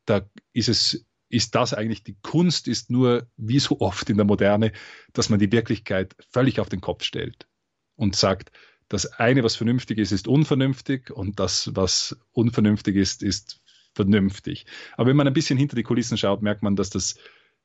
da 0.06 0.28
ist 0.54 0.70
es, 0.70 1.06
ist 1.30 1.56
das 1.56 1.74
eigentlich 1.74 2.04
die 2.04 2.18
Kunst, 2.22 2.68
ist 2.68 2.90
nur 2.90 3.28
wie 3.38 3.60
so 3.60 3.80
oft 3.80 4.10
in 4.10 4.18
der 4.18 4.26
Moderne, 4.26 4.72
dass 5.14 5.30
man 5.30 5.40
die 5.40 5.52
Wirklichkeit 5.52 6.16
völlig 6.30 6.60
auf 6.60 6.70
den 6.70 6.82
Kopf 6.82 7.04
stellt 7.04 7.48
und 7.96 8.16
sagt, 8.16 8.52
das 8.88 9.06
eine, 9.06 9.44
was 9.44 9.56
vernünftig 9.56 9.98
ist, 9.98 10.12
ist 10.12 10.28
unvernünftig 10.28 11.10
und 11.10 11.40
das, 11.40 11.72
was 11.74 12.18
unvernünftig 12.34 12.96
ist, 12.96 13.24
ist 13.24 13.62
vernünftig. 13.94 14.66
Aber 14.96 15.10
wenn 15.10 15.16
man 15.16 15.28
ein 15.28 15.34
bisschen 15.34 15.58
hinter 15.58 15.76
die 15.76 15.84
Kulissen 15.84 16.18
schaut, 16.18 16.42
merkt 16.42 16.62
man, 16.62 16.76
dass 16.76 16.92
das 16.92 17.16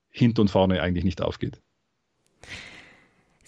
hinten 0.09 0.43
und 0.43 0.51
vorne 0.51 0.81
eigentlich 0.81 1.05
nicht 1.05 1.21
aufgeht. 1.21 1.61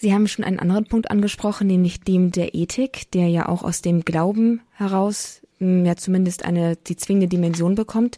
Sie 0.03 0.13
haben 0.13 0.27
schon 0.27 0.43
einen 0.43 0.59
anderen 0.59 0.83
Punkt 0.83 1.09
angesprochen, 1.09 1.67
nämlich 1.67 2.01
dem 2.01 2.33
der 2.33 2.55
Ethik, 2.55 3.09
der 3.11 3.29
ja 3.29 3.47
auch 3.47 3.63
aus 3.63 3.81
dem 3.81 4.03
Glauben 4.03 4.59
heraus 4.73 5.39
hm, 5.59 5.85
ja 5.85 5.95
zumindest 5.95 6.43
eine 6.43 6.75
die 6.75 6.97
zwingende 6.97 7.29
Dimension 7.29 7.75
bekommt. 7.75 8.17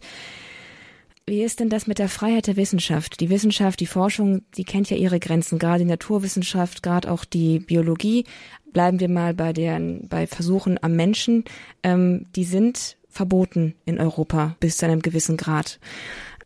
Wie 1.26 1.44
ist 1.44 1.60
denn 1.60 1.68
das 1.68 1.86
mit 1.86 2.00
der 2.00 2.08
Freiheit 2.08 2.48
der 2.48 2.56
Wissenschaft? 2.56 3.20
Die 3.20 3.30
Wissenschaft, 3.30 3.78
die 3.78 3.86
Forschung, 3.86 4.42
die 4.56 4.64
kennt 4.64 4.90
ja 4.90 4.96
ihre 4.96 5.20
Grenzen, 5.20 5.60
gerade 5.60 5.84
die 5.84 5.88
Naturwissenschaft, 5.88 6.82
gerade 6.82 7.08
auch 7.08 7.24
die 7.24 7.60
Biologie. 7.60 8.24
Bleiben 8.72 8.98
wir 8.98 9.08
mal 9.08 9.32
bei 9.32 9.52
den 9.52 10.08
bei 10.08 10.26
Versuchen 10.26 10.82
am 10.82 10.96
Menschen. 10.96 11.44
Ähm, 11.84 12.26
die 12.34 12.42
sind 12.42 12.96
verboten 13.08 13.76
in 13.84 14.00
Europa 14.00 14.56
bis 14.58 14.78
zu 14.78 14.86
einem 14.86 15.02
gewissen 15.02 15.36
Grad. 15.36 15.78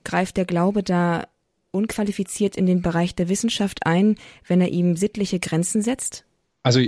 Greift 0.04 0.36
der 0.36 0.44
Glaube 0.44 0.82
da 0.82 1.24
unqualifiziert 1.72 2.56
in 2.56 2.66
den 2.66 2.82
Bereich 2.82 3.14
der 3.14 3.28
Wissenschaft 3.28 3.86
ein, 3.86 4.16
wenn 4.46 4.60
er 4.60 4.68
ihm 4.68 4.96
sittliche 4.96 5.38
Grenzen 5.40 5.82
setzt? 5.82 6.24
Also 6.62 6.80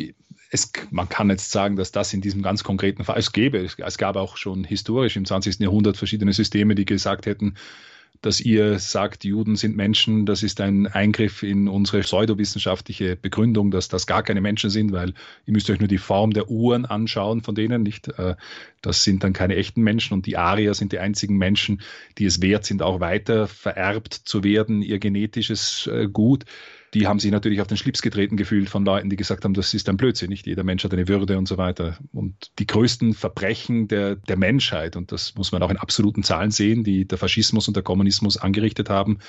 es, 0.50 0.70
man 0.90 1.08
kann 1.08 1.30
jetzt 1.30 1.50
sagen, 1.50 1.76
dass 1.76 1.92
das 1.92 2.12
in 2.12 2.20
diesem 2.20 2.42
ganz 2.42 2.62
konkreten 2.62 3.04
Fall, 3.04 3.18
es 3.18 3.32
gäbe, 3.32 3.58
es 3.58 3.98
gab 3.98 4.16
auch 4.16 4.36
schon 4.36 4.64
historisch 4.64 5.16
im 5.16 5.24
20. 5.24 5.60
Jahrhundert 5.60 5.96
verschiedene 5.96 6.32
Systeme, 6.32 6.74
die 6.74 6.84
gesagt 6.84 7.26
hätten, 7.26 7.54
dass 8.22 8.40
ihr 8.40 8.78
sagt, 8.78 9.24
Juden 9.24 9.56
sind 9.56 9.76
Menschen, 9.76 10.26
das 10.26 10.42
ist 10.42 10.60
ein 10.60 10.86
Eingriff 10.86 11.42
in 11.42 11.68
unsere 11.68 12.00
pseudowissenschaftliche 12.00 13.16
Begründung, 13.16 13.70
dass 13.72 13.88
das 13.88 14.06
gar 14.06 14.22
keine 14.22 14.40
Menschen 14.40 14.70
sind, 14.70 14.92
weil 14.92 15.12
ihr 15.44 15.52
müsst 15.52 15.68
euch 15.68 15.80
nur 15.80 15.88
die 15.88 15.98
Form 15.98 16.32
der 16.32 16.48
Uhren 16.48 16.86
anschauen 16.86 17.42
von 17.42 17.54
denen, 17.54 17.82
nicht? 17.82 18.08
Äh, 18.08 18.36
das 18.80 19.04
sind 19.04 19.24
dann 19.24 19.32
keine 19.32 19.56
echten 19.56 19.82
Menschen 19.82 20.14
und 20.14 20.26
die 20.26 20.36
Arier 20.36 20.74
sind 20.74 20.92
die 20.92 21.00
einzigen 21.00 21.36
Menschen, 21.36 21.82
die 22.16 22.24
es 22.24 22.40
wert 22.40 22.64
sind, 22.64 22.80
auch 22.80 23.00
weiter 23.00 23.48
vererbt 23.48 24.14
zu 24.14 24.44
werden, 24.44 24.82
ihr 24.82 25.00
genetisches 25.00 25.88
äh, 25.92 26.06
Gut 26.06 26.44
die 26.94 27.06
haben 27.06 27.18
sich 27.18 27.30
natürlich 27.30 27.60
auf 27.60 27.66
den 27.66 27.78
Schlips 27.78 28.02
getreten 28.02 28.36
gefühlt 28.36 28.68
von 28.68 28.84
Leuten, 28.84 29.08
die 29.08 29.16
gesagt 29.16 29.44
haben, 29.44 29.54
das 29.54 29.72
ist 29.72 29.88
ein 29.88 29.96
Blödsinn, 29.96 30.28
nicht 30.28 30.46
jeder 30.46 30.62
Mensch 30.62 30.84
hat 30.84 30.92
eine 30.92 31.08
Würde 31.08 31.38
und 31.38 31.48
so 31.48 31.56
weiter. 31.56 31.98
Und 32.12 32.52
die 32.58 32.66
größten 32.66 33.14
Verbrechen 33.14 33.88
der, 33.88 34.16
der 34.16 34.36
Menschheit, 34.36 34.94
und 34.96 35.10
das 35.10 35.34
muss 35.34 35.52
man 35.52 35.62
auch 35.62 35.70
in 35.70 35.78
absoluten 35.78 36.22
Zahlen 36.22 36.50
sehen, 36.50 36.84
die 36.84 37.06
der 37.06 37.16
Faschismus 37.16 37.66
und 37.66 37.76
der 37.76 37.82
Kommunismus 37.82 38.36
angerichtet 38.36 38.90
haben, 38.90 39.20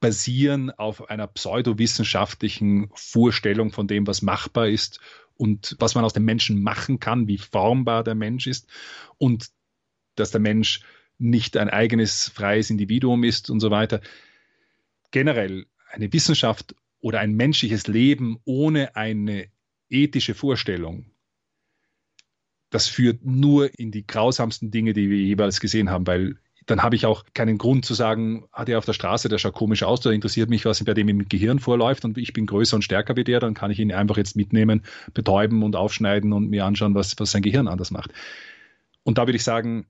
basieren 0.00 0.70
auf 0.70 1.10
einer 1.10 1.28
pseudowissenschaftlichen 1.28 2.90
Vorstellung 2.94 3.70
von 3.70 3.86
dem, 3.86 4.06
was 4.06 4.22
machbar 4.22 4.66
ist 4.66 4.98
und 5.36 5.76
was 5.78 5.94
man 5.94 6.04
aus 6.04 6.12
dem 6.12 6.24
Menschen 6.24 6.60
machen 6.60 6.98
kann, 6.98 7.28
wie 7.28 7.38
formbar 7.38 8.02
der 8.02 8.16
Mensch 8.16 8.46
ist 8.48 8.66
und 9.16 9.50
dass 10.16 10.32
der 10.32 10.40
Mensch 10.40 10.80
nicht 11.18 11.56
ein 11.56 11.70
eigenes 11.70 12.30
freies 12.30 12.70
Individuum 12.70 13.22
ist 13.22 13.48
und 13.50 13.60
so 13.60 13.70
weiter. 13.70 14.00
Generell 15.12 15.66
eine 15.92 16.12
Wissenschaft 16.12 16.74
oder 17.00 17.20
ein 17.20 17.34
menschliches 17.34 17.86
Leben 17.86 18.38
ohne 18.44 18.96
eine 18.96 19.46
ethische 19.88 20.34
Vorstellung, 20.34 21.06
das 22.70 22.86
führt 22.86 23.24
nur 23.24 23.78
in 23.78 23.90
die 23.90 24.06
grausamsten 24.06 24.70
Dinge, 24.70 24.92
die 24.92 25.10
wir 25.10 25.18
jeweils 25.18 25.60
gesehen 25.60 25.90
haben, 25.90 26.06
weil 26.06 26.38
dann 26.66 26.82
habe 26.82 26.94
ich 26.94 27.04
auch 27.04 27.24
keinen 27.34 27.58
Grund 27.58 27.84
zu 27.84 27.94
sagen, 27.94 28.44
hat 28.52 28.68
er 28.68 28.78
auf 28.78 28.84
der 28.84 28.92
Straße, 28.92 29.28
der 29.28 29.38
schaut 29.38 29.54
komisch 29.54 29.82
aus, 29.82 30.00
da 30.00 30.10
interessiert 30.10 30.50
mich, 30.50 30.64
was 30.64 30.84
bei 30.84 30.94
dem 30.94 31.08
im 31.08 31.28
Gehirn 31.28 31.58
vorläuft 31.58 32.04
und 32.04 32.16
ich 32.16 32.32
bin 32.32 32.46
größer 32.46 32.76
und 32.76 32.82
stärker 32.82 33.16
wie 33.16 33.24
der, 33.24 33.40
dann 33.40 33.54
kann 33.54 33.72
ich 33.72 33.80
ihn 33.80 33.92
einfach 33.92 34.16
jetzt 34.16 34.36
mitnehmen, 34.36 34.82
betäuben 35.12 35.64
und 35.64 35.74
aufschneiden 35.74 36.32
und 36.32 36.48
mir 36.48 36.64
anschauen, 36.64 36.94
was, 36.94 37.18
was 37.18 37.32
sein 37.32 37.42
Gehirn 37.42 37.66
anders 37.66 37.90
macht. 37.90 38.12
Und 39.02 39.18
da 39.18 39.26
würde 39.26 39.36
ich 39.36 39.44
sagen, 39.44 39.86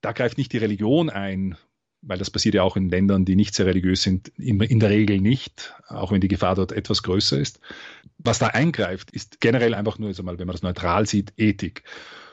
da 0.00 0.12
greift 0.12 0.36
nicht 0.36 0.52
die 0.52 0.58
Religion 0.58 1.08
ein, 1.08 1.56
weil 2.02 2.18
das 2.18 2.30
passiert 2.30 2.54
ja 2.54 2.62
auch 2.62 2.76
in 2.76 2.88
Ländern, 2.88 3.24
die 3.24 3.36
nicht 3.36 3.54
sehr 3.54 3.66
religiös 3.66 4.02
sind, 4.02 4.28
in, 4.38 4.80
der 4.80 4.90
Regel 4.90 5.20
nicht, 5.20 5.74
auch 5.88 6.12
wenn 6.12 6.20
die 6.20 6.28
Gefahr 6.28 6.54
dort 6.54 6.72
etwas 6.72 7.02
größer 7.02 7.38
ist. 7.38 7.60
Was 8.18 8.38
da 8.38 8.48
eingreift, 8.48 9.10
ist 9.10 9.40
generell 9.40 9.74
einfach 9.74 9.98
nur, 9.98 10.08
also 10.08 10.22
mal, 10.22 10.38
wenn 10.38 10.46
man 10.46 10.54
das 10.54 10.62
neutral 10.62 11.06
sieht, 11.06 11.32
Ethik. 11.36 11.82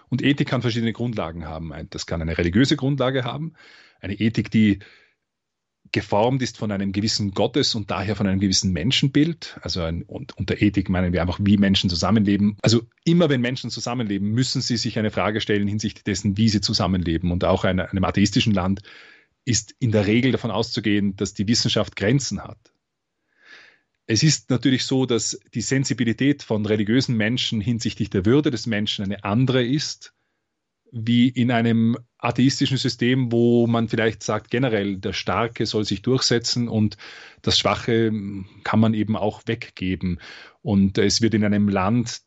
Und 0.10 0.22
Ethik 0.22 0.48
kann 0.48 0.62
verschiedene 0.62 0.94
Grundlagen 0.94 1.46
haben. 1.46 1.74
Das 1.90 2.06
kann 2.06 2.22
eine 2.22 2.38
religiöse 2.38 2.76
Grundlage 2.76 3.24
haben, 3.24 3.54
eine 4.00 4.14
Ethik, 4.14 4.52
die 4.52 4.80
geformt 5.92 6.42
ist 6.42 6.58
von 6.58 6.72
einem 6.72 6.92
gewissen 6.92 7.32
Gottes 7.32 7.74
und 7.74 7.90
daher 7.90 8.16
von 8.16 8.28
einem 8.28 8.40
gewissen 8.40 8.74
Menschenbild. 8.74 9.58
Also 9.62 9.82
ein, 9.82 10.02
und 10.04 10.38
unter 10.38 10.62
Ethik 10.62 10.90
meinen 10.90 11.14
wir 11.14 11.22
einfach, 11.22 11.40
wie 11.42 11.58
Menschen 11.58 11.90
zusammenleben. 11.90 12.58
Also 12.62 12.82
immer 13.06 13.30
wenn 13.30 13.42
Menschen 13.42 13.70
zusammenleben, 13.70 14.32
müssen 14.32 14.62
sie 14.62 14.78
sich 14.78 15.00
eine 15.00 15.12
Frage 15.12 15.42
stellen 15.42 15.68
hinsichtlich 15.68 16.04
dessen, 16.04 16.38
wie 16.38 16.50
sie 16.50 16.62
zusammenleben. 16.62 17.32
Und 17.32 17.46
auch 17.46 17.64
in 17.64 17.80
einem 17.80 18.04
atheistischen 18.04 18.54
Land 18.54 18.82
ist 19.46 19.76
in 19.80 19.92
der 19.92 20.08
Regel 20.08 20.32
davon 20.32 20.52
auszugehen, 20.52 21.16
dass 21.16 21.34
die 21.34 21.48
Wissenschaft 21.48 21.96
Grenzen 21.96 22.44
hat. 22.44 22.74
Es 24.08 24.22
ist 24.22 24.50
natürlich 24.50 24.84
so, 24.84 25.06
dass 25.06 25.40
die 25.54 25.62
Sensibilität 25.62 26.44
von 26.44 26.66
religiösen 26.66 27.16
Menschen 27.16 27.62
hinsichtlich 27.62 28.10
der 28.10 28.26
Würde 28.26 28.52
des 28.52 28.68
Menschen 28.68 29.06
eine 29.06 29.24
andere 29.24 29.64
ist, 29.64 30.14
wie 30.92 31.28
in 31.28 31.52
einem 31.52 31.98
atheistischen 32.18 32.78
System, 32.78 33.32
wo 33.32 33.68
man 33.68 33.88
vielleicht 33.88 34.24
sagt, 34.24 34.52
generell 34.52 34.98
der 34.98 35.14
Starke 35.14 35.66
soll 35.66 35.86
sich 35.86 36.02
durchsetzen 36.02 36.68
und 36.68 36.98
das 37.42 37.58
Schwache 37.58 38.12
kann 38.64 38.80
man 38.80 38.94
eben 38.94 39.16
auch 39.16 39.42
weggeben. 39.46 40.20
Und 40.62 40.98
es 40.98 41.22
wird 41.22 41.34
in 41.34 41.44
einem 41.44 41.68
Land, 41.68 42.22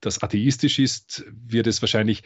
das 0.00 0.22
atheistisch 0.22 0.78
ist, 0.78 1.24
wird 1.32 1.66
es 1.66 1.82
wahrscheinlich 1.82 2.22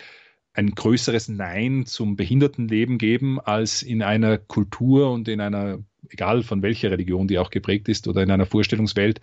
ein 0.56 0.74
größeres 0.74 1.28
Nein 1.28 1.84
zum 1.84 2.16
Behindertenleben 2.16 2.96
geben 2.96 3.38
als 3.38 3.82
in 3.82 4.02
einer 4.02 4.38
Kultur 4.38 5.10
und 5.12 5.28
in 5.28 5.42
einer, 5.42 5.80
egal 6.08 6.42
von 6.42 6.62
welcher 6.62 6.90
Religion 6.90 7.28
die 7.28 7.38
auch 7.38 7.50
geprägt 7.50 7.88
ist 7.90 8.08
oder 8.08 8.22
in 8.22 8.30
einer 8.30 8.46
Vorstellungswelt, 8.46 9.20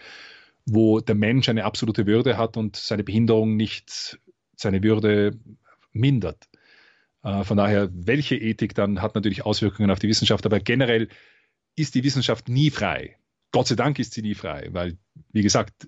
wo 0.66 1.00
der 1.00 1.16
Mensch 1.16 1.50
eine 1.50 1.66
absolute 1.66 2.06
Würde 2.06 2.38
hat 2.38 2.56
und 2.56 2.76
seine 2.76 3.04
Behinderung 3.04 3.56
nicht 3.56 4.20
seine 4.56 4.84
Würde 4.84 5.40
mindert. 5.92 6.50
Äh, 7.24 7.44
von 7.44 7.58
daher, 7.58 7.90
welche 7.92 8.36
Ethik 8.36 8.76
dann 8.76 9.02
hat 9.02 9.16
natürlich 9.16 9.44
Auswirkungen 9.44 9.90
auf 9.90 10.00
die 10.00 10.10
Wissenschaft, 10.10 10.46
aber 10.46 10.60
generell 10.60 11.10
ist 11.76 11.96
die 11.96 12.04
Wissenschaft 12.04 12.48
nie 12.48 12.70
frei. 12.70 13.18
Gott 13.52 13.68
sei 13.68 13.76
Dank 13.76 13.98
ist 13.98 14.14
sie 14.14 14.22
nie 14.22 14.36
frei, 14.36 14.70
weil, 14.72 15.00
wie 15.32 15.42
gesagt, 15.42 15.88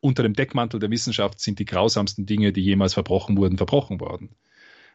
unter 0.00 0.24
dem 0.24 0.34
Deckmantel 0.34 0.80
der 0.80 0.90
Wissenschaft 0.90 1.38
sind 1.38 1.60
die 1.60 1.64
grausamsten 1.64 2.26
Dinge, 2.26 2.52
die 2.52 2.60
jemals 2.60 2.94
verbrochen 2.94 3.36
wurden, 3.36 3.56
verbrochen 3.56 4.00
worden. 4.00 4.34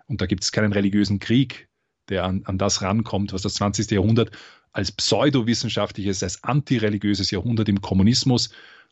Und 0.09 0.21
da 0.21 0.25
gibt 0.25 0.43
es 0.43 0.51
keinen 0.51 0.73
religiösen 0.73 1.19
Krieg, 1.19 1.69
der 2.09 2.25
an, 2.25 2.41
an 2.45 2.57
das 2.57 2.81
rankommt, 2.81 3.31
was 3.31 3.43
das 3.43 3.53
20. 3.53 3.91
Jahrhundert 3.91 4.31
als 4.71 4.91
pseudowissenschaftliches, 4.91 6.23
als 6.23 6.43
antireligiöses 6.43 7.31
Jahrhundert 7.31 7.69
im 7.69 7.79
Kommunismus 7.79 8.49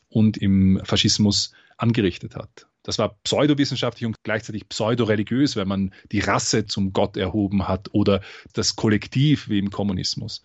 und 0.08 0.36
im 0.36 0.80
Faschismus 0.84 1.52
angerichtet 1.76 2.36
hat. 2.36 2.66
Das 2.84 2.98
war 2.98 3.18
pseudowissenschaftlich 3.24 4.06
und 4.06 4.16
gleichzeitig 4.22 4.68
pseudoreligiös, 4.68 5.56
weil 5.56 5.66
man 5.66 5.92
die 6.12 6.20
Rasse 6.20 6.66
zum 6.66 6.92
Gott 6.92 7.16
erhoben 7.16 7.66
hat 7.66 7.92
oder 7.92 8.22
das 8.52 8.76
Kollektiv 8.76 9.48
wie 9.48 9.58
im 9.58 9.70
Kommunismus. 9.70 10.42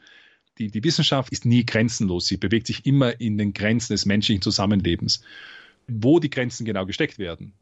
Die, 0.57 0.69
die 0.69 0.83
Wissenschaft 0.83 1.31
ist 1.31 1.45
nie 1.45 1.65
grenzenlos. 1.65 2.25
Sie 2.25 2.37
bewegt 2.37 2.67
sich 2.67 2.85
immer 2.85 3.19
in 3.21 3.37
den 3.37 3.53
Grenzen 3.53 3.93
des 3.93 4.05
menschlichen 4.05 4.41
Zusammenlebens. 4.41 5.21
Wo 5.87 6.19
die 6.19 6.29
Grenzen 6.29 6.65
genau 6.65 6.85
gesteckt 6.85 7.19
werden, 7.19 7.53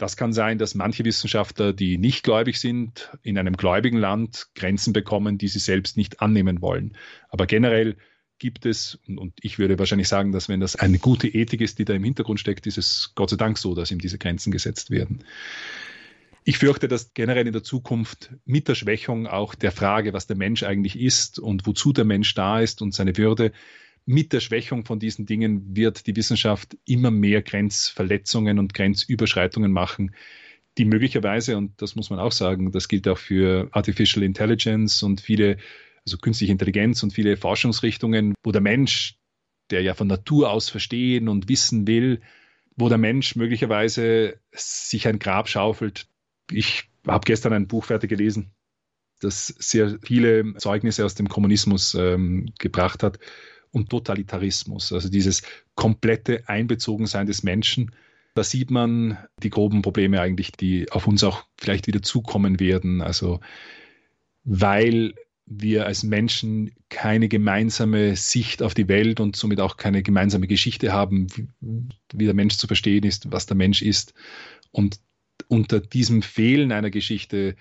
das 0.00 0.16
kann 0.16 0.32
sein, 0.32 0.56
dass 0.56 0.74
manche 0.74 1.04
Wissenschaftler, 1.04 1.74
die 1.74 1.98
nicht 1.98 2.24
gläubig 2.24 2.58
sind, 2.58 3.10
in 3.22 3.36
einem 3.36 3.56
gläubigen 3.56 3.98
Land 3.98 4.48
Grenzen 4.54 4.94
bekommen, 4.94 5.36
die 5.36 5.48
sie 5.48 5.58
selbst 5.58 5.98
nicht 5.98 6.22
annehmen 6.22 6.62
wollen. 6.62 6.96
Aber 7.28 7.46
generell 7.46 7.96
gibt 8.38 8.64
es, 8.64 8.98
und 9.06 9.34
ich 9.42 9.58
würde 9.58 9.78
wahrscheinlich 9.78 10.08
sagen, 10.08 10.32
dass 10.32 10.48
wenn 10.48 10.60
das 10.60 10.74
eine 10.74 10.98
gute 10.98 11.28
Ethik 11.28 11.60
ist, 11.60 11.78
die 11.78 11.84
da 11.84 11.92
im 11.92 12.02
Hintergrund 12.02 12.40
steckt, 12.40 12.66
ist 12.66 12.78
es 12.78 13.12
Gott 13.14 13.28
sei 13.28 13.36
Dank 13.36 13.58
so, 13.58 13.74
dass 13.74 13.90
ihm 13.90 13.98
diese 13.98 14.16
Grenzen 14.16 14.50
gesetzt 14.50 14.90
werden. 14.90 15.22
Ich 16.44 16.56
fürchte, 16.56 16.88
dass 16.88 17.12
generell 17.12 17.46
in 17.46 17.52
der 17.52 17.62
Zukunft 17.62 18.30
mit 18.46 18.68
der 18.68 18.74
Schwächung 18.74 19.26
auch 19.26 19.54
der 19.54 19.72
Frage, 19.72 20.14
was 20.14 20.26
der 20.26 20.36
Mensch 20.36 20.62
eigentlich 20.62 20.98
ist 20.98 21.38
und 21.38 21.66
wozu 21.66 21.92
der 21.92 22.06
Mensch 22.06 22.32
da 22.34 22.60
ist 22.60 22.80
und 22.80 22.94
seine 22.94 23.18
Würde, 23.18 23.52
mit 24.06 24.32
der 24.32 24.40
Schwächung 24.40 24.84
von 24.84 24.98
diesen 24.98 25.26
Dingen 25.26 25.76
wird 25.76 26.06
die 26.06 26.16
Wissenschaft 26.16 26.76
immer 26.84 27.10
mehr 27.10 27.42
Grenzverletzungen 27.42 28.58
und 28.58 28.74
Grenzüberschreitungen 28.74 29.72
machen, 29.72 30.14
die 30.78 30.84
möglicherweise, 30.84 31.56
und 31.56 31.80
das 31.82 31.94
muss 31.94 32.10
man 32.10 32.18
auch 32.18 32.32
sagen, 32.32 32.72
das 32.72 32.88
gilt 32.88 33.06
auch 33.08 33.18
für 33.18 33.68
Artificial 33.72 34.22
Intelligence 34.24 35.02
und 35.02 35.20
viele, 35.20 35.58
also 36.04 36.18
künstliche 36.18 36.52
Intelligenz 36.52 37.02
und 37.02 37.12
viele 37.12 37.36
Forschungsrichtungen, 37.36 38.34
wo 38.42 38.52
der 38.52 38.60
Mensch, 38.60 39.16
der 39.70 39.82
ja 39.82 39.94
von 39.94 40.08
Natur 40.08 40.50
aus 40.50 40.68
verstehen 40.68 41.28
und 41.28 41.48
wissen 41.48 41.86
will, 41.86 42.20
wo 42.76 42.88
der 42.88 42.98
Mensch 42.98 43.36
möglicherweise 43.36 44.40
sich 44.52 45.06
ein 45.06 45.18
Grab 45.18 45.48
schaufelt. 45.48 46.08
Ich 46.50 46.88
habe 47.06 47.24
gestern 47.24 47.52
ein 47.52 47.68
Buch 47.68 47.84
fertig 47.84 48.08
gelesen, 48.08 48.52
das 49.20 49.48
sehr 49.48 49.98
viele 50.02 50.54
Zeugnisse 50.56 51.04
aus 51.04 51.14
dem 51.14 51.28
Kommunismus 51.28 51.94
ähm, 51.94 52.52
gebracht 52.58 53.02
hat 53.02 53.18
und 53.72 53.90
Totalitarismus, 53.90 54.92
also 54.92 55.08
dieses 55.08 55.42
komplette 55.74 56.48
Einbezogensein 56.48 57.26
des 57.26 57.42
Menschen. 57.42 57.92
Da 58.34 58.44
sieht 58.44 58.70
man 58.70 59.18
die 59.42 59.50
groben 59.50 59.82
Probleme 59.82 60.20
eigentlich, 60.20 60.52
die 60.52 60.90
auf 60.90 61.06
uns 61.06 61.24
auch 61.24 61.44
vielleicht 61.58 61.86
wieder 61.86 62.02
zukommen 62.02 62.60
werden. 62.60 63.00
Also 63.00 63.40
weil 64.44 65.14
wir 65.46 65.86
als 65.86 66.04
Menschen 66.04 66.70
keine 66.88 67.28
gemeinsame 67.28 68.14
Sicht 68.14 68.62
auf 68.62 68.72
die 68.72 68.88
Welt 68.88 69.18
und 69.18 69.34
somit 69.34 69.60
auch 69.60 69.76
keine 69.76 70.02
gemeinsame 70.02 70.46
Geschichte 70.46 70.92
haben, 70.92 71.26
wie 71.60 72.24
der 72.24 72.34
Mensch 72.34 72.56
zu 72.56 72.68
verstehen 72.68 73.02
ist, 73.02 73.32
was 73.32 73.46
der 73.46 73.56
Mensch 73.56 73.82
ist. 73.82 74.14
Und 74.70 75.00
unter 75.48 75.80
diesem 75.80 76.22
Fehlen 76.22 76.70
einer 76.70 76.90
Geschichte 76.90 77.56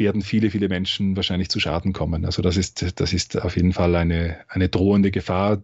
werden 0.00 0.22
viele, 0.22 0.50
viele 0.50 0.68
Menschen 0.68 1.14
wahrscheinlich 1.14 1.50
zu 1.50 1.60
Schaden 1.60 1.92
kommen. 1.92 2.24
Also 2.24 2.42
das 2.42 2.56
ist, 2.56 2.98
das 3.00 3.12
ist 3.12 3.40
auf 3.40 3.54
jeden 3.54 3.72
Fall 3.72 3.94
eine, 3.94 4.38
eine 4.48 4.68
drohende 4.68 5.12
Gefahr, 5.12 5.62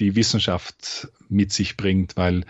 die 0.00 0.16
Wissenschaft 0.16 1.08
mit 1.28 1.52
sich 1.52 1.76
bringt, 1.76 2.16
weil 2.16 2.44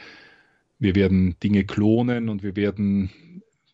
wir 0.78 0.94
werden 0.94 1.36
Dinge 1.42 1.64
klonen 1.64 2.30
und 2.30 2.42
wir 2.42 2.56
werden 2.56 3.10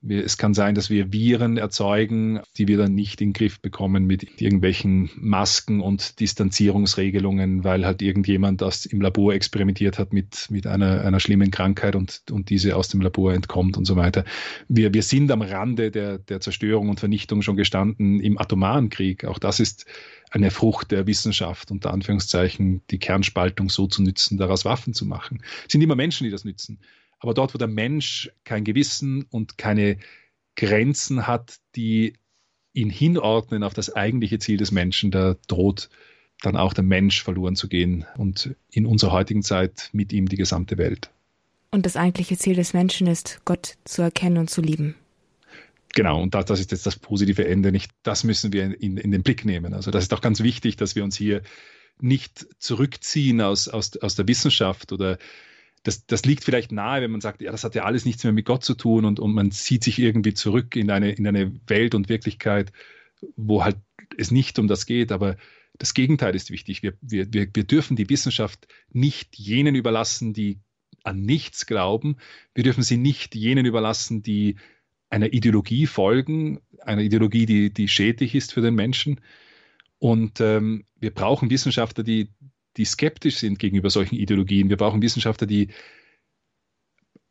es 0.08 0.38
kann 0.38 0.54
sein, 0.54 0.74
dass 0.74 0.88
wir 0.88 1.12
Viren 1.12 1.58
erzeugen, 1.58 2.40
die 2.56 2.68
wir 2.68 2.78
dann 2.78 2.94
nicht 2.94 3.20
in 3.20 3.28
den 3.28 3.32
Griff 3.34 3.60
bekommen 3.60 4.06
mit 4.06 4.40
irgendwelchen 4.40 5.10
Masken 5.16 5.82
und 5.82 6.20
Distanzierungsregelungen, 6.20 7.64
weil 7.64 7.84
halt 7.84 8.00
irgendjemand 8.00 8.62
das 8.62 8.86
im 8.86 9.02
Labor 9.02 9.34
experimentiert 9.34 9.98
hat 9.98 10.14
mit, 10.14 10.46
mit 10.50 10.66
einer, 10.66 11.02
einer 11.02 11.20
schlimmen 11.20 11.50
Krankheit 11.50 11.96
und, 11.96 12.22
und 12.30 12.48
diese 12.48 12.76
aus 12.76 12.88
dem 12.88 13.02
Labor 13.02 13.34
entkommt 13.34 13.76
und 13.76 13.84
so 13.84 13.96
weiter. 13.96 14.24
Wir, 14.68 14.94
wir 14.94 15.02
sind 15.02 15.30
am 15.30 15.42
Rande 15.42 15.90
der, 15.90 16.18
der 16.18 16.40
Zerstörung 16.40 16.88
und 16.88 16.98
Vernichtung 16.98 17.42
schon 17.42 17.56
gestanden 17.56 18.20
im 18.20 18.38
atomaren 18.38 18.88
Krieg. 18.88 19.26
Auch 19.26 19.38
das 19.38 19.60
ist 19.60 19.84
eine 20.30 20.50
Frucht 20.50 20.92
der 20.92 21.06
Wissenschaft, 21.06 21.70
unter 21.70 21.92
Anführungszeichen, 21.92 22.80
die 22.90 22.98
Kernspaltung 22.98 23.68
so 23.68 23.86
zu 23.86 24.02
nützen, 24.02 24.38
daraus 24.38 24.64
Waffen 24.64 24.94
zu 24.94 25.04
machen. 25.04 25.42
Es 25.66 25.72
sind 25.72 25.82
immer 25.82 25.96
Menschen, 25.96 26.24
die 26.24 26.30
das 26.30 26.44
nützen. 26.44 26.78
Aber 27.20 27.34
dort, 27.34 27.54
wo 27.54 27.58
der 27.58 27.68
Mensch 27.68 28.30
kein 28.44 28.64
Gewissen 28.64 29.24
und 29.30 29.58
keine 29.58 29.98
Grenzen 30.56 31.26
hat, 31.26 31.58
die 31.76 32.14
ihn 32.72 32.90
hinordnen 32.90 33.62
auf 33.62 33.74
das 33.74 33.94
eigentliche 33.94 34.38
Ziel 34.38 34.56
des 34.56 34.72
Menschen, 34.72 35.10
da 35.10 35.36
droht 35.46 35.90
dann 36.42 36.56
auch 36.56 36.72
der 36.72 36.84
Mensch 36.84 37.22
verloren 37.22 37.56
zu 37.56 37.68
gehen 37.68 38.06
und 38.16 38.54
in 38.70 38.86
unserer 38.86 39.12
heutigen 39.12 39.42
Zeit 39.42 39.90
mit 39.92 40.12
ihm 40.12 40.28
die 40.28 40.36
gesamte 40.36 40.78
Welt. 40.78 41.10
Und 41.70 41.86
das 41.86 41.96
eigentliche 41.96 42.36
Ziel 42.38 42.56
des 42.56 42.72
Menschen 42.72 43.06
ist, 43.06 43.40
Gott 43.44 43.76
zu 43.84 44.02
erkennen 44.02 44.38
und 44.38 44.50
zu 44.50 44.60
lieben. 44.60 44.94
Genau, 45.94 46.22
und 46.22 46.34
das, 46.34 46.46
das 46.46 46.60
ist 46.60 46.70
jetzt 46.70 46.86
das 46.86 46.96
positive 46.96 47.46
Ende. 47.46 47.72
Nicht, 47.72 47.92
das 48.02 48.24
müssen 48.24 48.52
wir 48.52 48.80
in, 48.80 48.96
in 48.96 49.10
den 49.10 49.22
Blick 49.22 49.44
nehmen. 49.44 49.74
Also 49.74 49.90
das 49.90 50.04
ist 50.04 50.14
auch 50.14 50.20
ganz 50.20 50.40
wichtig, 50.40 50.76
dass 50.76 50.94
wir 50.94 51.04
uns 51.04 51.16
hier 51.16 51.42
nicht 52.00 52.46
zurückziehen 52.58 53.40
aus, 53.40 53.68
aus, 53.68 53.96
aus 53.98 54.14
der 54.14 54.26
Wissenschaft 54.26 54.92
oder 54.92 55.18
das, 55.82 56.06
das 56.06 56.24
liegt 56.24 56.44
vielleicht 56.44 56.72
nahe, 56.72 57.00
wenn 57.00 57.10
man 57.10 57.20
sagt, 57.20 57.40
ja, 57.40 57.50
das 57.50 57.64
hat 57.64 57.74
ja 57.74 57.84
alles 57.84 58.04
nichts 58.04 58.22
mehr 58.24 58.32
mit 58.32 58.44
Gott 58.44 58.64
zu 58.64 58.74
tun 58.74 59.04
und, 59.04 59.18
und 59.18 59.32
man 59.32 59.50
zieht 59.50 59.82
sich 59.82 59.98
irgendwie 59.98 60.34
zurück 60.34 60.76
in 60.76 60.90
eine, 60.90 61.12
in 61.12 61.26
eine 61.26 61.52
Welt 61.66 61.94
und 61.94 62.08
Wirklichkeit, 62.08 62.72
wo 63.36 63.64
halt 63.64 63.76
es 64.18 64.30
nicht 64.30 64.58
um 64.58 64.68
das 64.68 64.84
geht. 64.84 65.10
Aber 65.10 65.36
das 65.78 65.94
Gegenteil 65.94 66.34
ist 66.34 66.50
wichtig. 66.50 66.82
Wir, 66.82 66.94
wir, 67.00 67.32
wir, 67.32 67.46
dürfen 67.46 67.96
die 67.96 68.10
Wissenschaft 68.10 68.68
nicht 68.92 69.38
jenen 69.38 69.74
überlassen, 69.74 70.34
die 70.34 70.58
an 71.02 71.22
nichts 71.22 71.64
glauben. 71.64 72.16
Wir 72.54 72.64
dürfen 72.64 72.82
sie 72.82 72.98
nicht 72.98 73.34
jenen 73.34 73.64
überlassen, 73.64 74.22
die 74.22 74.56
einer 75.08 75.32
Ideologie 75.32 75.86
folgen, 75.86 76.60
einer 76.80 77.02
Ideologie, 77.02 77.46
die, 77.46 77.72
die 77.72 77.88
schädlich 77.88 78.34
ist 78.34 78.52
für 78.52 78.60
den 78.60 78.74
Menschen. 78.74 79.20
Und 79.98 80.40
ähm, 80.40 80.84
wir 80.98 81.12
brauchen 81.12 81.50
Wissenschaftler, 81.50 82.04
die, 82.04 82.28
die 82.80 82.86
skeptisch 82.86 83.36
sind 83.36 83.58
gegenüber 83.58 83.90
solchen 83.90 84.16
Ideologien. 84.16 84.70
Wir 84.70 84.78
brauchen 84.78 85.02
Wissenschaftler, 85.02 85.46
die 85.46 85.68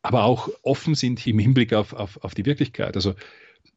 aber 0.00 0.22
auch 0.22 0.48
offen 0.62 0.94
sind 0.94 1.26
im 1.26 1.40
Hinblick 1.40 1.72
auf, 1.72 1.92
auf, 1.92 2.22
auf 2.22 2.34
die 2.34 2.46
Wirklichkeit. 2.46 2.94
Also 2.94 3.14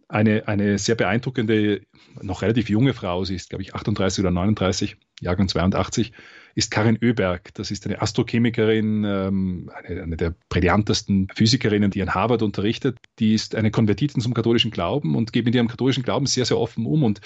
eine, 0.08 0.48
eine 0.48 0.78
sehr 0.78 0.94
beeindruckende, 0.94 1.82
noch 2.22 2.44
relativ 2.44 2.70
junge 2.70 2.94
Frau, 2.94 3.24
sie 3.26 3.34
ist, 3.34 3.50
glaube 3.50 3.64
ich, 3.64 3.74
38 3.74 4.24
oder 4.24 4.30
39, 4.30 4.98
Jahrgang 5.20 5.48
82, 5.48 6.12
ist 6.54 6.70
Karin 6.70 7.00
Oeberg. 7.02 7.52
Das 7.56 7.72
ist 7.72 7.88
eine 7.88 8.00
Astrochemikerin, 8.04 9.04
ähm, 9.04 9.72
eine, 9.74 10.04
eine, 10.04 10.18
der 10.18 10.36
brillantesten 10.50 11.28
Physikerinnen, 11.34 11.90
die 11.90 12.04
an 12.04 12.14
Harvard 12.14 12.44
unterrichtet. 12.44 13.00
Die 13.18 13.34
ist 13.34 13.56
eine 13.56 13.72
Konvertitin 13.72 14.22
zum 14.22 14.36
katholischen 14.36 14.70
Glauben 14.70 15.16
und 15.16 15.34
geht 15.34 15.46
mit 15.46 15.56
ihrem 15.56 15.68
katholischen 15.68 16.04
Glauben 16.04 16.28
sehr, 16.28 16.46
sehr 16.46 16.60
offen 16.60 16.86
um 16.86 17.02
und 17.02 17.22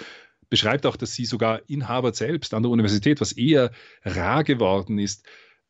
beschreibt 0.50 0.86
auch, 0.86 0.96
dass 0.96 1.14
sie 1.14 1.26
sogar 1.26 1.62
in 1.70 1.88
Harvard 1.88 2.16
selbst, 2.16 2.54
an 2.54 2.64
der 2.64 2.72
Universität, 2.72 3.22
was 3.22 3.34
eher 3.34 3.72
rar 4.04 4.44
geworden 4.44 5.00
ist, 5.00 5.26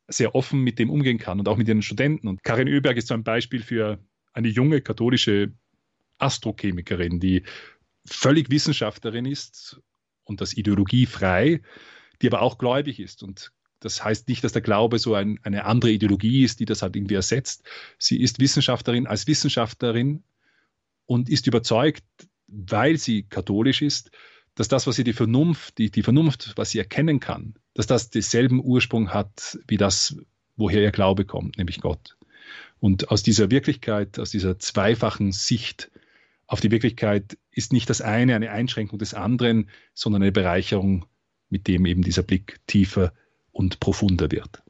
sehr 0.06 0.34
offen 0.34 0.60
mit 0.60 0.78
dem 0.78 0.90
umgehen 0.90 1.18
kann 1.18 1.38
und 1.38 1.48
auch 1.48 1.56
mit 1.56 1.68
ihren 1.68 1.82
Studenten. 1.82 2.28
Und 2.28 2.42
Karin 2.42 2.68
Oeberg 2.68 2.96
ist 2.96 3.08
so 3.08 3.14
ein 3.14 3.24
Beispiel 3.24 3.62
für 3.62 3.98
eine 4.32 4.48
junge 4.48 4.80
katholische 4.80 5.52
Astrochemikerin, 6.18 7.20
die 7.20 7.42
völlig 8.06 8.50
Wissenschaftlerin 8.50 9.26
ist 9.26 9.80
und 10.24 10.40
das 10.40 10.56
ideologiefrei, 10.56 11.60
die 12.22 12.26
aber 12.28 12.42
auch 12.42 12.58
gläubig 12.58 13.00
ist. 13.00 13.22
Und 13.22 13.52
das 13.80 14.02
heißt 14.02 14.28
nicht, 14.28 14.42
dass 14.42 14.52
der 14.52 14.62
Glaube 14.62 14.98
so 14.98 15.14
ein, 15.14 15.38
eine 15.42 15.64
andere 15.64 15.90
Ideologie 15.90 16.42
ist, 16.42 16.60
die 16.60 16.64
das 16.64 16.82
halt 16.82 16.96
irgendwie 16.96 17.14
ersetzt. 17.14 17.64
Sie 17.98 18.20
ist 18.20 18.40
Wissenschaftlerin 18.40 19.06
als 19.06 19.26
Wissenschaftlerin 19.26 20.24
und 21.06 21.28
ist 21.28 21.46
überzeugt, 21.46 22.04
weil 22.46 22.96
sie 22.96 23.24
katholisch 23.24 23.82
ist, 23.82 24.10
dass 24.58 24.66
das, 24.66 24.88
was 24.88 24.96
sie 24.96 25.04
die 25.04 25.12
Vernunft, 25.12 25.78
die, 25.78 25.88
die 25.88 26.02
Vernunft, 26.02 26.54
was 26.56 26.70
sie 26.70 26.78
erkennen 26.78 27.20
kann, 27.20 27.54
dass 27.74 27.86
das 27.86 28.10
denselben 28.10 28.60
Ursprung 28.60 29.10
hat 29.14 29.56
wie 29.68 29.76
das, 29.76 30.16
woher 30.56 30.82
ihr 30.82 30.90
Glaube 30.90 31.24
kommt, 31.24 31.58
nämlich 31.58 31.80
Gott. 31.80 32.16
Und 32.80 33.12
aus 33.12 33.22
dieser 33.22 33.52
Wirklichkeit, 33.52 34.18
aus 34.18 34.30
dieser 34.30 34.58
zweifachen 34.58 35.30
Sicht 35.30 35.92
auf 36.48 36.60
die 36.60 36.72
Wirklichkeit 36.72 37.38
ist 37.52 37.72
nicht 37.72 37.88
das 37.88 38.00
eine 38.00 38.34
eine 38.34 38.50
Einschränkung 38.50 38.98
des 38.98 39.14
anderen, 39.14 39.70
sondern 39.94 40.22
eine 40.22 40.32
Bereicherung, 40.32 41.04
mit 41.50 41.68
dem 41.68 41.86
eben 41.86 42.02
dieser 42.02 42.24
Blick 42.24 42.58
tiefer 42.66 43.12
und 43.52 43.78
profunder 43.78 44.32
wird. 44.32 44.64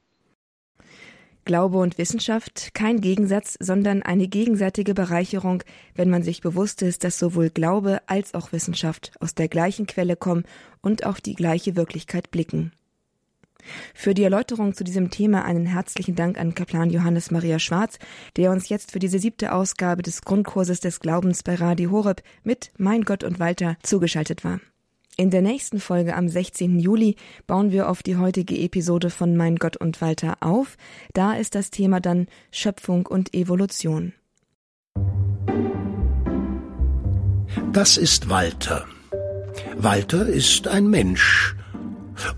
Glaube 1.49 1.79
und 1.79 1.97
Wissenschaft 1.97 2.75
kein 2.75 3.01
Gegensatz, 3.01 3.57
sondern 3.59 4.03
eine 4.03 4.29
gegenseitige 4.29 4.93
Bereicherung, 4.93 5.63
wenn 5.95 6.11
man 6.11 6.23
sich 6.23 6.43
bewusst 6.43 6.83
ist, 6.83 7.05
dass 7.05 7.19
sowohl 7.19 7.49
Glaube 7.49 8.03
als 8.07 8.35
auch 8.35 8.53
Wissenschaft 8.53 9.13
aus 9.19 9.35
der 9.35 9.49
gleichen 9.49 9.87
Quelle 9.87 10.15
kommen 10.15 10.45
und 10.83 11.07
auf 11.07 11.23
die 11.23 11.35
gleiche 11.35 11.75
Wirklichkeit 11.75 12.31
blicken. 12.31 12.73
Für 13.95 14.13
die 14.13 14.25
Erläuterung 14.25 14.75
zu 14.75 14.85
diesem 14.85 15.09
Thema 15.09 15.47
einen 15.47 15.65
herzlichen 15.65 16.15
Dank 16.15 16.39
an 16.39 16.55
Kaplan 16.55 16.91
Johannes 16.91 17.31
Maria 17.31 17.59
Schwarz, 17.59 17.99
der 18.37 18.51
uns 18.51 18.69
jetzt 18.69 18.93
für 18.93 18.99
diese 18.99 19.19
siebte 19.19 19.53
Ausgabe 19.53 20.03
des 20.03 20.21
Grundkurses 20.21 20.81
des 20.81 21.01
Glaubens 21.01 21.43
bei 21.43 21.55
Radio 21.55 21.91
Horeb 21.91 22.23
mit 22.43 22.73
Mein 22.77 23.05
Gott 23.05 23.25
und 23.25 23.41
Walter 23.41 23.79
zugeschaltet 23.83 24.45
war. 24.45 24.61
In 25.21 25.31
der 25.31 25.43
nächsten 25.43 25.81
Folge 25.81 26.15
am 26.15 26.29
16. 26.29 26.79
Juli 26.79 27.17
bauen 27.49 27.73
wir 27.73 27.89
auf 27.89 28.05
die 28.05 28.17
heutige 28.19 28.57
Episode 28.57 29.11
von 29.11 29.37
Mein 29.37 29.57
Gott 29.57 29.77
und 29.77 30.01
Walter 30.01 30.37
auf. 30.39 30.77
Da 31.13 31.33
ist 31.33 31.57
das 31.57 31.71
Thema 31.71 31.99
dann 31.99 32.29
Schöpfung 32.53 33.05
und 33.05 33.35
Evolution. 33.35 34.13
Das 37.73 37.97
ist 37.97 38.29
Walter. 38.29 38.87
Walter 39.77 40.25
ist 40.25 40.69
ein 40.69 40.87
Mensch. 40.87 41.57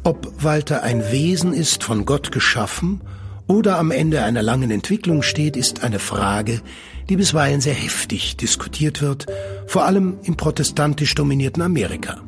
Ob 0.02 0.42
Walter 0.42 0.82
ein 0.82 1.02
Wesen 1.12 1.52
ist, 1.52 1.84
von 1.84 2.06
Gott 2.06 2.32
geschaffen, 2.32 3.02
oder 3.46 3.78
am 3.78 3.90
Ende 3.90 4.22
einer 4.22 4.42
langen 4.42 4.70
Entwicklung 4.70 5.20
steht, 5.20 5.58
ist 5.58 5.84
eine 5.84 5.98
Frage, 5.98 6.62
die 7.10 7.16
bisweilen 7.16 7.60
sehr 7.60 7.74
heftig 7.74 8.38
diskutiert 8.38 9.02
wird, 9.02 9.26
vor 9.66 9.84
allem 9.84 10.16
im 10.22 10.38
protestantisch 10.38 11.14
dominierten 11.14 11.62
Amerika. 11.62 12.22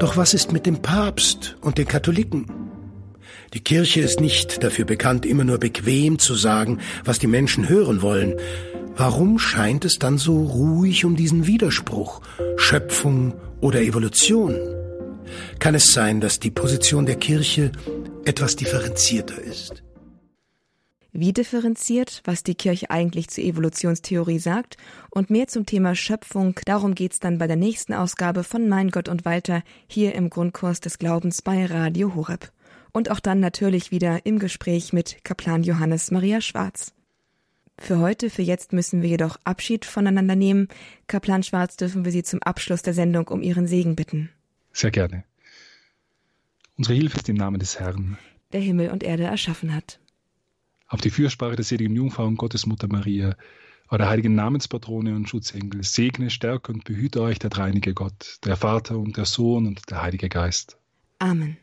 Doch 0.00 0.16
was 0.16 0.32
ist 0.32 0.50
mit 0.50 0.64
dem 0.64 0.80
Papst 0.80 1.56
und 1.60 1.76
den 1.76 1.86
Katholiken? 1.86 2.46
Die 3.52 3.60
Kirche 3.60 4.00
ist 4.00 4.18
nicht 4.18 4.64
dafür 4.64 4.86
bekannt, 4.86 5.26
immer 5.26 5.44
nur 5.44 5.58
bequem 5.58 6.18
zu 6.18 6.34
sagen, 6.34 6.78
was 7.04 7.18
die 7.18 7.26
Menschen 7.26 7.68
hören 7.68 8.00
wollen. 8.00 8.34
Warum 8.96 9.38
scheint 9.38 9.84
es 9.84 9.98
dann 9.98 10.16
so 10.16 10.42
ruhig 10.42 11.04
um 11.04 11.16
diesen 11.16 11.46
Widerspruch, 11.46 12.22
Schöpfung 12.56 13.34
oder 13.60 13.82
Evolution? 13.82 14.56
Kann 15.58 15.74
es 15.74 15.92
sein, 15.92 16.22
dass 16.22 16.40
die 16.40 16.50
Position 16.50 17.04
der 17.04 17.16
Kirche 17.16 17.70
etwas 18.24 18.56
differenzierter 18.56 19.38
ist? 19.42 19.82
Wie 21.12 21.32
differenziert, 21.32 22.22
was 22.24 22.42
die 22.42 22.54
Kirche 22.54 22.90
eigentlich 22.90 23.28
zur 23.28 23.44
Evolutionstheorie 23.44 24.38
sagt 24.38 24.76
und 25.10 25.30
mehr 25.30 25.48
zum 25.48 25.66
Thema 25.66 25.94
Schöpfung. 25.94 26.58
Darum 26.64 26.94
geht's 26.94 27.20
dann 27.20 27.38
bei 27.38 27.46
der 27.46 27.56
nächsten 27.56 27.94
Ausgabe 27.94 28.44
von 28.44 28.68
Mein 28.68 28.90
Gott 28.90 29.08
und 29.08 29.24
Walter 29.24 29.62
hier 29.86 30.14
im 30.14 30.30
Grundkurs 30.30 30.80
des 30.80 30.98
Glaubens 30.98 31.42
bei 31.42 31.66
Radio 31.66 32.14
Horeb. 32.14 32.52
Und 32.92 33.10
auch 33.10 33.20
dann 33.20 33.40
natürlich 33.40 33.90
wieder 33.90 34.26
im 34.26 34.38
Gespräch 34.38 34.92
mit 34.92 35.18
Kaplan 35.24 35.62
Johannes 35.62 36.10
Maria 36.10 36.40
Schwarz. 36.40 36.92
Für 37.78 37.98
heute, 37.98 38.28
für 38.28 38.42
jetzt 38.42 38.72
müssen 38.72 39.00
wir 39.00 39.08
jedoch 39.08 39.38
Abschied 39.44 39.84
voneinander 39.84 40.36
nehmen. 40.36 40.68
Kaplan 41.06 41.42
Schwarz 41.42 41.76
dürfen 41.76 42.04
wir 42.04 42.12
Sie 42.12 42.22
zum 42.22 42.42
Abschluss 42.42 42.82
der 42.82 42.94
Sendung 42.94 43.28
um 43.28 43.42
Ihren 43.42 43.66
Segen 43.66 43.96
bitten. 43.96 44.30
Sehr 44.72 44.90
gerne. 44.90 45.24
Unsere 46.76 46.94
Hilfe 46.94 47.18
ist 47.18 47.28
im 47.28 47.36
Namen 47.36 47.58
des 47.58 47.78
Herrn, 47.78 48.18
der 48.52 48.60
Himmel 48.60 48.90
und 48.90 49.02
Erde 49.02 49.24
erschaffen 49.24 49.74
hat 49.74 49.99
auf 50.90 51.00
die 51.00 51.10
Fürsprache 51.10 51.56
der 51.56 51.64
seligen 51.64 51.96
Jungfrau 51.96 52.26
und 52.26 52.36
Gottesmutter 52.36 52.88
Maria, 52.88 53.36
der 53.90 54.08
heiligen 54.08 54.34
Namenspatrone 54.34 55.14
und 55.14 55.28
Schutzengel, 55.28 55.82
segne, 55.82 56.30
stärke 56.30 56.72
und 56.72 56.84
behüte 56.84 57.22
euch 57.22 57.38
der 57.38 57.50
dreinige 57.50 57.94
Gott, 57.94 58.38
der 58.44 58.56
Vater 58.56 58.98
und 58.98 59.16
der 59.16 59.24
Sohn 59.24 59.66
und 59.66 59.90
der 59.90 60.02
Heilige 60.02 60.28
Geist. 60.28 60.76
Amen. 61.18 61.56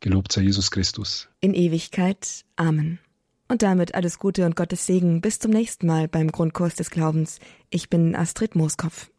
Gelobt 0.00 0.32
sei 0.32 0.42
Jesus 0.42 0.70
Christus. 0.70 1.28
In 1.40 1.54
Ewigkeit. 1.54 2.44
Amen. 2.56 2.98
Und 3.48 3.62
damit 3.62 3.94
alles 3.94 4.18
Gute 4.18 4.46
und 4.46 4.56
Gottes 4.56 4.86
Segen. 4.86 5.20
Bis 5.20 5.38
zum 5.38 5.50
nächsten 5.50 5.86
Mal 5.86 6.08
beim 6.08 6.30
Grundkurs 6.30 6.74
des 6.74 6.90
Glaubens. 6.90 7.38
Ich 7.70 7.88
bin 7.88 8.14
Astrid 8.14 8.54
Mooskopf. 8.54 9.10